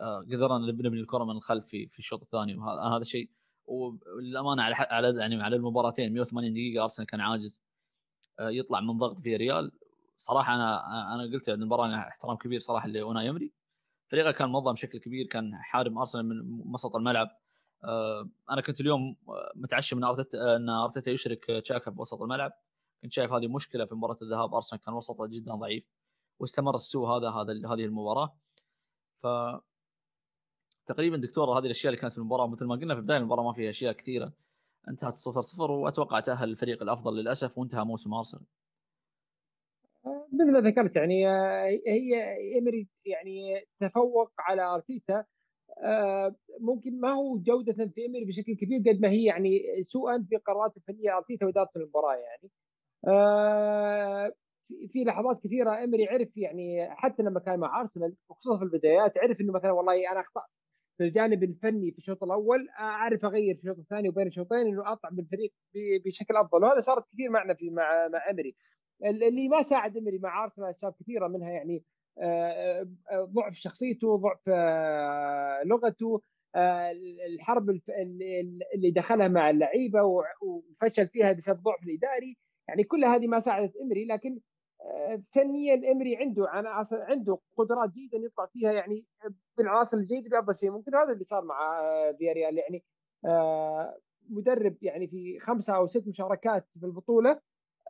آه، 0.00 0.18
قدرنا 0.18 0.58
نبني 0.58 1.00
الكرة 1.00 1.24
من 1.24 1.30
الخلف 1.30 1.66
في 1.66 1.88
في 1.88 1.98
الشوط 1.98 2.22
الثاني. 2.22 2.56
وهذا 2.56 3.02
الشيء 3.02 3.30
وللأمانة 3.66 4.62
على 4.62 4.74
على 4.74 5.20
يعني 5.20 5.42
على 5.42 5.56
المباراتين 5.56 6.12
180 6.12 6.52
دقيقة 6.52 6.82
أرسنال 6.82 7.06
كان 7.08 7.20
عاجز 7.20 7.62
يطلع 8.40 8.80
من 8.80 8.98
ضغط 8.98 9.20
في 9.20 9.36
ريال. 9.36 9.72
صراحة 10.18 10.54
أنا 10.54 11.14
أنا 11.14 11.22
قلت 11.22 11.50
بعد 11.50 11.60
المباراة 11.60 11.96
احترام 11.96 12.36
كبير 12.36 12.58
صراحة 12.58 12.88
لأوناي 12.88 13.26
يمري 13.26 13.52
فريقه 14.10 14.30
كان 14.30 14.48
منظم 14.48 14.72
بشكل 14.72 14.98
كبير 14.98 15.26
كان 15.26 15.54
حارم 15.54 15.98
أرسنال 15.98 16.28
من 16.28 16.72
وسط 16.74 16.96
الملعب. 16.96 17.39
أنا 18.50 18.60
كنت 18.66 18.80
اليوم 18.80 19.16
متعشم 19.54 19.96
إن 19.96 20.04
أرتيتا 20.04 20.56
إن 20.56 20.68
أرتيتا 20.68 21.10
يشرك 21.10 21.44
تشاكا 21.44 21.90
بوسط 21.90 22.22
الملعب. 22.22 22.52
كنت 23.02 23.12
شايف 23.12 23.32
هذه 23.32 23.46
مشكلة 23.46 23.84
في 23.84 23.94
مباراة 23.94 24.16
الذهاب. 24.22 24.54
أرسنال 24.54 24.82
كان 24.82 24.94
وسطه 24.94 25.26
جدا 25.26 25.54
ضعيف 25.54 25.84
واستمر 26.40 26.74
السوء 26.74 27.08
هذا 27.08 27.30
هذا 27.30 27.52
هذه 27.52 27.84
المباراة. 27.84 28.36
ف 29.22 29.26
تقريبا 30.86 31.16
دكتور 31.16 31.58
هذه 31.58 31.64
الأشياء 31.64 31.92
اللي 31.92 32.00
كانت 32.00 32.12
في 32.12 32.18
المباراة 32.18 32.46
مثل 32.46 32.64
ما 32.64 32.74
قلنا 32.74 32.94
في 32.94 33.00
بدايه 33.00 33.18
المباراة 33.18 33.42
ما 33.42 33.52
فيها 33.52 33.70
أشياء 33.70 33.92
كثيرة. 33.92 34.32
انتهت 34.88 35.14
0 35.14 35.42
0 35.42 35.70
وأتوقع 35.70 36.20
تأهل 36.20 36.50
الفريق 36.50 36.82
الأفضل 36.82 37.16
للأسف 37.16 37.58
وانتهى 37.58 37.84
موسم 37.84 38.14
أرسنال. 38.14 38.44
مثل 40.32 40.52
ما 40.52 40.60
ذكرت 40.60 40.96
يعني 40.96 41.28
هي 41.86 42.36
إيمري 42.54 42.88
يعني 43.04 43.66
تفوق 43.80 44.32
على 44.38 44.62
أرتيتا. 44.62 45.24
آه، 45.84 46.34
ممكن 46.60 47.00
ما 47.00 47.10
هو 47.12 47.38
جودة 47.38 47.72
في 47.72 48.00
ايمري 48.00 48.24
بشكل 48.24 48.54
كبير 48.56 48.80
قد 48.80 49.00
ما 49.00 49.08
هي 49.08 49.24
يعني 49.24 49.60
سوءا 49.82 50.26
في 50.30 50.36
قرارات 50.36 50.76
الفنية 50.76 51.16
ارتيتا 51.16 51.46
وإدارة 51.46 51.70
المباراة 51.76 52.14
يعني. 52.14 52.50
آه، 53.08 54.32
في 54.92 55.04
لحظات 55.04 55.40
كثيرة 55.44 55.76
ايمري 55.78 56.08
عرف 56.08 56.36
يعني 56.36 56.88
حتى 56.90 57.22
لما 57.22 57.40
كان 57.40 57.58
مع 57.58 57.80
أرسنال 57.80 58.14
وخصوصا 58.28 58.58
في 58.58 58.64
البدايات 58.64 59.18
عرف 59.18 59.40
إنه 59.40 59.52
مثلا 59.52 59.70
والله 59.72 60.12
أنا 60.12 60.20
أخطأت 60.20 60.50
في 60.98 61.04
الجانب 61.04 61.42
الفني 61.42 61.90
في 61.92 61.98
الشوط 61.98 62.22
الأول 62.22 62.68
أعرف 62.80 63.24
أغير 63.24 63.54
في 63.54 63.60
الشوط 63.60 63.78
الثاني 63.78 64.08
وبين 64.08 64.26
الشوطين 64.26 64.58
إنه 64.58 64.92
أطلع 64.92 65.10
بالفريق 65.10 65.52
بشكل 66.04 66.36
أفضل 66.36 66.64
وهذا 66.64 66.80
صارت 66.80 67.04
كثير 67.12 67.30
معنا 67.30 67.54
في 67.54 67.70
مع 67.70 68.08
مع 68.08 68.30
امري 68.30 68.56
اللي 69.04 69.48
ما 69.48 69.62
ساعد 69.62 69.96
امري 69.96 70.18
مع 70.18 70.44
أرسنال 70.44 70.70
أسباب 70.70 70.94
كثيرة 71.00 71.28
منها 71.28 71.50
يعني 71.50 71.84
آه، 72.22 72.88
آه، 73.10 73.24
ضعف 73.24 73.54
شخصيته 73.54 74.16
ضعف 74.16 74.48
لغته 75.64 76.22
الحرب 77.26 77.70
اللي 78.74 78.90
دخلها 78.90 79.28
مع 79.28 79.50
اللعيبة 79.50 80.02
وفشل 80.42 81.08
فيها 81.08 81.32
بسبب 81.32 81.62
ضعف 81.62 81.82
الإداري. 81.82 82.36
يعني 82.68 82.84
كل 82.84 83.04
هذه 83.04 83.26
ما 83.26 83.40
ساعدت 83.40 83.76
إمري 83.76 84.06
لكن 84.06 84.40
فنيا 85.34 85.92
إمري 85.92 86.16
عنده 86.16 86.48
عناصر 86.48 87.02
عنده 87.02 87.38
قدرات 87.56 87.90
جيده 87.90 88.18
يطلع 88.26 88.46
فيها 88.46 88.72
يعني 88.72 89.06
بالعناصر 89.58 89.96
الجيدة 89.96 90.40
بأفضل 90.40 90.54
شيء. 90.54 90.70
ممكن 90.70 90.94
هذا 90.94 91.12
اللي 91.12 91.24
صار 91.24 91.44
مع 91.44 91.82
فياريال. 92.18 92.58
يعني 92.58 92.84
مدرب 94.28 94.76
يعني 94.82 95.08
في 95.08 95.38
خمسة 95.40 95.76
أو 95.76 95.86
ست 95.86 96.08
مشاركات 96.08 96.66
في 96.80 96.86
البطولة 96.86 97.40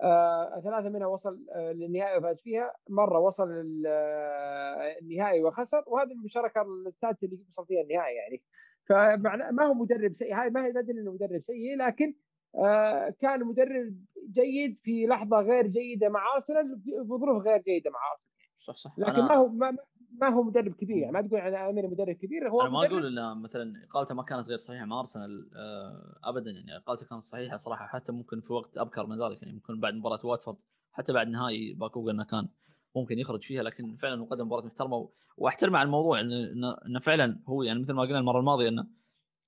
آه 0.03 0.61
ثلاثة 0.65 0.89
منها 0.89 1.07
وصل 1.07 1.47
آه 1.55 1.73
للنهائي 1.73 2.19
وفاز 2.19 2.41
فيها، 2.41 2.75
مرة 2.89 3.19
وصل 3.19 3.49
للنهائي 3.49 5.43
وخسر، 5.45 5.85
وهذه 5.87 6.13
المشاركة 6.13 6.63
السادسة 6.87 7.27
اللي 7.27 7.39
وصل 7.49 7.67
فيها 7.67 7.83
النهائي 7.83 8.15
يعني. 8.15 8.43
فمعنى 8.89 9.53
ما 9.53 9.65
هو 9.65 9.75
مدرب 9.75 10.13
سيء، 10.13 10.35
هاي 10.35 10.51
ما 10.51 10.65
هي 10.65 10.73
تدل 10.73 10.99
إنه 10.99 11.13
مدرب 11.13 11.41
سيء 11.41 11.77
لكن 11.77 12.15
آه 12.55 13.15
كان 13.21 13.45
مدرب 13.45 14.05
جيد 14.31 14.79
في 14.83 15.07
لحظة 15.07 15.41
غير 15.41 15.67
جيدة 15.67 16.09
مع 16.09 16.35
أرسنال 16.35 16.81
في 16.85 16.91
ظروف 17.03 17.43
غير 17.47 17.59
جيدة 17.59 17.91
مع 17.91 17.99
أرسنال. 18.13 18.35
صح 18.67 18.77
صح 18.77 18.95
لكن 18.99 19.11
أنا... 19.11 19.29
ما 19.29 19.35
هو 19.35 19.49
ما, 19.49 19.77
ما 20.13 20.29
هو 20.29 20.43
مدرب 20.43 20.73
كبير 20.73 20.97
يعني 20.97 21.13
ما 21.13 21.23
تقول 21.23 21.41
عن 21.41 21.55
أمير 21.55 21.89
مدرب 21.89 22.15
كبير 22.15 22.49
هو 22.49 22.61
أنا 22.61 22.71
ما 22.71 22.87
أقول 22.87 23.19
ان 23.19 23.43
مثلا 23.43 23.85
إقالته 23.85 24.15
ما 24.15 24.23
كانت 24.23 24.49
غير 24.49 24.57
صحيحة 24.57 24.85
مع 24.85 24.99
أرسنال 24.99 25.51
آه، 25.57 26.19
ابدا 26.25 26.51
يعني 26.51 26.77
إقالته 26.77 27.07
كانت 27.07 27.23
صحيحة 27.23 27.57
صراحة 27.57 27.87
حتى 27.87 28.13
ممكن 28.13 28.41
في 28.41 28.53
وقت 28.53 28.79
أبكر 28.79 29.07
من 29.07 29.23
ذلك 29.23 29.43
يعني 29.43 29.55
ممكن 29.55 29.81
بعد 29.81 29.95
مباراة 29.95 30.27
واتفورد 30.27 30.57
حتى 30.93 31.13
بعد 31.13 31.29
نهائي 31.29 31.75
باكو 31.75 32.11
إنه 32.11 32.25
كان 32.25 32.49
ممكن 32.97 33.19
يخرج 33.19 33.43
فيها 33.43 33.63
لكن 33.63 33.97
فعلا 33.97 34.25
قدم 34.25 34.47
مباراة 34.47 34.65
محترمة 34.65 35.09
وأحترم 35.37 35.77
على 35.77 35.87
الموضوع 35.87 36.21
انه 36.21 36.77
إنه 36.87 36.99
فعلا 37.01 37.43
هو 37.49 37.63
يعني 37.63 37.81
مثل 37.81 37.93
ما 37.93 38.03
قلنا 38.03 38.19
المرة 38.19 38.39
الماضية 38.39 38.69
انه 38.69 38.87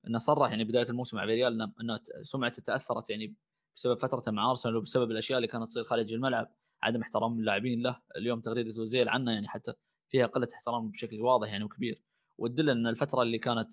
إنه 0.07 0.19
صرح 0.19 0.51
يعني 0.51 0.65
بداية 0.65 0.89
الموسم 0.91 1.17
مع 1.17 1.25
ريال 1.25 1.63
انه 1.81 2.01
سمعته 2.23 2.63
تأثرت 2.63 3.11
يعني 3.11 3.37
بسبب 3.77 3.99
فترته 3.99 4.33
مع 4.33 4.51
أرسنال 4.51 4.77
وبسبب 4.77 5.11
الأشياء 5.11 5.39
اللي 5.39 5.49
كانت 5.49 5.65
تصير 5.65 5.85
خارج 5.85 6.13
الملعب 6.13 6.49
عدم 6.83 7.01
احترام 7.01 7.39
اللاعبين 7.39 7.83
له 7.83 8.01
اليوم 8.17 8.41
تغريدته 8.41 8.85
زيل 8.85 9.09
عنه 9.09 9.33
يعني 9.33 9.49
حتى 9.49 9.73
فيها 10.13 10.27
قلة 10.27 10.49
احترام 10.55 10.91
بشكل 10.91 11.21
واضح 11.21 11.49
يعني 11.49 11.65
وكبير. 11.65 12.03
وتدل 12.39 12.71
إن 12.71 12.87
الفترة 12.87 13.23
اللي 13.23 13.39
كانت 13.39 13.73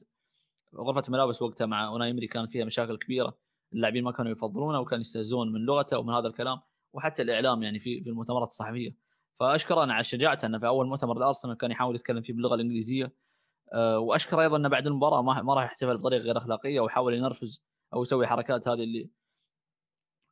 غرفة 0.75 1.03
الملابس 1.07 1.41
وقتها 1.41 1.65
مع 1.65 1.87
أوناي 1.87 2.27
كانت 2.27 2.51
فيها 2.51 2.65
مشاكل 2.65 2.97
كبيرة. 2.97 3.37
اللاعبين 3.73 4.03
ما 4.03 4.11
كانوا 4.11 4.31
يفضلونه 4.31 4.79
وكانوا 4.79 5.01
يستهزون 5.01 5.51
من 5.51 5.61
لغته 5.61 5.99
ومن 5.99 6.13
هذا 6.13 6.27
الكلام 6.27 6.59
وحتى 6.93 7.21
الإعلام 7.21 7.63
يعني 7.63 7.79
في 7.79 8.03
في 8.03 8.09
المؤتمرات 8.09 8.47
الصحفية. 8.47 8.95
فاشكره 9.39 9.83
أنا 9.83 9.93
على 9.93 10.03
شجاعته 10.03 10.45
إنه 10.45 10.59
في 10.59 10.67
أول 10.67 10.87
مؤتمر 10.87 11.19
لارسنال 11.19 11.57
كان 11.57 11.71
يحاول 11.71 11.95
يتكلم 11.95 12.21
فيه 12.21 12.33
باللغة 12.33 12.55
الإنجليزية. 12.55 13.13
أه 13.73 13.99
وأشكر 13.99 14.41
أيضا 14.41 14.57
إنه 14.57 14.69
بعد 14.69 14.87
المباراة 14.87 15.21
ما 15.21 15.53
راح 15.53 15.63
يحتفل 15.63 15.97
بطريقة 15.97 16.21
غير 16.21 16.37
أخلاقية 16.37 16.79
وحاول 16.79 17.13
ينرفز 17.13 17.65
أو 17.93 18.01
يسوي 18.01 18.27
حركات 18.27 18.67
هذه 18.67 18.83
اللي 18.83 19.09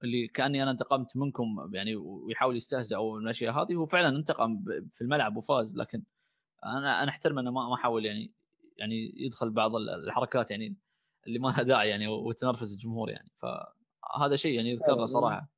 اللي 0.03 0.27
كأني 0.27 0.63
أنا 0.63 0.71
انتقمت 0.71 1.17
منكم 1.17 1.69
يعني 1.73 1.95
ويحاول 1.95 2.55
يستهزئ 2.55 2.95
أو 2.95 3.17
الأشياء 3.17 3.53
هذه 3.53 3.75
هو 3.75 3.85
فعلا 3.85 4.17
انتقم 4.17 4.63
في 4.91 5.01
الملعب 5.01 5.37
وفاز 5.37 5.77
لكن 5.77 6.03
أنا 6.65 7.03
أنا 7.03 7.09
احترم 7.09 7.39
إنه 7.39 7.51
ما 7.51 7.77
حاول 7.77 8.05
يعني 8.05 8.31
يعني 8.77 9.13
يدخل 9.15 9.49
بعض 9.49 9.75
الحركات 9.75 10.51
يعني 10.51 10.75
اللي 11.27 11.39
ما 11.39 11.47
لها 11.47 11.63
داعي 11.63 11.89
يعني 11.89 12.07
وتنرفز 12.07 12.73
الجمهور 12.73 13.09
يعني. 13.09 13.31
فهذا 13.37 14.35
شيء 14.35 14.55
يعني 14.55 14.69
يذكر 14.69 14.95
له 14.95 15.05
صراحة. 15.05 15.49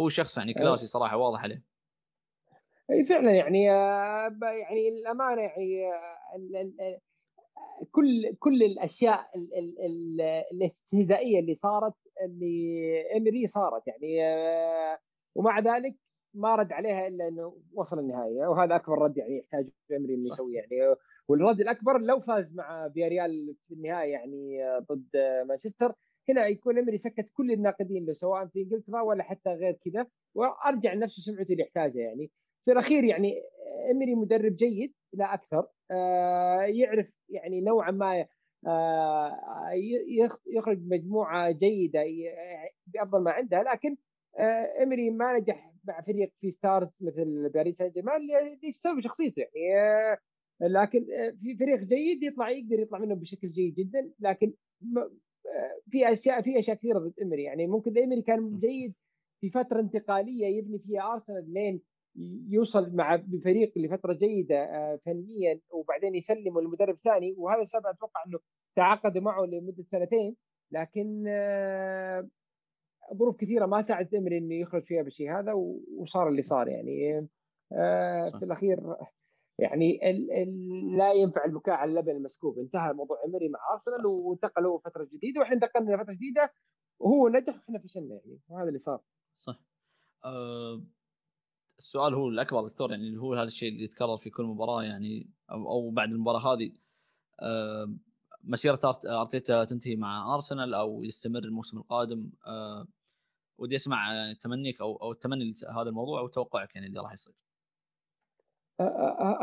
هو 0.00 0.08
شخص 0.08 0.38
يعني 0.38 0.54
كلاسي 0.54 0.86
صراحة 0.86 1.16
واضح 1.16 1.42
عليه. 1.42 1.62
إي 2.90 3.04
فعلا 3.04 3.32
يعني 3.32 3.70
آه، 3.70 4.38
يعني 4.42 4.88
الأمانة 4.88 5.42
يعني 5.42 5.86
آه، 6.80 7.00
كل 7.90 8.34
كل 8.38 8.62
الأشياء 8.62 9.30
الاستهزائية 10.52 11.40
اللي 11.40 11.54
صارت 11.54 11.94
اللي 12.24 13.02
امري 13.16 13.46
صارت 13.46 13.86
يعني 13.86 14.24
آه، 14.24 14.98
ومع 15.34 15.60
ذلك 15.60 15.96
ما 16.34 16.54
رد 16.54 16.72
عليها 16.72 17.06
إلا 17.06 17.28
إنه 17.28 17.56
وصل 17.74 17.98
النهائي 17.98 18.46
وهذا 18.46 18.76
أكبر 18.76 18.98
رد 18.98 19.16
يعني 19.16 19.38
يحتاج 19.38 19.68
امري 19.92 20.14
إنه 20.14 20.26
يسويه 20.26 20.56
يعني. 20.56 20.96
والرد 21.28 21.60
الأكبر 21.60 21.98
لو 21.98 22.20
فاز 22.20 22.54
مع 22.54 22.88
فياريال 22.88 23.56
في 23.68 23.74
النهائي 23.74 24.10
يعني 24.10 24.58
ضد 24.92 25.08
مانشستر 25.48 25.94
هنا 26.28 26.46
يكون 26.46 26.78
امري 26.78 26.96
سكت 26.96 27.28
كل 27.32 27.52
الناقدين 27.52 28.06
له 28.06 28.12
سواء 28.12 28.46
في 28.46 28.62
إنجلترا 28.62 29.00
ولا 29.00 29.22
حتى 29.22 29.50
غير 29.50 29.72
كذا 29.72 30.06
وأرجع 30.34 30.92
لنفسه 30.92 31.32
سمعته 31.32 31.52
اللي 31.52 31.62
يحتاجها 31.62 32.02
يعني. 32.02 32.30
في 32.64 32.72
الأخير 32.72 33.04
يعني 33.04 33.42
امري 33.90 34.14
مدرب 34.14 34.56
جيد 34.56 34.94
لا 35.12 35.34
أكثر. 35.34 35.66
آه 35.90 36.60
يعرف 36.62 37.06
يعني 37.28 37.60
نوعا 37.60 37.90
ما 37.90 38.26
آه 38.66 39.70
يخرج 40.56 40.78
مجموعة 40.86 41.50
جيدة 41.50 42.04
بأفضل 42.86 43.22
ما 43.22 43.30
عندها 43.30 43.62
لكن 43.62 43.96
آه 44.38 44.82
إمري 44.82 45.10
ما 45.10 45.38
نجح 45.38 45.72
مع 45.84 46.00
فريق 46.00 46.32
في 46.40 46.50
stars 46.50 46.88
مثل 47.00 47.48
باريس 47.54 47.76
سان 47.76 47.90
جيرمان 47.90 48.20
يسوي 48.62 49.02
شخصيته 49.02 49.40
يعني 49.40 50.20
لكن 50.60 51.06
في 51.42 51.56
فريق 51.58 51.78
جيد 51.80 52.22
يطلع 52.22 52.50
يقدر 52.50 52.80
يطلع 52.80 52.98
منه 52.98 53.14
بشكل 53.14 53.50
جيد 53.52 53.74
جدا. 53.74 54.10
لكن 54.20 54.52
في 55.90 56.12
أشياء 56.12 56.42
في 56.42 56.58
أشياء 56.58 56.76
كثيرة 56.76 56.98
ضد 56.98 57.14
إمري. 57.22 57.42
يعني 57.42 57.66
ممكن 57.66 57.98
إمري 57.98 58.22
كان 58.22 58.58
جيد 58.60 58.94
في 59.40 59.50
فترة 59.50 59.80
انتقالية 59.80 60.46
يبني 60.46 60.78
فيها 60.78 61.12
أرسنال 61.12 61.52
لين 61.52 61.82
يوصل 62.48 62.96
مع 62.96 63.16
بفريق 63.16 63.72
لفترة 63.78 64.12
جيدة 64.12 64.96
فنيا 64.96 65.60
وبعدين 65.70 66.14
يسلمه 66.14 66.60
لمدرب 66.60 66.98
ثاني 67.04 67.34
وهذا 67.38 67.60
السبب 67.60 67.86
أتوقع 67.86 68.24
إنه 68.26 68.38
تعاقدوا 68.76 69.22
معه 69.22 69.44
لمدة 69.44 69.84
سنتين. 69.84 70.36
لكن 70.72 71.24
ظروف 73.14 73.36
كثيرة 73.36 73.66
ما 73.66 73.82
ساعدت 73.82 74.14
امري 74.14 74.38
إنه 74.38 74.54
يخرج 74.54 74.84
فيها 74.84 75.02
بالشيء 75.02 75.38
هذا 75.38 75.52
وصار 75.98 76.28
اللي 76.28 76.42
صار 76.42 76.68
يعني. 76.68 77.28
آه 77.72 78.30
في 78.38 78.44
الأخير 78.44 78.96
يعني 79.58 80.10
ال 80.10 80.32
ال 80.32 80.96
لا 80.96 81.12
ينفع 81.12 81.44
البكاء 81.44 81.74
على 81.74 81.90
اللبن 81.90 82.10
المسكوب. 82.10 82.58
انتهى 82.58 82.92
موضوع 82.92 83.16
امري 83.26 83.48
مع 83.48 83.58
أرسنال 83.72 84.06
وانتقل 84.06 84.66
هو 84.66 84.78
فترة 84.78 85.08
جديدة 85.12 85.40
وإحنا 85.40 85.54
انتقلنا 85.54 85.94
لفترة 85.96 86.12
جديدة. 86.12 86.52
وهو 86.98 87.28
نجح 87.28 87.54
وإحنا 87.54 87.78
فشلنا 87.78 88.14
يعني 88.14 88.38
وهذا 88.48 88.68
اللي 88.68 88.78
صار. 88.78 89.00
صح. 89.36 89.60
أه 90.24 90.82
السؤال 91.80 92.14
هو 92.14 92.28
الأكبر 92.28 92.66
دكتور 92.66 92.90
يعني 92.90 93.18
هو 93.18 93.34
هذا 93.34 93.42
الشيء 93.42 93.68
اللي 93.68 93.84
يتكرر 93.84 94.16
في 94.16 94.30
كل 94.30 94.44
مباراة 94.44 94.82
يعني 94.82 95.30
أو, 95.50 95.70
أو 95.70 95.90
بعد 95.90 96.10
المباراة 96.10 96.54
هذه 96.54 96.72
أه 97.40 97.94
مسيرة 98.44 98.78
أرتيتا 99.06 99.64
تنتهي 99.64 99.96
مع 99.96 100.34
أرسنال 100.34 100.74
أو 100.74 101.02
يستمر 101.02 101.44
الموسم 101.44 101.78
القادم 101.78 102.30
أه 102.46 102.86
ودي 103.58 103.76
أسمع 103.76 104.32
تمنيك 104.40 104.80
أو 104.80 104.96
أو 104.96 105.12
التمني 105.12 105.54
هذا 105.76 105.88
الموضوع 105.88 106.20
وتوقعك 106.20 106.74
يعني 106.74 106.86
اللي 106.86 107.00
راح 107.00 107.12
يصير. 107.12 107.34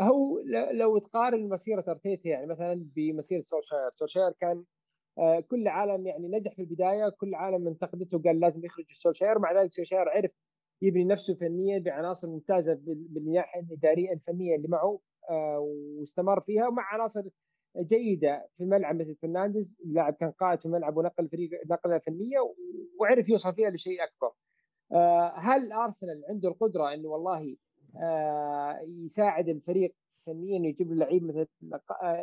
هو 0.00 0.40
لو 0.72 0.98
تقارن 0.98 1.48
مسيرة 1.48 1.84
أرتيتا 1.88 2.28
يعني 2.28 2.46
مثلا 2.46 2.86
بمسيرة 2.96 3.40
سولشاير، 3.40 3.90
سولشاير 3.90 4.30
كان 4.40 4.64
كل 5.48 5.68
عالم 5.68 6.06
يعني 6.06 6.28
نجح 6.28 6.54
في 6.54 6.62
البداية 6.62 7.08
كل 7.08 7.34
عالم 7.34 7.66
انتقدته 7.66 8.22
قال 8.22 8.40
لازم 8.40 8.64
يخرج 8.64 8.84
سولشاير 8.92 9.38
مع 9.38 9.62
ذلك 9.62 9.72
سولشاير 9.72 10.08
عرف 10.08 10.30
يبني 10.82 11.04
نفسه 11.04 11.34
فنيا 11.34 11.78
بعناصر 11.78 12.28
ممتازة 12.28 12.78
بالناحيه 12.84 13.60
الإدارية 13.60 14.12
الفنية 14.12 14.56
اللي 14.56 14.68
معه 14.68 15.00
آه، 15.30 15.58
واستمر 15.58 16.40
فيها 16.40 16.68
ومع 16.68 16.82
عناصر 16.94 17.22
جيدة 17.78 18.48
في 18.56 18.64
الملعب 18.64 18.96
مثل 18.96 19.16
فرنانديز 19.22 19.76
لاعب 19.84 20.14
كان 20.14 20.30
قائد 20.30 20.60
في 20.60 20.66
الملعب 20.66 20.96
ونقل 20.96 21.24
الفريق 21.24 21.50
نقلة 21.70 21.98
فنية 21.98 22.38
وعرف 23.00 23.28
يوصل 23.28 23.54
فيها 23.54 23.70
لشيء 23.70 24.04
أكبر. 24.04 24.32
آه، 24.92 25.32
هل 25.36 25.72
أرسنال 25.72 26.22
عنده 26.28 26.48
القدرة 26.48 26.94
إنه 26.94 27.08
والله 27.08 27.56
آه، 28.02 28.80
يساعد 29.06 29.48
الفريق 29.48 29.94
فنيا 30.26 30.56
انه 30.56 30.68
يجيب 30.68 30.92
له 30.92 30.96
لعيب 30.96 31.24
مثل 31.24 31.48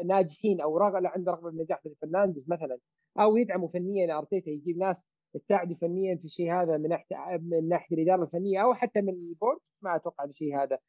ناجحين 0.06 0.62
أو 0.62 0.78
رغبه 0.78 1.10
عنده 1.10 1.32
رغبة 1.32 1.50
بالنجاح 1.50 1.86
مثل 1.86 1.96
فرنانديز 2.02 2.50
مثلا 2.50 2.78
أو 3.20 3.38
يدعمه 3.38 3.68
فنيا 3.68 4.18
أرتيتا 4.18 4.50
يجيب 4.50 4.78
ناس 4.78 5.08
تساعده 5.40 5.76
فنيا 5.76 6.16
في 6.16 6.26
الشيء 6.26 6.54
هذا 6.54 6.78
من 6.78 6.90
ناحيه 6.90 7.38
من 7.38 7.70
ناحية 7.70 7.96
الإدارة 7.96 8.24
الفنية 8.24 8.64
أو 8.64 8.74
حتى 8.74 9.02
من 9.02 9.10
ال 9.10 9.18
board 9.18 9.60
ما 9.82 9.96
أتوقع 9.96 10.24
الشيء 10.24 10.58
هذا 10.58 10.80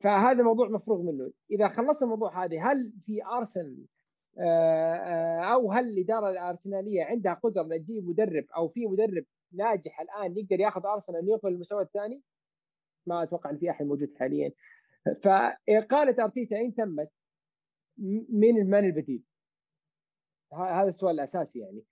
فهذا 0.00 0.42
موضوع 0.42 0.68
مفروغ 0.68 1.02
منه 1.02 1.32
إذا 1.50 1.68
خلصنا 1.68 2.04
الموضوع 2.04 2.44
هذا 2.44 2.60
هل 2.62 2.92
في 3.06 3.24
أرسنال 3.24 3.86
آه، 4.38 4.94
آه، 4.94 5.54
أو 5.54 5.72
هل 5.72 5.84
الإدارة 5.84 6.30
الأرسنالية 6.30 7.04
عندها 7.04 7.34
قدرة 7.34 7.62
تجيب 7.62 8.08
مدرب 8.08 8.44
أو 8.56 8.68
في 8.68 8.86
مدرب 8.86 9.24
ناجح 9.52 10.00
الآن 10.00 10.38
يقدر 10.38 10.60
ياخذ 10.60 10.86
أرسنال 10.86 11.28
يوصل 11.28 11.48
للمستوى 11.48 11.82
الثاني؟ 11.82 12.22
ما 13.06 13.22
أتوقع 13.22 13.50
إن 13.50 13.58
في 13.58 13.70
أحد 13.70 13.86
موجود 13.86 14.14
حاليا. 14.16 14.52
فإقالة 15.22 16.24
أرتيتا 16.24 16.56
إن 16.60 16.74
تمت 16.74 17.10
من 18.28 18.70
من 18.70 18.78
البديل؟ 18.78 19.22
هذا 20.52 20.88
السؤال 20.88 21.14
الأساسي 21.14 21.58
يعني. 21.58 21.84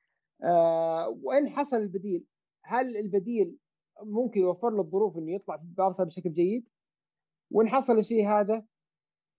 آه، 0.44 1.18
وإن 1.22 1.50
حصل 1.50 1.76
البديل 1.76 2.24
هل 2.64 2.96
البديل 2.96 3.58
ممكن 4.02 4.40
يوفر 4.40 4.70
له 4.70 4.80
الظروف 4.80 5.18
إنه 5.18 5.34
يطلع 5.34 5.56
في 5.56 5.64
بارسا 5.76 6.04
بشكل 6.04 6.32
جيد؟ 6.32 6.68
وإن 7.50 7.68
حصل 7.68 7.98
الشيء 7.98 8.28
هذا 8.28 8.64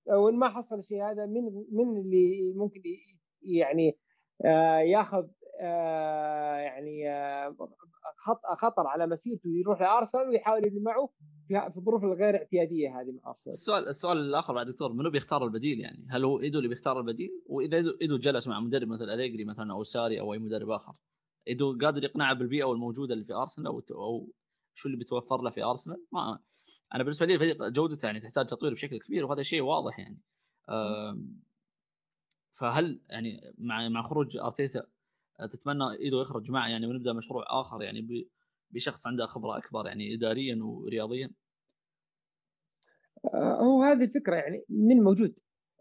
وإن 0.07 0.35
ما 0.35 0.49
حصل 0.49 0.79
الشيء 0.79 1.03
هذا 1.03 1.25
من 1.25 1.43
من 1.71 1.97
اللي 1.97 2.53
ممكن 2.55 2.81
يعني 3.41 3.97
آه، 4.45 4.79
ياخذ 4.79 5.27
آه، 5.61 6.55
يعني 6.55 7.03
خطر 8.57 8.87
على 8.87 9.07
مسيرته 9.07 9.49
يروح 9.49 9.81
لأرسنال 9.81 10.29
ويحاول 10.29 10.67
يبني 10.67 10.79
معه 10.79 11.09
في 11.47 11.77
الظروف 11.77 12.03
الغير 12.03 12.35
اعتيادية 12.35 13.01
هذه 13.01 13.11
مع 13.11 13.29
ارسنال. 13.31 13.51
السؤال 13.53 13.87
السؤال 13.87 14.17
الآخر 14.17 14.53
بعد 14.53 14.67
دكتور 14.67 14.93
منو 14.93 15.09
بيختار 15.09 15.43
البديل 15.45 15.79
يعني؟ 15.79 16.07
هل 16.09 16.25
هو 16.25 16.39
إيدو 16.39 16.57
اللي 16.57 16.69
بيختار 16.69 16.99
البديل؟ 16.99 17.41
وإذا 17.45 17.77
إيدو 18.01 18.17
جلس 18.17 18.47
مع 18.47 18.59
مدرب 18.59 18.87
مثل 18.87 19.09
أليجري 19.09 19.45
مثلا 19.45 19.73
أو 19.73 19.83
ساري 19.83 20.19
أو 20.19 20.33
أي 20.33 20.39
مدرب 20.39 20.69
آخر 20.69 20.93
إيدو 21.47 21.77
قادر 21.77 22.03
يقنعه 22.03 22.33
بالبيئة 22.33 22.71
الموجوده 22.71 23.13
اللي 23.13 23.25
في 23.25 23.33
أرسنال 23.33 23.67
أو 23.67 23.83
أو 23.91 24.29
شو 24.73 24.87
اللي 24.87 24.97
بيتوفر 24.97 25.41
له 25.41 25.49
في 25.49 25.63
أرسنال؟ 25.63 26.05
ما 26.11 26.39
أنا 26.93 27.03
بالنسبة 27.03 27.25
لي 27.25 27.33
الفريق 27.33 27.67
جودته 27.67 28.05
يعني 28.05 28.19
تحتاج 28.19 28.45
تطوير 28.45 28.73
بشكل 28.73 28.99
كبير 28.99 29.25
وهذا 29.25 29.41
شيء 29.41 29.61
واضح 29.61 29.99
يعني. 29.99 30.21
فهل 32.53 33.01
يعني 33.09 33.53
مع 33.57 33.89
مع 33.89 34.01
خروج 34.01 34.37
أرتيتا 34.37 34.83
تتمنى 35.51 35.83
إيدو 35.99 36.21
يخرج 36.21 36.51
معه 36.51 36.69
يعني 36.69 36.87
ونبدأ 36.87 37.13
مشروع 37.13 37.45
آخر 37.47 37.81
يعني 37.81 38.01
بشخص 38.71 39.07
عنده 39.07 39.25
خبرة 39.25 39.57
أكبر 39.57 39.87
يعني 39.87 40.13
اداريا 40.15 40.59
ورياضيا؟ 40.63 41.31
آه، 43.25 43.61
هو 43.61 43.83
هذه 43.83 44.03
الفكرة 44.03 44.35
يعني 44.35 44.65
من 44.69 45.03
موجود 45.03 45.35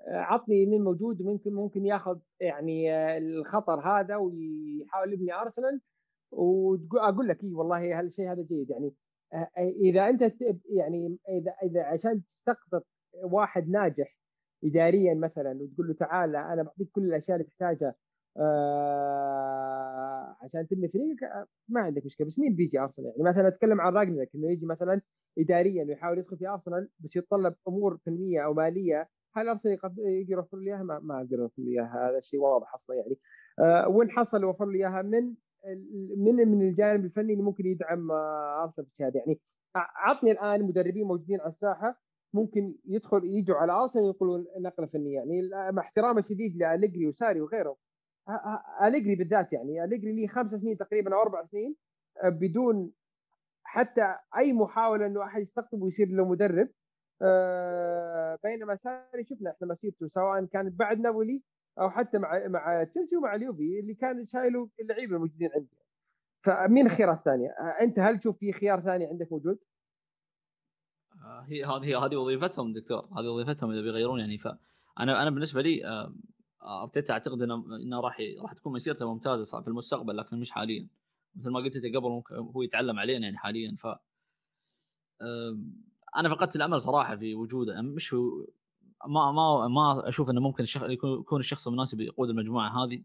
آه، 0.08 0.16
عطني 0.16 0.66
من 0.66 0.84
موجود 0.84 1.22
ممكن 1.22 1.52
ممكن 1.52 1.86
ياخذ 1.86 2.18
يعني 2.40 2.92
آه، 2.92 3.18
الخطر 3.18 3.80
هذا 3.80 4.16
ويحاول 4.16 5.12
يبني 5.12 5.34
أرسنال. 5.34 5.80
واقول 6.30 7.28
لك 7.28 7.44
اي 7.44 7.52
والله 7.52 7.98
هالشيء 7.98 8.32
هذا 8.32 8.42
جيد. 8.42 8.70
يعني 8.70 8.94
إذا 9.58 10.08
أنت 10.08 10.20
يعني 10.76 11.18
اذا 11.28 11.54
إذا 11.62 11.82
عشان 11.82 12.24
تستقطب 12.24 12.82
واحد 13.24 13.68
ناجح 13.68 14.18
اداريا 14.64 15.14
مثلا 15.14 15.58
وتقول 15.62 15.88
له 15.88 15.94
تعال 15.94 16.36
أنا 16.36 16.62
بعطيك 16.62 16.90
كل 16.92 17.02
الأشياء 17.04 17.36
اللي 17.36 17.48
تحتاجها 17.48 17.94
آه 18.38 20.36
عشان 20.42 20.66
تبني 20.68 20.88
فريقك 20.88 21.22
آه، 21.22 21.46
ما 21.68 21.80
عندك 21.80 22.04
مشكلة. 22.06 22.26
بس 22.26 22.38
مين 22.38 22.56
بيجي 22.56 22.80
ارسنال 22.80 23.08
يعني؟ 23.08 23.22
مثلا 23.22 23.48
أتكلم 23.48 23.80
عن 23.80 23.92
راجنك 23.92 24.30
انه 24.34 24.50
يجي 24.52 24.66
مثلا 24.66 25.00
اداريا 25.38 25.84
ويحاول 25.84 26.18
يدخل 26.18 26.38
في 26.38 26.48
ارسنال 26.48 26.88
بس 27.00 27.16
يتطلب 27.16 27.54
أمور 27.68 27.98
فنية 28.06 28.44
أو 28.44 28.54
مالية 28.54 29.08
هل 29.34 29.48
ارسنال 29.48 29.74
يقدر 29.74 29.94
يوفر 30.28 30.58
لي 30.58 30.70
إياها؟ 30.70 30.82
ما, 30.82 30.98
ما 30.98 31.18
أقدر 31.18 31.38
يوفر 31.38 31.62
لي 31.62 31.70
إياها. 31.70 32.08
هذا 32.10 32.18
الشيء 32.18 32.40
واضح 32.40 32.74
أصلا 32.74 32.96
يعني. 32.96 33.18
آه 33.58 33.88
وين 33.88 34.10
حصل 34.10 34.42
يوفر 34.42 34.66
لي 34.66 34.78
إياها؟ 34.78 35.02
من 35.02 35.34
من 36.16 36.48
من 36.48 36.62
الجانب 36.62 37.04
الفني 37.04 37.32
اللي 37.32 37.44
ممكن 37.44 37.66
يدعم 37.66 38.10
آه، 38.10 38.64
ارسنال 38.64 38.86
في 38.96 39.04
هذا 39.04 39.16
يعني 39.16 39.40
عطني 39.76 40.30
الآن 40.32 40.64
مدربين 40.64 41.06
موجودين 41.06 41.40
على 41.40 41.48
الساحة 41.48 42.02
ممكن 42.34 42.74
يدخل 42.84 43.20
يجوا 43.24 43.56
على 43.56 43.72
ارسنال 43.72 44.04
ويقولون 44.04 44.46
نقلة 44.60 44.86
فنية. 44.86 45.14
يعني 45.14 45.50
مع 45.72 45.82
احترامي 45.82 46.18
الشديد 46.20 46.56
لالجري 46.56 47.06
وساري 47.06 47.40
وغيرهم. 47.40 47.76
أليجري 48.82 49.14
بالذات 49.14 49.52
يعني 49.52 49.84
أليجري 49.84 50.12
لي 50.12 50.28
خمس 50.28 50.50
سنين 50.50 50.76
تقريبا 50.76 51.14
أو 51.14 51.22
أربع 51.22 51.44
سنين 51.44 51.76
آه، 52.22 52.28
بدون 52.28 52.92
حتى 53.64 54.16
أي 54.38 54.52
محاولة 54.52 55.06
إنه 55.06 55.22
أحد 55.24 55.40
يستقطبه 55.40 55.84
ويصير 55.84 56.08
له 56.08 56.28
مدرب 56.28 56.68
آه، 57.22 58.38
بينما 58.44 58.74
ساري 58.74 59.24
شفنا 59.24 59.50
إحنا 59.50 59.66
مسيرته 59.66 60.06
سواء 60.06 60.44
كانت 60.44 60.78
بعد 60.78 60.98
نابولي 60.98 61.42
أو 61.80 61.90
حتى 61.90 62.18
مع 62.18 62.48
مع 62.48 62.84
تشيلسي 62.84 63.16
ومع 63.16 63.34
اليوفي 63.34 63.80
اللي 63.80 63.94
كان 63.94 64.26
شايله 64.26 64.70
اللعيبة 64.80 65.16
الموجودين 65.16 65.50
عنده 65.54 65.76
فمين 66.44 66.86
الخيارات 66.86 67.18
الثانية؟ 67.18 67.48
آه، 67.48 67.84
أنت 67.84 67.98
هل 67.98 68.18
تشوف 68.18 68.38
في 68.38 68.52
خيار 68.52 68.80
ثاني 68.80 69.06
عندك 69.06 69.32
موجود؟ 69.32 69.58
هي 71.48 71.64
هذه 71.64 72.04
هذه 72.04 72.16
وظيفتهم 72.16 72.72
دكتور 72.72 73.04
هذه 73.18 73.26
وظيفتهم 73.26 73.70
إذا 73.70 73.80
بيغيرون 73.80 74.20
يعني 74.20 74.38
فأنا 74.38 75.22
أنا 75.22 75.30
بالنسبة 75.30 75.62
لي 75.62 75.82
أرتيتا 76.66 77.12
أعتقد 77.12 77.42
انه 77.42 77.54
إنه 77.76 78.00
راح 78.00 78.20
راح 78.42 78.52
تكون 78.52 78.72
مسيرته 78.72 79.12
ممتازة 79.12 79.60
في 79.60 79.68
المستقبل 79.68 80.16
لكن 80.16 80.40
مش 80.40 80.50
حاليا. 80.50 80.88
مثل 81.34 81.50
ما 81.50 81.60
قلت 81.60 81.76
قبل 81.76 82.22
هو 82.32 82.62
يتعلم 82.62 82.98
علينا 82.98 83.24
يعني 83.24 83.38
حاليا. 83.38 83.74
ف 83.76 83.86
أنا 86.16 86.28
فقدت 86.28 86.56
الأمل 86.56 86.80
صراحة 86.80 87.16
في 87.16 87.34
وجوده. 87.34 87.72
يعني 87.72 87.88
مش 87.88 88.14
ما 89.06 89.32
ما 89.32 89.68
ما 89.68 90.08
أشوف 90.08 90.30
إنه 90.30 90.40
ممكن 90.40 90.62
الشخص 90.62 90.86
يكون 90.88 91.40
الشخص 91.40 91.66
المناسب 91.68 92.00
يقود 92.00 92.30
المجموعة 92.30 92.84
هذه. 92.84 93.02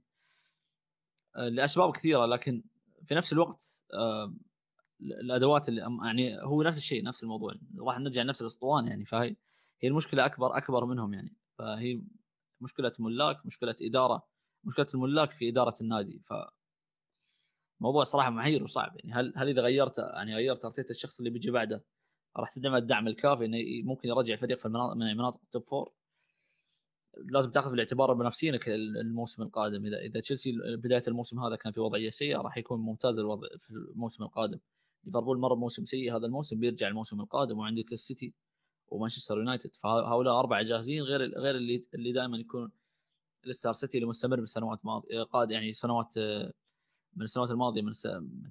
آه، 1.36 1.50
لأسباب 1.50 1.92
كثيرة 1.92 2.26
لكن 2.26 2.64
في 3.06 3.16
نفس 3.16 3.34
الوقت 3.34 3.84
الأدوات 5.02 5.70
اللي 5.70 5.82
يعني 5.82 6.44
هو 6.44 6.64
نفس 6.64 6.78
الشيء 6.78 7.04
نفس 7.04 7.24
الموضوع. 7.24 7.54
راح 7.80 8.00
نرجع 8.00 8.24
نفس 8.24 8.42
الأسطوانة 8.42 8.90
يعني 8.90 9.06
فهي 9.06 9.36
هي 9.82 9.90
المشكلة 9.90 10.26
اكبر 10.26 10.58
أكبر 10.58 10.86
منهم 10.86 11.14
يعني. 11.14 11.36
فهي 11.58 12.02
مشكلة 12.62 12.92
ملاك 13.00 13.46
مشكلة 13.46 13.76
إدارة 13.82 14.28
مشكلة 14.64 14.88
الملاك 14.94 15.32
في 15.32 15.50
إدارة 15.50 15.76
النادي. 15.82 16.20
ف 16.20 16.34
موضوع 17.82 18.04
صراحة 18.04 18.30
محير 18.30 18.64
وصعب. 18.64 18.96
يعني 18.98 19.14
هل 19.14 19.34
هل 19.36 19.50
إذا 19.50 19.62
غيرت 19.62 19.98
يعني 20.00 20.36
غيرت 20.36 20.66
أرتيتا 20.66 20.92
الشخص 20.92 21.20
اللي 21.20 21.30
بيجي 21.30 21.52
بعده 21.52 21.84
راح 22.38 22.52
تدعم 22.56 22.76
الدعم 22.76 23.08
الكافي 23.08 23.46
إنه 23.46 23.58
ممكن 23.84 24.10
يرجع 24.10 24.34
الفريق 24.34 24.60
في 24.60 24.66
المناطق 24.66 24.96
من 24.96 25.18
مناطق 25.18 25.40
ال 25.44 25.49
top 25.49 25.64
four 25.64 25.94
لازم 27.18 27.52
تأخذ 27.52 27.70
في 27.70 27.76
الاعتبار 27.76 28.14
منافسينك 28.14 28.70
الموسم 28.70 29.44
القادم. 29.44 29.86
إذا 29.86 30.00
إذا 30.00 30.20
تشيلسي 30.20 30.52
بداية 30.78 31.02
الموسم 31.08 31.40
هذا 31.40 31.56
كان 31.56 31.74
في 31.74 31.80
وضعية 31.80 32.10
سيئة 32.10 32.38
راح 32.38 32.58
يكون 32.58 32.80
ممتاز 32.80 33.20
الوضع 33.20 33.48
في 33.58 33.72
الموسم 33.72 34.24
القادم. 34.24 34.60
ليفربول 35.04 35.40
مر 35.40 35.54
بموسم 35.54 35.86
سيء 35.86 36.16
هذا 36.16 36.26
الموسم 36.26 36.60
بيرجع 36.60 36.88
الموسم 36.88 37.22
القادم. 37.22 37.60
وعندك 37.60 37.94
السيتي 37.94 38.34
ومانشستر 38.92 39.38
يونايتد. 39.38 39.76
فهؤلاء 39.76 40.40
أربعة 40.40 40.64
جاهزين 40.64 41.04
غير 41.04 41.22
غير 41.22 41.56
اللي 41.56 41.86
اللي 41.94 42.12
دائما 42.12 42.38
يكون 42.38 42.72
ليستر 43.48 43.74
سيتي 43.74 43.98
اللي 43.98 44.08
مستمر 44.10 44.40
من 44.40 44.46
سنوات 44.46 44.86
ماضيه 44.86 45.24
قاد 45.24 45.52
يعني 45.52 45.74
سنوات 45.74 46.18
من 47.16 47.24
السنوات 47.24 47.52
الماضية 47.52 47.82
من, 47.82 47.92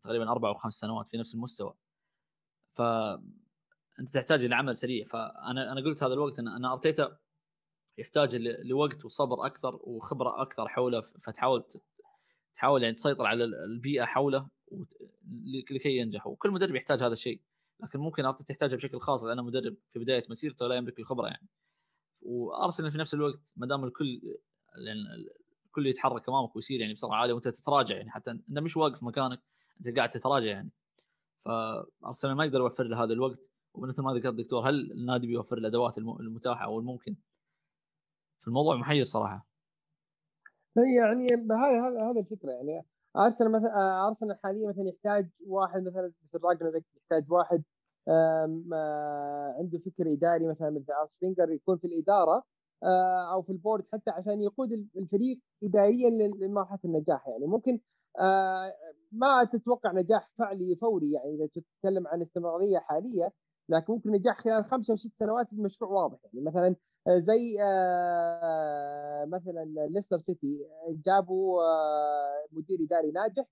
تقريبا 0.02 0.30
أربع 0.30 0.48
أو 0.48 0.54
خمس 0.54 0.74
سنوات 0.74 1.08
في 1.08 1.16
نفس 1.16 1.34
المستوى. 1.34 1.74
ف 2.74 2.82
أنت 4.00 4.14
تحتاج 4.14 4.46
لعمل 4.46 4.76
سريع. 4.76 5.06
فأنا 5.06 5.72
أنا 5.72 5.80
قلت 5.80 6.02
هذا 6.02 6.14
الوقت 6.14 6.38
إن 6.38 6.48
أنا 6.48 6.72
أرتيتا 6.72 7.18
يحتاج 7.98 8.36
لوقت 8.36 9.04
وصبر 9.04 9.46
أكثر 9.46 9.80
وخبرة 9.82 10.42
أكثر 10.42 10.68
حوله. 10.68 11.00
فتحاول 11.22 11.64
تحاول 12.54 12.82
يعني 12.82 12.94
تسيطر 12.94 13.26
على 13.26 13.44
البيئة 13.44 14.04
حوله 14.04 14.48
لكي 15.70 15.96
ينجح. 15.96 16.26
وكل 16.26 16.50
مدرب 16.50 16.74
يحتاج 16.74 17.02
هذا 17.02 17.12
الشيء. 17.12 17.40
لكن 17.82 17.98
ممكن 17.98 18.24
ارتيتا 18.24 18.54
تحتاجه 18.54 18.76
بشكل 18.76 19.00
خاص 19.00 19.24
لأنه 19.24 19.42
مدرب 19.42 19.76
في 19.92 19.98
بداية 19.98 20.24
مسيرته 20.30 20.66
لا 20.66 20.74
يملك 20.74 20.98
الخبرة 20.98 21.26
يعني. 21.26 21.48
وأرسنال 22.22 22.92
في 22.92 22.98
نفس 22.98 23.14
الوقت 23.14 23.52
ما 23.56 23.66
دام 23.66 23.84
الكل 23.84 24.20
يعني 24.86 24.98
الكل 25.66 25.86
يتحرك 25.86 26.28
أمامك 26.28 26.56
ويصير 26.56 26.80
يعني 26.80 26.92
بسرعة 26.92 27.16
عاليه 27.16 27.32
وأنت 27.32 27.48
تتراجع 27.48 27.96
يعني 27.96 28.10
حتى 28.10 28.30
أنت 28.30 28.58
مش 28.58 28.76
واقف 28.76 29.02
مكانك 29.02 29.40
أنت 29.76 29.96
قاعد 29.96 30.10
تتراجع 30.10 30.46
يعني. 30.46 30.70
فأرسنال 31.44 32.34
ما 32.36 32.44
يقدر 32.44 32.58
يوفر 32.58 32.84
له 32.84 33.04
هذا 33.04 33.12
الوقت 33.12 33.50
ومثل 33.74 34.02
ما 34.02 34.12
ذكر 34.14 34.28
الدكتور 34.28 34.68
هل 34.68 34.92
النادي 34.92 35.26
بيوفر 35.26 35.58
الأدوات 35.58 35.98
المتاحة 35.98 36.64
أو 36.64 36.78
الممكن؟ 36.78 37.16
في 38.40 38.48
الموضوع 38.48 38.76
محير 38.76 39.04
صراحة. 39.04 39.46
يعني 40.76 41.26
هذا 41.50 42.10
هذا 42.10 42.20
الفكرة 42.20 42.50
يعني. 42.50 42.86
أرسنال 43.16 43.52
مثلا 43.52 43.74
آه، 43.74 44.08
أرسنال 44.08 44.38
حاليا 44.38 44.68
مثلا 44.68 44.84
يحتاج 44.88 45.28
واحد 45.46 45.82
مثلا 45.82 46.12
مثل 46.34 46.44
راجنر 46.44 46.82
يحتاج 46.96 47.32
واحد 47.32 47.62
عنده 49.58 49.78
فكر 49.78 50.04
إداري 50.12 50.46
مثلا 50.46 50.70
مثل 50.70 50.92
أرس 51.00 51.16
فينجر 51.18 51.50
يكون 51.50 51.76
في 51.78 51.86
الإدارة 51.86 52.42
آه، 52.82 53.32
أو 53.32 53.42
في 53.42 53.52
ال 53.52 53.57
board 53.57 53.84
حتى 53.92 54.10
عشان 54.10 54.40
يقود 54.40 54.68
الفريق 54.96 55.40
اداريا 55.64 56.10
لمرحلة 56.40 56.78
النجاح 56.84 57.28
يعني. 57.28 57.46
ممكن 57.46 57.80
آه، 58.20 58.72
ما 59.12 59.44
تتوقع 59.52 59.92
نجاح 59.92 60.30
فعلي 60.38 60.76
فوري 60.76 61.12
يعني 61.12 61.34
إذا 61.34 61.46
تتكلم 61.46 62.06
عن 62.06 62.22
استمرارية 62.22 62.78
حالية 62.78 63.32
لكن 63.68 63.92
ممكن 63.92 64.10
نجاح 64.10 64.40
خلال 64.40 64.64
خمسة 64.64 64.92
أو 64.92 64.96
ست 64.96 65.12
سنوات 65.18 65.46
بمشروع 65.52 65.90
واضح 65.90 66.18
يعني. 66.24 66.46
مثلا 66.46 66.66
آه، 66.68 66.76
زي 67.08 67.56
مثلا 69.26 69.64
ليستر 69.90 70.18
سيتي 70.18 70.58
جابوا 71.06 71.62
مدير 72.52 72.78
إداري 72.86 73.10
ناجح 73.10 73.44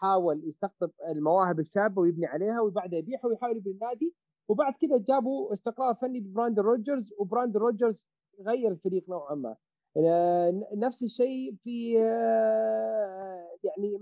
حاول 0.00 0.48
يستقطب 0.48 0.90
المواهب 1.08 1.60
الشابة 1.60 2.02
ويبني 2.02 2.26
عليها 2.26 2.60
وبعدها 2.60 2.98
يبيعها 2.98 3.26
ويحاول 3.26 3.56
يبني 3.56 3.72
النادي. 3.72 4.14
وبعد 4.48 4.72
كذا 4.80 4.98
جابوا 4.98 5.52
استقرار 5.52 5.94
فني 5.94 6.20
ببرندان 6.20 6.60
رودجرز 6.60 7.12
وبرندان 7.18 7.56
رودجرز 7.56 8.08
غير 8.46 8.70
الفريق 8.70 9.08
نوعا 9.08 9.34
ما. 9.34 9.56
آه، 9.96 10.64
نفس 10.76 11.02
الشيء 11.02 11.54
في 11.64 11.98
آه، 11.98 13.58
يعني 13.64 13.98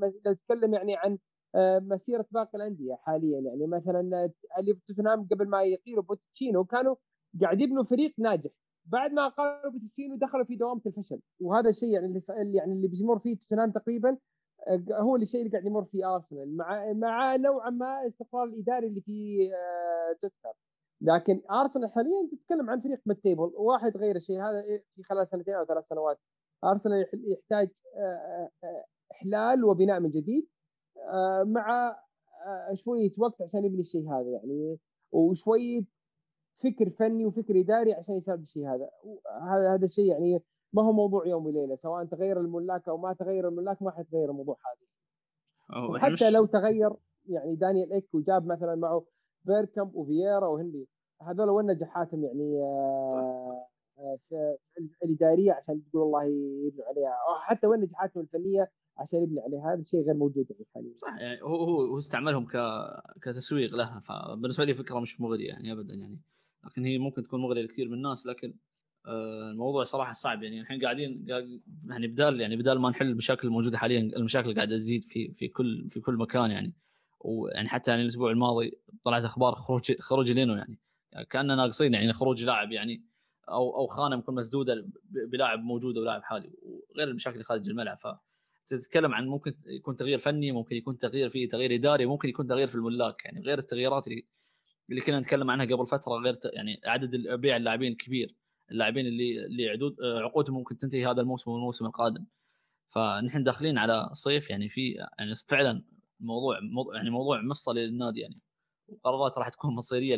لو 0.50 0.74
يعني 0.74 0.96
عن 0.96 1.18
آه، 1.54 1.78
مسيرة 1.78 2.26
باقي 2.30 2.50
الأندية 2.58 2.94
حاليا. 2.94 3.40
يعني 3.40 3.66
مثلا 3.66 4.00
اللي 4.58 4.74
توتنهام 4.86 5.28
قبل 5.28 5.48
ما 5.48 5.62
يقيلوا 5.62 6.02
بوتشيتينو 6.02 6.64
كانوا 6.64 6.96
قاعد 7.40 7.60
يبنوا 7.60 7.84
فريق 7.84 8.14
ناجح. 8.18 8.50
بعد 8.84 9.12
ما 9.12 9.28
أقالوا 9.28 9.72
بوتشيتينو 9.72 10.16
دخلوا 10.16 10.44
في 10.44 10.56
دوامة 10.56 10.80
الفشل. 10.86 11.20
وهذا 11.40 11.70
الشيء 11.70 11.88
يعني 11.88 12.06
اللي 12.06 12.56
يعني 12.56 12.72
اللي 12.72 12.88
بيمر 12.88 13.18
فيه 13.18 13.36
توتنهام 13.38 13.70
تقريبا 13.70 14.18
هو 14.92 15.16
الشيء 15.16 15.40
اللي 15.40 15.52
قاعد 15.52 15.66
يمر 15.66 15.84
فيه 15.84 16.14
أرسنال. 16.14 16.56
مع 16.56 16.92
مع 16.92 17.36
نوعا 17.36 17.70
ما 17.70 18.06
استقرار 18.08 18.44
الإداري 18.44 18.86
اللي 18.86 19.00
في 19.00 19.38
آه، 19.54 20.12
توتنهام. 20.20 20.54
لكن 21.00 21.42
أرسنال 21.50 21.90
حاليا 21.90 22.28
تتكلم 22.32 22.70
عن 22.70 22.80
فريق 22.80 23.00
mid 23.06 23.16
table 23.16 23.52
واحد 23.56 23.96
غير 23.96 24.16
الشيء 24.16 24.36
هذا 24.40 24.62
في 24.96 25.02
خلال 25.02 25.28
سنتين 25.28 25.54
أو 25.54 25.64
ثلاث 25.64 25.84
سنوات. 25.86 26.18
أرسنال 26.64 27.06
يحتاج 27.14 27.68
آه، 27.96 28.50
آه، 28.64 28.84
إحلال 29.12 29.64
وبناء 29.64 30.00
من 30.00 30.10
جديد. 30.10 30.48
مع 31.46 31.96
شوية 32.74 33.10
وقت 33.18 33.42
عشان 33.42 33.64
يبني 33.64 33.80
الشيء 33.80 34.10
هذا 34.10 34.30
يعني. 34.30 34.78
وشوية 35.12 35.84
فكر 36.62 36.90
فني 36.90 37.26
وفكر 37.26 37.60
إداري 37.60 37.94
عشان 37.94 38.14
يساعد 38.14 38.40
الشيء 38.40 38.68
هذا. 38.68 38.88
هذا 39.42 39.74
هذا 39.74 39.84
الشيء 39.84 40.04
يعني 40.04 40.42
ما 40.72 40.82
هو 40.82 40.92
موضوع 40.92 41.26
يوم 41.26 41.46
وليلة. 41.46 41.76
سواء 41.76 42.04
تغير 42.04 42.40
الملاك 42.40 42.88
أو 42.88 42.96
ما 42.96 43.12
تغير 43.12 43.48
الملاك 43.48 43.82
ما 43.82 43.90
حتغير 43.90 44.30
الموضوع 44.30 44.56
هذا. 44.56 45.88
وحتى 45.88 46.12
مش... 46.12 46.22
لو 46.22 46.46
تغير 46.46 46.90
يعني 47.26 47.54
دانيال 47.54 47.92
إيك 47.92 48.14
وجاب 48.14 48.46
مثلا 48.46 48.74
معه 48.74 49.04
بيركامب 49.44 49.94
وفييرا 49.94 50.46
وهندي 50.46 50.88
هذول 51.22 51.50
وين 51.50 51.66
نجاحاتهم 51.66 52.24
يعني؟ 52.24 52.62
آه، 52.62 53.66
آه، 53.98 54.18
في 54.98 55.04
الإدارية 55.04 55.52
عشان 55.52 55.82
تقول 55.90 56.02
الله 56.02 56.24
يبنوا 56.24 56.86
عليها. 56.86 57.10
أو 57.28 57.40
حتى 57.40 57.66
وين 57.66 57.80
نجاحاتهم 57.80 58.22
الفنية 58.22 58.70
عشان 58.98 59.22
يبني 59.22 59.40
عليها. 59.40 59.72
هذا 59.72 59.80
الشيء 59.80 60.04
غير 60.04 60.14
موجود 60.14 60.50
يعني 60.50 60.66
حاليا. 60.74 60.92
صح 60.96 61.20
يعني 61.20 61.42
هو 61.42 61.64
هو 61.64 61.98
استعملهم 61.98 62.46
ك 62.46 62.56
كتسويق 63.22 63.74
لها. 63.74 64.00
فبالنسبة 64.00 64.64
لي 64.64 64.74
فكرة 64.74 65.00
مش 65.00 65.20
مغرية 65.20 65.48
يعني 65.48 65.72
ابدا 65.72 65.94
يعني. 65.94 66.20
لكن 66.64 66.84
هي 66.84 66.98
ممكن 66.98 67.22
تكون 67.22 67.40
مغرية 67.40 67.62
لكثير 67.62 67.88
من 67.88 67.94
الناس 67.94 68.26
لكن 68.26 68.54
آه، 69.06 69.50
الموضوع 69.50 69.84
صراحة 69.84 70.12
صعب. 70.12 70.42
يعني 70.42 70.60
الحين 70.60 70.80
قاعدين 70.82 71.24
يعني 71.88 72.06
بدال 72.06 72.40
يعني 72.40 72.56
بدال 72.56 72.80
ما 72.80 72.90
نحل 72.90 73.06
المشاكل 73.06 73.48
الموجودة 73.48 73.78
حاليا 73.78 74.00
المشاكل 74.00 74.54
قاعدة 74.54 74.76
تزيد 74.76 75.04
في 75.04 75.32
في 75.32 75.48
كل 75.48 75.90
في 75.90 76.00
كل 76.00 76.14
مكان 76.14 76.50
يعني. 76.50 76.74
ويعني 77.20 77.68
حتى 77.68 77.90
يعني 77.90 78.02
الأسبوع 78.02 78.30
الماضي 78.30 78.78
طلعت 79.04 79.24
أخبار 79.24 79.54
خروج 79.54 79.92
خروج 80.00 80.30
لينو 80.30 80.54
يعني, 80.54 80.78
يعني 81.12 81.26
كأننا 81.26 81.54
ناقصين 81.56 81.94
يعني 81.94 82.12
خروج 82.12 82.44
لاعب 82.44 82.72
يعني 82.72 83.04
أو 83.48 83.76
أو 83.76 83.86
خانة 83.86 84.16
ممكن 84.16 84.34
مسدودة 84.34 84.86
بلاعب 85.32 85.58
موجود 85.58 85.98
ولاعب 85.98 86.22
حالي 86.22 86.52
وغير 86.62 87.08
المشاكل 87.08 87.34
اللي 87.34 87.44
خارج 87.44 87.68
الملعب. 87.68 87.98
ف 87.98 88.06
تتكلم 88.66 89.14
عن 89.14 89.26
ممكن 89.26 89.54
يكون 89.66 89.96
تغيير 89.96 90.18
فني 90.18 90.52
ممكن 90.52 90.76
يكون 90.76 90.98
تغيير 90.98 91.30
في 91.30 91.46
تغيير 91.46 91.74
إداري 91.74 92.06
ممكن 92.06 92.28
يكون 92.28 92.46
تغيير 92.46 92.68
في 92.68 92.74
الملاك 92.74 93.24
يعني 93.24 93.40
غير 93.40 93.58
التغييرات 93.58 94.06
اللي 94.06 94.26
اللي 94.92 95.00
كنا 95.00 95.20
نتكلم 95.20 95.50
عنها 95.50 95.66
قبل 95.66 95.86
فترة 95.86 96.12
غير 96.12 96.38
يعني 96.44 96.80
عدد 96.84 97.16
بيع 97.16 97.56
اللاعبين 97.56 97.94
كبير. 97.94 98.36
اللاعبين 98.70 99.06
اللي 99.06 99.46
اللي 99.46 99.68
عدود 99.68 100.00
آه، 100.00 100.20
عقودهم 100.20 100.56
ممكن 100.56 100.78
تنتهي 100.78 101.06
هذا 101.06 101.20
الموسم 101.20 101.50
والموسم 101.50 101.86
القادم. 101.86 102.26
فنحن 102.90 103.44
داخلين 103.44 103.78
على 103.78 104.08
صيف 104.12 104.50
يعني 104.50 104.68
في 104.68 104.90
يعني 105.18 105.34
فعلا 105.48 105.84
الموضوع 106.20 106.58
يعني 106.94 107.10
موضوع 107.10 107.40
مفصلي 107.42 107.86
للنادي 107.86 108.20
يعني 108.20 108.40
وقرارات 108.88 109.38
راح 109.38 109.48
تكون 109.48 109.74
مصيرية 109.74 110.16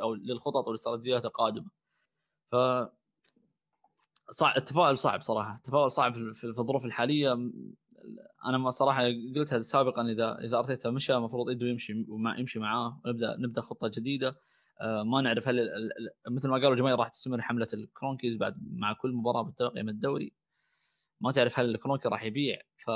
أو 0.00 0.14
للخطط 0.14 0.66
والاستراتيجيات 0.66 1.24
القادمة. 1.24 1.70
ف 2.52 2.56
صعب 4.30 4.56
التفاؤل 4.56 4.98
صعب 4.98 5.20
صراحة. 5.20 5.56
التفاؤل 5.56 5.90
صعب 5.90 6.32
في 6.32 6.44
الظروف 6.44 6.84
الحالية. 6.84 7.50
أنا 8.46 8.70
صراحة 8.70 9.02
قلتها 9.36 9.60
سابقا 9.60 10.02
إذا 10.02 10.38
إذا 10.44 10.58
ارتيتا 10.58 10.90
مشى 10.90 11.14
المفروض 11.14 11.48
ايدو 11.48 11.66
يمشي 11.66 12.06
وما 12.08 12.36
يمشي 12.38 12.58
معاه 12.58 13.00
ونبدأ 13.04 13.36
نبدأ 13.38 13.60
خطة 13.60 13.90
جديدة. 13.94 14.36
آه، 14.80 15.02
ما 15.02 15.20
نعرف 15.20 15.48
هل 15.48 15.70
مثل 16.30 16.48
ما 16.48 16.54
قالوا 16.54 16.72
الجماهير 16.72 16.98
راح 16.98 17.08
تستمر 17.08 17.42
حملة 17.42 17.68
الكرونكيز 17.74 18.36
بعد 18.36 18.54
مع 18.72 18.92
كل 18.92 19.12
مباراة 19.12 19.42
بالتوقيع 19.42 19.82
من 19.82 19.88
الدوري. 19.88 20.32
ما 21.20 21.32
تعرف 21.32 21.58
هل 21.58 21.70
الكرونكي 21.70 22.08
راح 22.08 22.24
يبيع 22.24 22.58
ف 22.86 22.90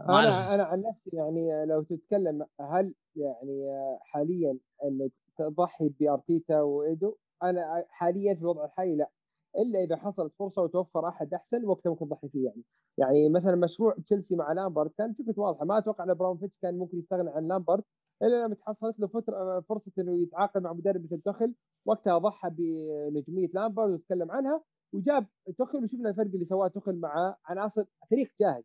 أنا 0.00 0.54
أنا 0.54 0.62
عن 0.64 0.82
نفسي 0.82 1.16
يعني 1.16 1.66
لو 1.66 1.82
تتكلم 1.82 2.46
هل 2.60 2.94
يعني 3.16 3.68
حاليا 4.00 4.58
إنه 4.84 5.10
تضحي 5.38 5.88
بأرتيتا 5.88 6.60
وايدو 6.60 7.16
أنا 7.42 7.84
حاليا 7.88 8.34
في 8.34 8.40
الوضع 8.40 8.64
الحالي 8.64 8.96
لا. 8.96 9.10
إلا 9.58 9.78
إذا 9.84 9.96
حصلت 9.96 10.32
فرصة 10.38 10.62
وتوفر 10.62 11.08
أحد 11.08 11.34
أحسن 11.34 11.64
وقتها 11.66 11.90
ممكن 11.90 12.06
تضحي 12.08 12.28
فيه 12.28 12.44
يعني. 12.46 12.62
يعني 12.98 13.28
مثلا 13.28 13.56
مشروع 13.56 13.94
تشيلسي 14.04 14.36
مع 14.36 14.52
لامبرد 14.52 14.90
كان 14.98 15.12
فكرته 15.12 15.42
واضحة. 15.42 15.64
ما 15.64 15.78
أتوقع 15.78 16.04
إن 16.04 16.14
ابراموفيتش 16.14 16.58
كان 16.62 16.78
ممكن 16.78 16.98
يستغنى 16.98 17.30
عن 17.30 17.48
لامبرد 17.48 17.82
إلا 18.22 18.44
لما 18.44 18.54
تحصلت 18.54 19.00
له 19.00 19.06
فترة 19.06 19.60
فرصة 19.60 19.92
إنه 19.98 20.22
يتعاقد 20.22 20.62
مع 20.62 20.72
مدرب 20.72 21.04
مثل 21.04 21.20
تخل 21.20 21.54
وقتها 21.86 22.18
ضحى 22.18 22.50
بنجوميه 22.50 23.48
لامبرد 23.54 23.90
وتكلم 23.90 24.30
عنها 24.32 24.64
وجاب 24.92 25.26
تخل 25.58 25.82
وشفنا 25.82 26.10
الفرق 26.10 26.26
اللي 26.26 26.44
سواه 26.44 26.68
تخل 26.68 27.00
مع 27.00 27.36
عناصر 27.44 27.84
فريق 28.10 28.28
جاهز. 28.40 28.64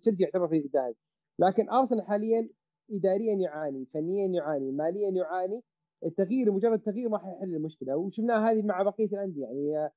تشيلسي 0.00 0.22
يعتبر 0.22 0.48
فريق 0.48 0.70
جاهز. 0.74 0.94
لكن 1.38 1.70
أرسنال 1.70 2.02
حاليا 2.02 2.48
اداريا 2.92 3.34
يعاني 3.34 3.86
فنيا 3.94 4.28
يعاني 4.34 4.72
ماليا 4.72 5.10
يعاني. 5.10 5.64
التغيير 6.04 6.52
مجرد 6.52 6.80
تغيير 6.80 7.08
ما 7.08 7.18
حيحل 7.18 7.54
المشكلة. 7.54 7.96
وشفناها 7.96 8.50
هذه 8.52 8.62
مع 8.62 8.82
بقية 8.82 9.06
الأندية. 9.06 9.42
يعني 9.46 9.90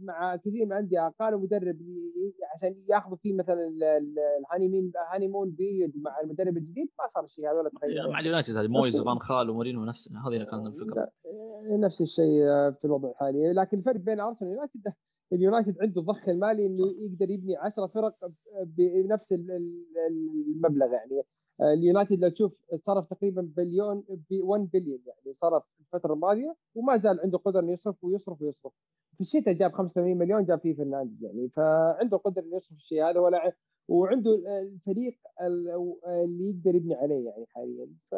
مع 0.00 0.36
كثير 0.36 0.66
من 0.66 0.72
الأندية. 0.72 1.14
أقالوا 1.20 1.40
مدرب 1.40 1.78
عشان 2.54 2.74
ياخذوا 2.88 3.16
فيه 3.16 3.34
مثلا 3.34 3.58
ال 4.40 4.45
honeymoon 4.45 4.92
honeymoon 5.12 5.50
period 5.50 5.92
مع 5.96 6.20
المدرب 6.24 6.56
الجديد 6.56 6.88
ما 6.98 7.08
صار 7.14 7.24
الشيء 7.24 7.50
هذول 7.50 7.70
تغيروا 7.70 8.12
مع 8.12 8.20
اليونايتد 8.20 8.56
هذه 8.56 8.68
مويز 8.68 9.00
وفان 9.00 9.18
خال 9.18 9.50
ومورينو 9.50 9.84
نفس 9.84 10.12
هذه 10.26 10.44
كانت 10.44 10.66
الفكرة. 10.66 11.08
نفس 11.70 12.00
الشيء 12.00 12.42
آه، 12.48 12.70
في 12.80 12.84
الوضع 12.84 13.10
الحالي. 13.10 13.52
لكن 13.52 13.78
الفرق 13.78 13.96
بين 13.96 14.20
أرسنال 14.20 14.48
واليونايتد 14.50 14.92
اليونايتد 15.32 15.76
عنده 15.80 16.00
الضخ 16.00 16.28
المالي 16.28 16.66
إنه 16.66 16.86
يقدر 16.98 17.30
يبني 17.30 17.56
10 17.56 17.86
فرق 17.86 18.14
بنفس 18.66 19.32
المبلغ 19.32 20.92
يعني. 20.92 21.22
اليونايتد 21.60 22.18
لو 22.20 22.28
تشوف 22.28 22.52
صرف 22.82 23.08
تقريبا 23.10 23.52
بليون 23.56 24.04
ب 24.30 24.34
1 24.44 24.70
بليون 24.72 24.98
يعني 25.06 25.34
صرف 25.34 25.62
الفترة 25.80 26.14
الماضية 26.14 26.56
وما 26.74 26.96
زال 26.96 27.20
عنده 27.20 27.38
قدرة 27.38 27.60
إنه 27.60 27.72
يصرف 27.72 28.04
ويصرف 28.04 28.42
ويصرف. 28.42 28.72
في 29.14 29.20
الشتاء 29.20 29.54
جاب 29.54 29.72
85 29.72 30.18
مليون 30.18 30.44
جاب 30.44 30.60
فيه 30.60 30.74
فرنانديز 30.74 31.22
يعني 31.24 31.48
فعنده 31.48 32.16
قدرة 32.16 32.42
إنه 32.42 32.56
يصرف 32.56 32.78
الشيء 32.78 33.04
هذا 33.04 33.20
ولا 33.20 33.52
وعنده 33.88 34.30
الفريق 34.62 35.18
اللي 35.40 36.50
يقدر 36.50 36.74
يبني 36.74 36.94
عليه 36.94 37.26
يعني 37.26 37.46
حاليا. 37.46 37.88
ف 38.10 38.14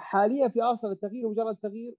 حاليا 0.00 0.48
في 0.48 0.62
أرسنال 0.62 0.92
التغيير 0.92 1.28
مجرد 1.28 1.56
تغيير 1.56 1.96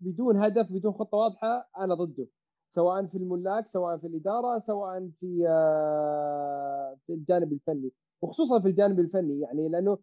بدون 0.00 0.36
هدف 0.36 0.72
بدون 0.72 0.92
خطة 0.92 1.18
واضحة 1.18 1.70
أنا 1.78 1.94
ضده. 1.94 2.26
سواء 2.74 3.06
في 3.06 3.18
الملاك 3.18 3.66
سواء 3.66 3.98
في 3.98 4.06
الإدارة 4.06 4.58
سواء 4.66 5.08
في 5.20 5.44
آه، 5.48 6.96
في 7.06 7.12
الجانب 7.14 7.52
الفني. 7.52 7.92
وخصوصا 8.22 8.60
في 8.60 8.68
الجانب 8.68 8.98
الفني. 8.98 9.40
يعني 9.40 9.68
لأنه 9.68 9.98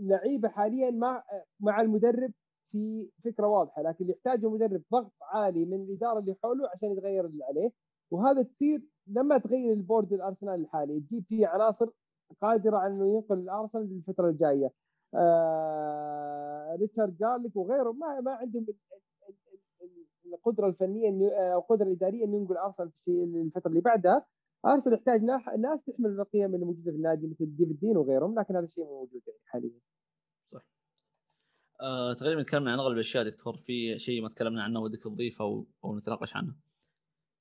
اللعيبة 0.00 0.48
حاليا 0.48 0.90
مع 0.90 1.24
مع 1.60 1.80
المدرب 1.80 2.32
في 2.72 3.10
فكرة 3.24 3.46
واضحة 3.46 3.82
لكن 3.82 4.08
يحتاج 4.10 4.46
مدرب 4.46 4.82
ضغط 4.92 5.12
عالي 5.22 5.64
من 5.66 5.82
الإدارة 5.82 6.18
اللي 6.18 6.34
حوله 6.42 6.68
عشان 6.74 6.90
يتغير 6.90 7.26
اللي 7.26 7.44
عليه. 7.44 7.70
وهذا 8.10 8.42
تصير 8.42 8.82
لما 9.06 9.38
تغير 9.38 9.72
البورد 9.72 10.12
الأرسنال 10.12 10.60
الحالي. 10.60 11.00
تجيب 11.00 11.24
فيه 11.28 11.46
عناصر 11.46 11.90
قادرة 12.40 12.76
على 12.76 12.92
إنه 12.92 13.14
ينقل 13.14 13.38
الأرسنال 13.38 13.88
للفترة 13.88 14.28
الجاية. 14.28 14.72
آه 15.14 16.76
ريتشارد 16.80 17.16
جارليك 17.16 17.56
وغيره. 17.56 17.92
ما 17.92 18.20
ما 18.20 18.32
عندهم 18.32 18.66
القدرة 20.34 20.68
الفنية 20.68 21.30
أو 21.54 21.58
القدرة 21.58 21.86
الإدارية 21.86 22.24
إنه 22.24 22.36
ينقل 22.36 22.56
أرسنال 22.56 22.90
في 23.04 23.24
الفترة 23.24 23.70
اللي 23.70 23.80
بعدها. 23.80 24.26
ارسنال 24.66 24.96
يحتاج 24.96 25.22
ناس 25.58 25.82
تحمل 25.84 26.10
القيم 26.10 26.54
اللي 26.54 26.66
موجودة 26.66 26.90
في 26.90 26.96
النادي 26.96 27.26
مثل 27.26 27.56
ديفيد 27.56 27.80
دين 27.80 27.96
وغيرهم 27.96 28.38
لكن 28.38 28.56
هذا 28.56 28.64
الشيء 28.64 28.84
مو 28.84 28.98
موجود 28.98 29.22
يعني 29.26 29.40
حاليا. 29.44 29.80
صح. 30.46 30.62
آه، 31.80 32.12
تقريبا 32.12 32.42
تكلمنا 32.42 32.72
عن 32.72 32.78
أغلب 32.78 32.94
الأشياء 32.94 33.24
دكتور 33.24 33.56
في 33.56 33.98
شيء 33.98 34.22
ما 34.22 34.28
تكلمنا 34.28 34.62
عنه 34.62 34.80
ودك 34.80 35.02
تضيفه 35.02 35.44
أو, 35.44 35.66
أو 35.84 35.98
نتناقش 35.98 36.36
عنه؟ 36.36 36.54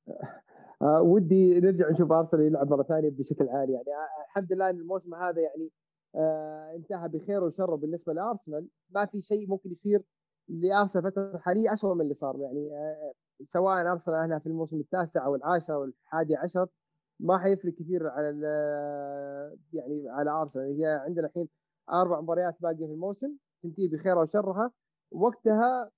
آه 0.81 1.01
ودي 1.01 1.59
نرجع 1.59 1.91
نشوف 1.91 2.11
ارسنال 2.11 2.43
يلعب 2.45 2.69
مرة 2.69 2.83
ثانية 2.83 3.09
بشكل 3.09 3.49
عالي 3.49 3.73
يعني. 3.73 3.87
آه 3.87 4.25
الحمد 4.25 4.53
لله 4.53 4.69
إن 4.69 4.79
الموسم 4.79 5.15
هذا 5.15 5.41
يعني 5.41 5.71
آه 6.15 6.73
انتهى 6.75 7.07
بخير 7.09 7.43
وشر 7.43 7.75
بالنسبة 7.75 8.13
لأرسنال. 8.13 8.67
ما 8.89 9.05
في 9.05 9.21
شيء 9.21 9.47
ممكن 9.47 9.71
يصير 9.71 10.03
لأرسنال 10.47 11.05
الفترة 11.05 11.35
الحالية 11.35 11.73
اسوء 11.73 11.95
من 11.95 12.01
اللي 12.01 12.13
صار 12.13 12.39
يعني 12.39 12.69
آه 12.73 13.13
سواء 13.43 13.91
أرسنال 13.91 14.15
هنا 14.15 14.39
في 14.39 14.47
الموسم 14.47 14.79
التاسع 14.79 15.25
أو 15.25 15.35
العاشر 15.35 15.73
أو 15.73 15.83
الحادي 15.83 16.35
عشر 16.35 16.67
ما 17.19 17.37
حيفرق 17.39 17.73
كثير 17.73 18.07
على 18.07 18.27
يعني 19.73 20.09
على 20.09 20.29
أرسنال. 20.31 20.77
هي 20.79 20.85
عندنا 20.85 21.27
الحين 21.27 21.47
أربع 21.91 22.21
مباريات 22.21 22.55
باقية 22.61 22.85
في 22.85 22.91
الموسم 22.91 23.37
تنتهي 23.63 23.87
بخيرها 23.87 24.21
وشرها. 24.21 24.71
وقتها 25.11 25.91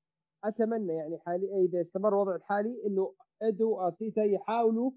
أتمنى 0.44 0.94
يعني 0.94 1.18
حالي 1.20 1.66
إذا 1.66 1.82
استمر 1.82 2.10
الوضع 2.10 2.36
الحالي 2.36 2.86
إنه 2.88 3.14
إدو 3.42 3.80
أرتيتا 3.82 4.24
يحاولوا 4.24 4.92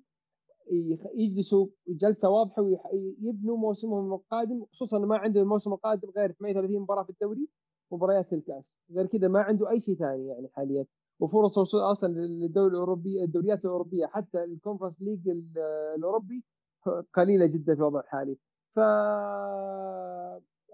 يجلسوا 1.15 1.67
جلسة 1.89 2.31
واضحة 2.31 2.63
ويبنوا 2.63 3.57
موسمهم 3.57 4.13
القادم 4.15 4.65
خصوصا 4.65 4.99
ما 4.99 5.17
عنده 5.17 5.41
الموسم 5.41 5.73
القادم 5.73 6.11
غير 6.17 6.33
38 6.33 6.81
مباراة 6.81 7.03
في 7.05 7.11
الدوري 7.11 7.49
مباريات 7.93 8.33
الكأس. 8.33 8.65
غير 8.91 9.07
كذا 9.07 9.29
ما 9.29 9.41
عنده 9.41 9.71
أي 9.71 9.81
شيء 9.81 9.95
ثاني 9.97 10.27
يعني 10.29 10.49
حاليا. 10.49 10.87
وفرص 11.23 11.59
وصول 11.59 11.81
أصلا 11.81 12.09
للدوري 12.13 12.73
الأوروبي 12.73 13.25
الدوريات 13.25 13.65
الأوروبية 13.65 14.07
حتى 14.07 14.45
ال 14.45 14.50
Conference 14.50 15.03
League 15.03 15.29
الأوروبي 15.97 16.45
قليلة 17.15 17.47
جدا 17.47 17.75
في 17.75 17.81
الوضع 17.81 18.01
الحالي. 18.01 18.37
ف 18.75 18.79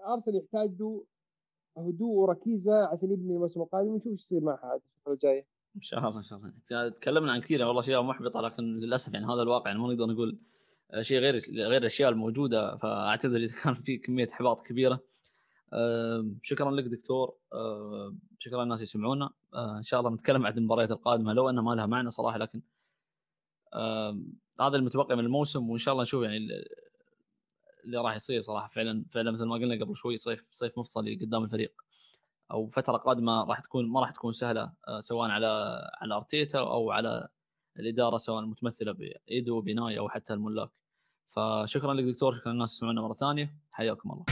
أرسنال 0.07 0.35
يحتاج 0.35 0.71
هدوء 1.77 2.13
وركيزة 2.15 2.85
عشان 2.85 3.11
يبني 3.11 3.33
الموسم 3.33 3.61
القادم 3.61 3.89
ونشوف 3.89 4.11
إيش 4.11 4.21
يصير 4.21 4.41
معها 4.41 4.75
الفترة 4.75 5.13
الجاية. 5.13 5.45
إن 5.75 5.81
شاء 5.81 5.99
الله 5.99 6.17
إن 6.17 6.23
شاء 6.23 6.39
الله. 6.39 6.89
تكلمنا 6.89 7.31
عن 7.31 7.39
كثير 7.39 7.65
والله 7.65 7.79
أشياء 7.79 8.03
محبطة 8.03 8.41
لكن 8.41 8.63
للأسف 8.63 9.13
يعني 9.13 9.25
هذا 9.25 9.41
الواقع 9.41 9.69
يعني 9.69 9.81
ما 9.81 9.93
نقدر 9.93 10.05
نقول 10.05 10.39
شيء 11.01 11.19
غير 11.19 11.41
غير 11.53 11.81
الأشياء 11.81 12.09
الموجودة. 12.09 12.77
فأعتذر 12.77 13.37
إذا 13.37 13.53
كان 13.63 13.73
في 13.73 13.97
كمية 13.97 14.27
احباط 14.33 14.61
كبيرة. 14.61 14.99
شكرا 16.41 16.71
لك 16.71 16.83
دكتور. 16.83 17.37
شكرا 18.39 18.63
للناس 18.63 18.81
يسمعونا. 18.81 19.29
إن 19.55 19.83
شاء 19.83 19.99
الله 19.99 20.11
نتكلم 20.11 20.45
عن 20.45 20.57
المباريات 20.57 20.91
القادمة 20.91 21.33
لو 21.33 21.49
إنها 21.49 21.63
ما 21.63 21.75
لها 21.75 21.85
معنى 21.85 22.09
صراحة 22.09 22.37
لكن 22.37 22.61
هذا 24.61 24.77
المتبقي 24.77 25.15
من 25.15 25.25
الموسم 25.25 25.69
وإن 25.69 25.77
شاء 25.77 25.91
الله 25.91 26.03
نشوف 26.03 26.23
يعني 26.23 26.37
اللي 27.85 27.97
راح 27.97 28.15
يصير 28.15 28.39
صراحة. 28.39 28.67
فعلا 28.67 29.05
فعلا 29.11 29.31
مثل 29.31 29.43
ما 29.43 29.55
قلنا 29.55 29.85
قبل 29.85 29.95
شوي 29.95 30.17
صيف 30.17 30.45
صيف 30.49 30.79
مفصلي 30.79 31.15
قدام 31.15 31.43
الفريق. 31.43 31.81
أو 32.51 32.67
فترة 32.67 32.97
قادمة 32.97 33.43
راح 33.43 33.59
تكون 33.59 33.89
ما 33.89 33.99
راح 33.99 34.11
تكون 34.11 34.31
سهلة 34.31 34.73
سواء 34.99 35.29
على 35.29 35.81
على 36.01 36.15
أرتيتا 36.15 36.59
أو 36.59 36.91
على 36.91 37.27
الإدارة 37.79 38.17
سواء 38.17 38.39
المتمثله 38.39 38.91
بإيدو 38.91 39.61
بناي 39.61 39.99
أو 39.99 40.09
حتى 40.09 40.33
الملاك. 40.33 40.69
فشكرا 41.27 41.93
لك 41.93 42.03
دكتور 42.03 42.35
شكرا 42.37 42.51
للناس 42.51 42.73
يسمعونا 42.73 43.01
مرة 43.01 43.13
ثانية. 43.13 43.55
حياكم 43.71 44.11
الله. 44.11 44.25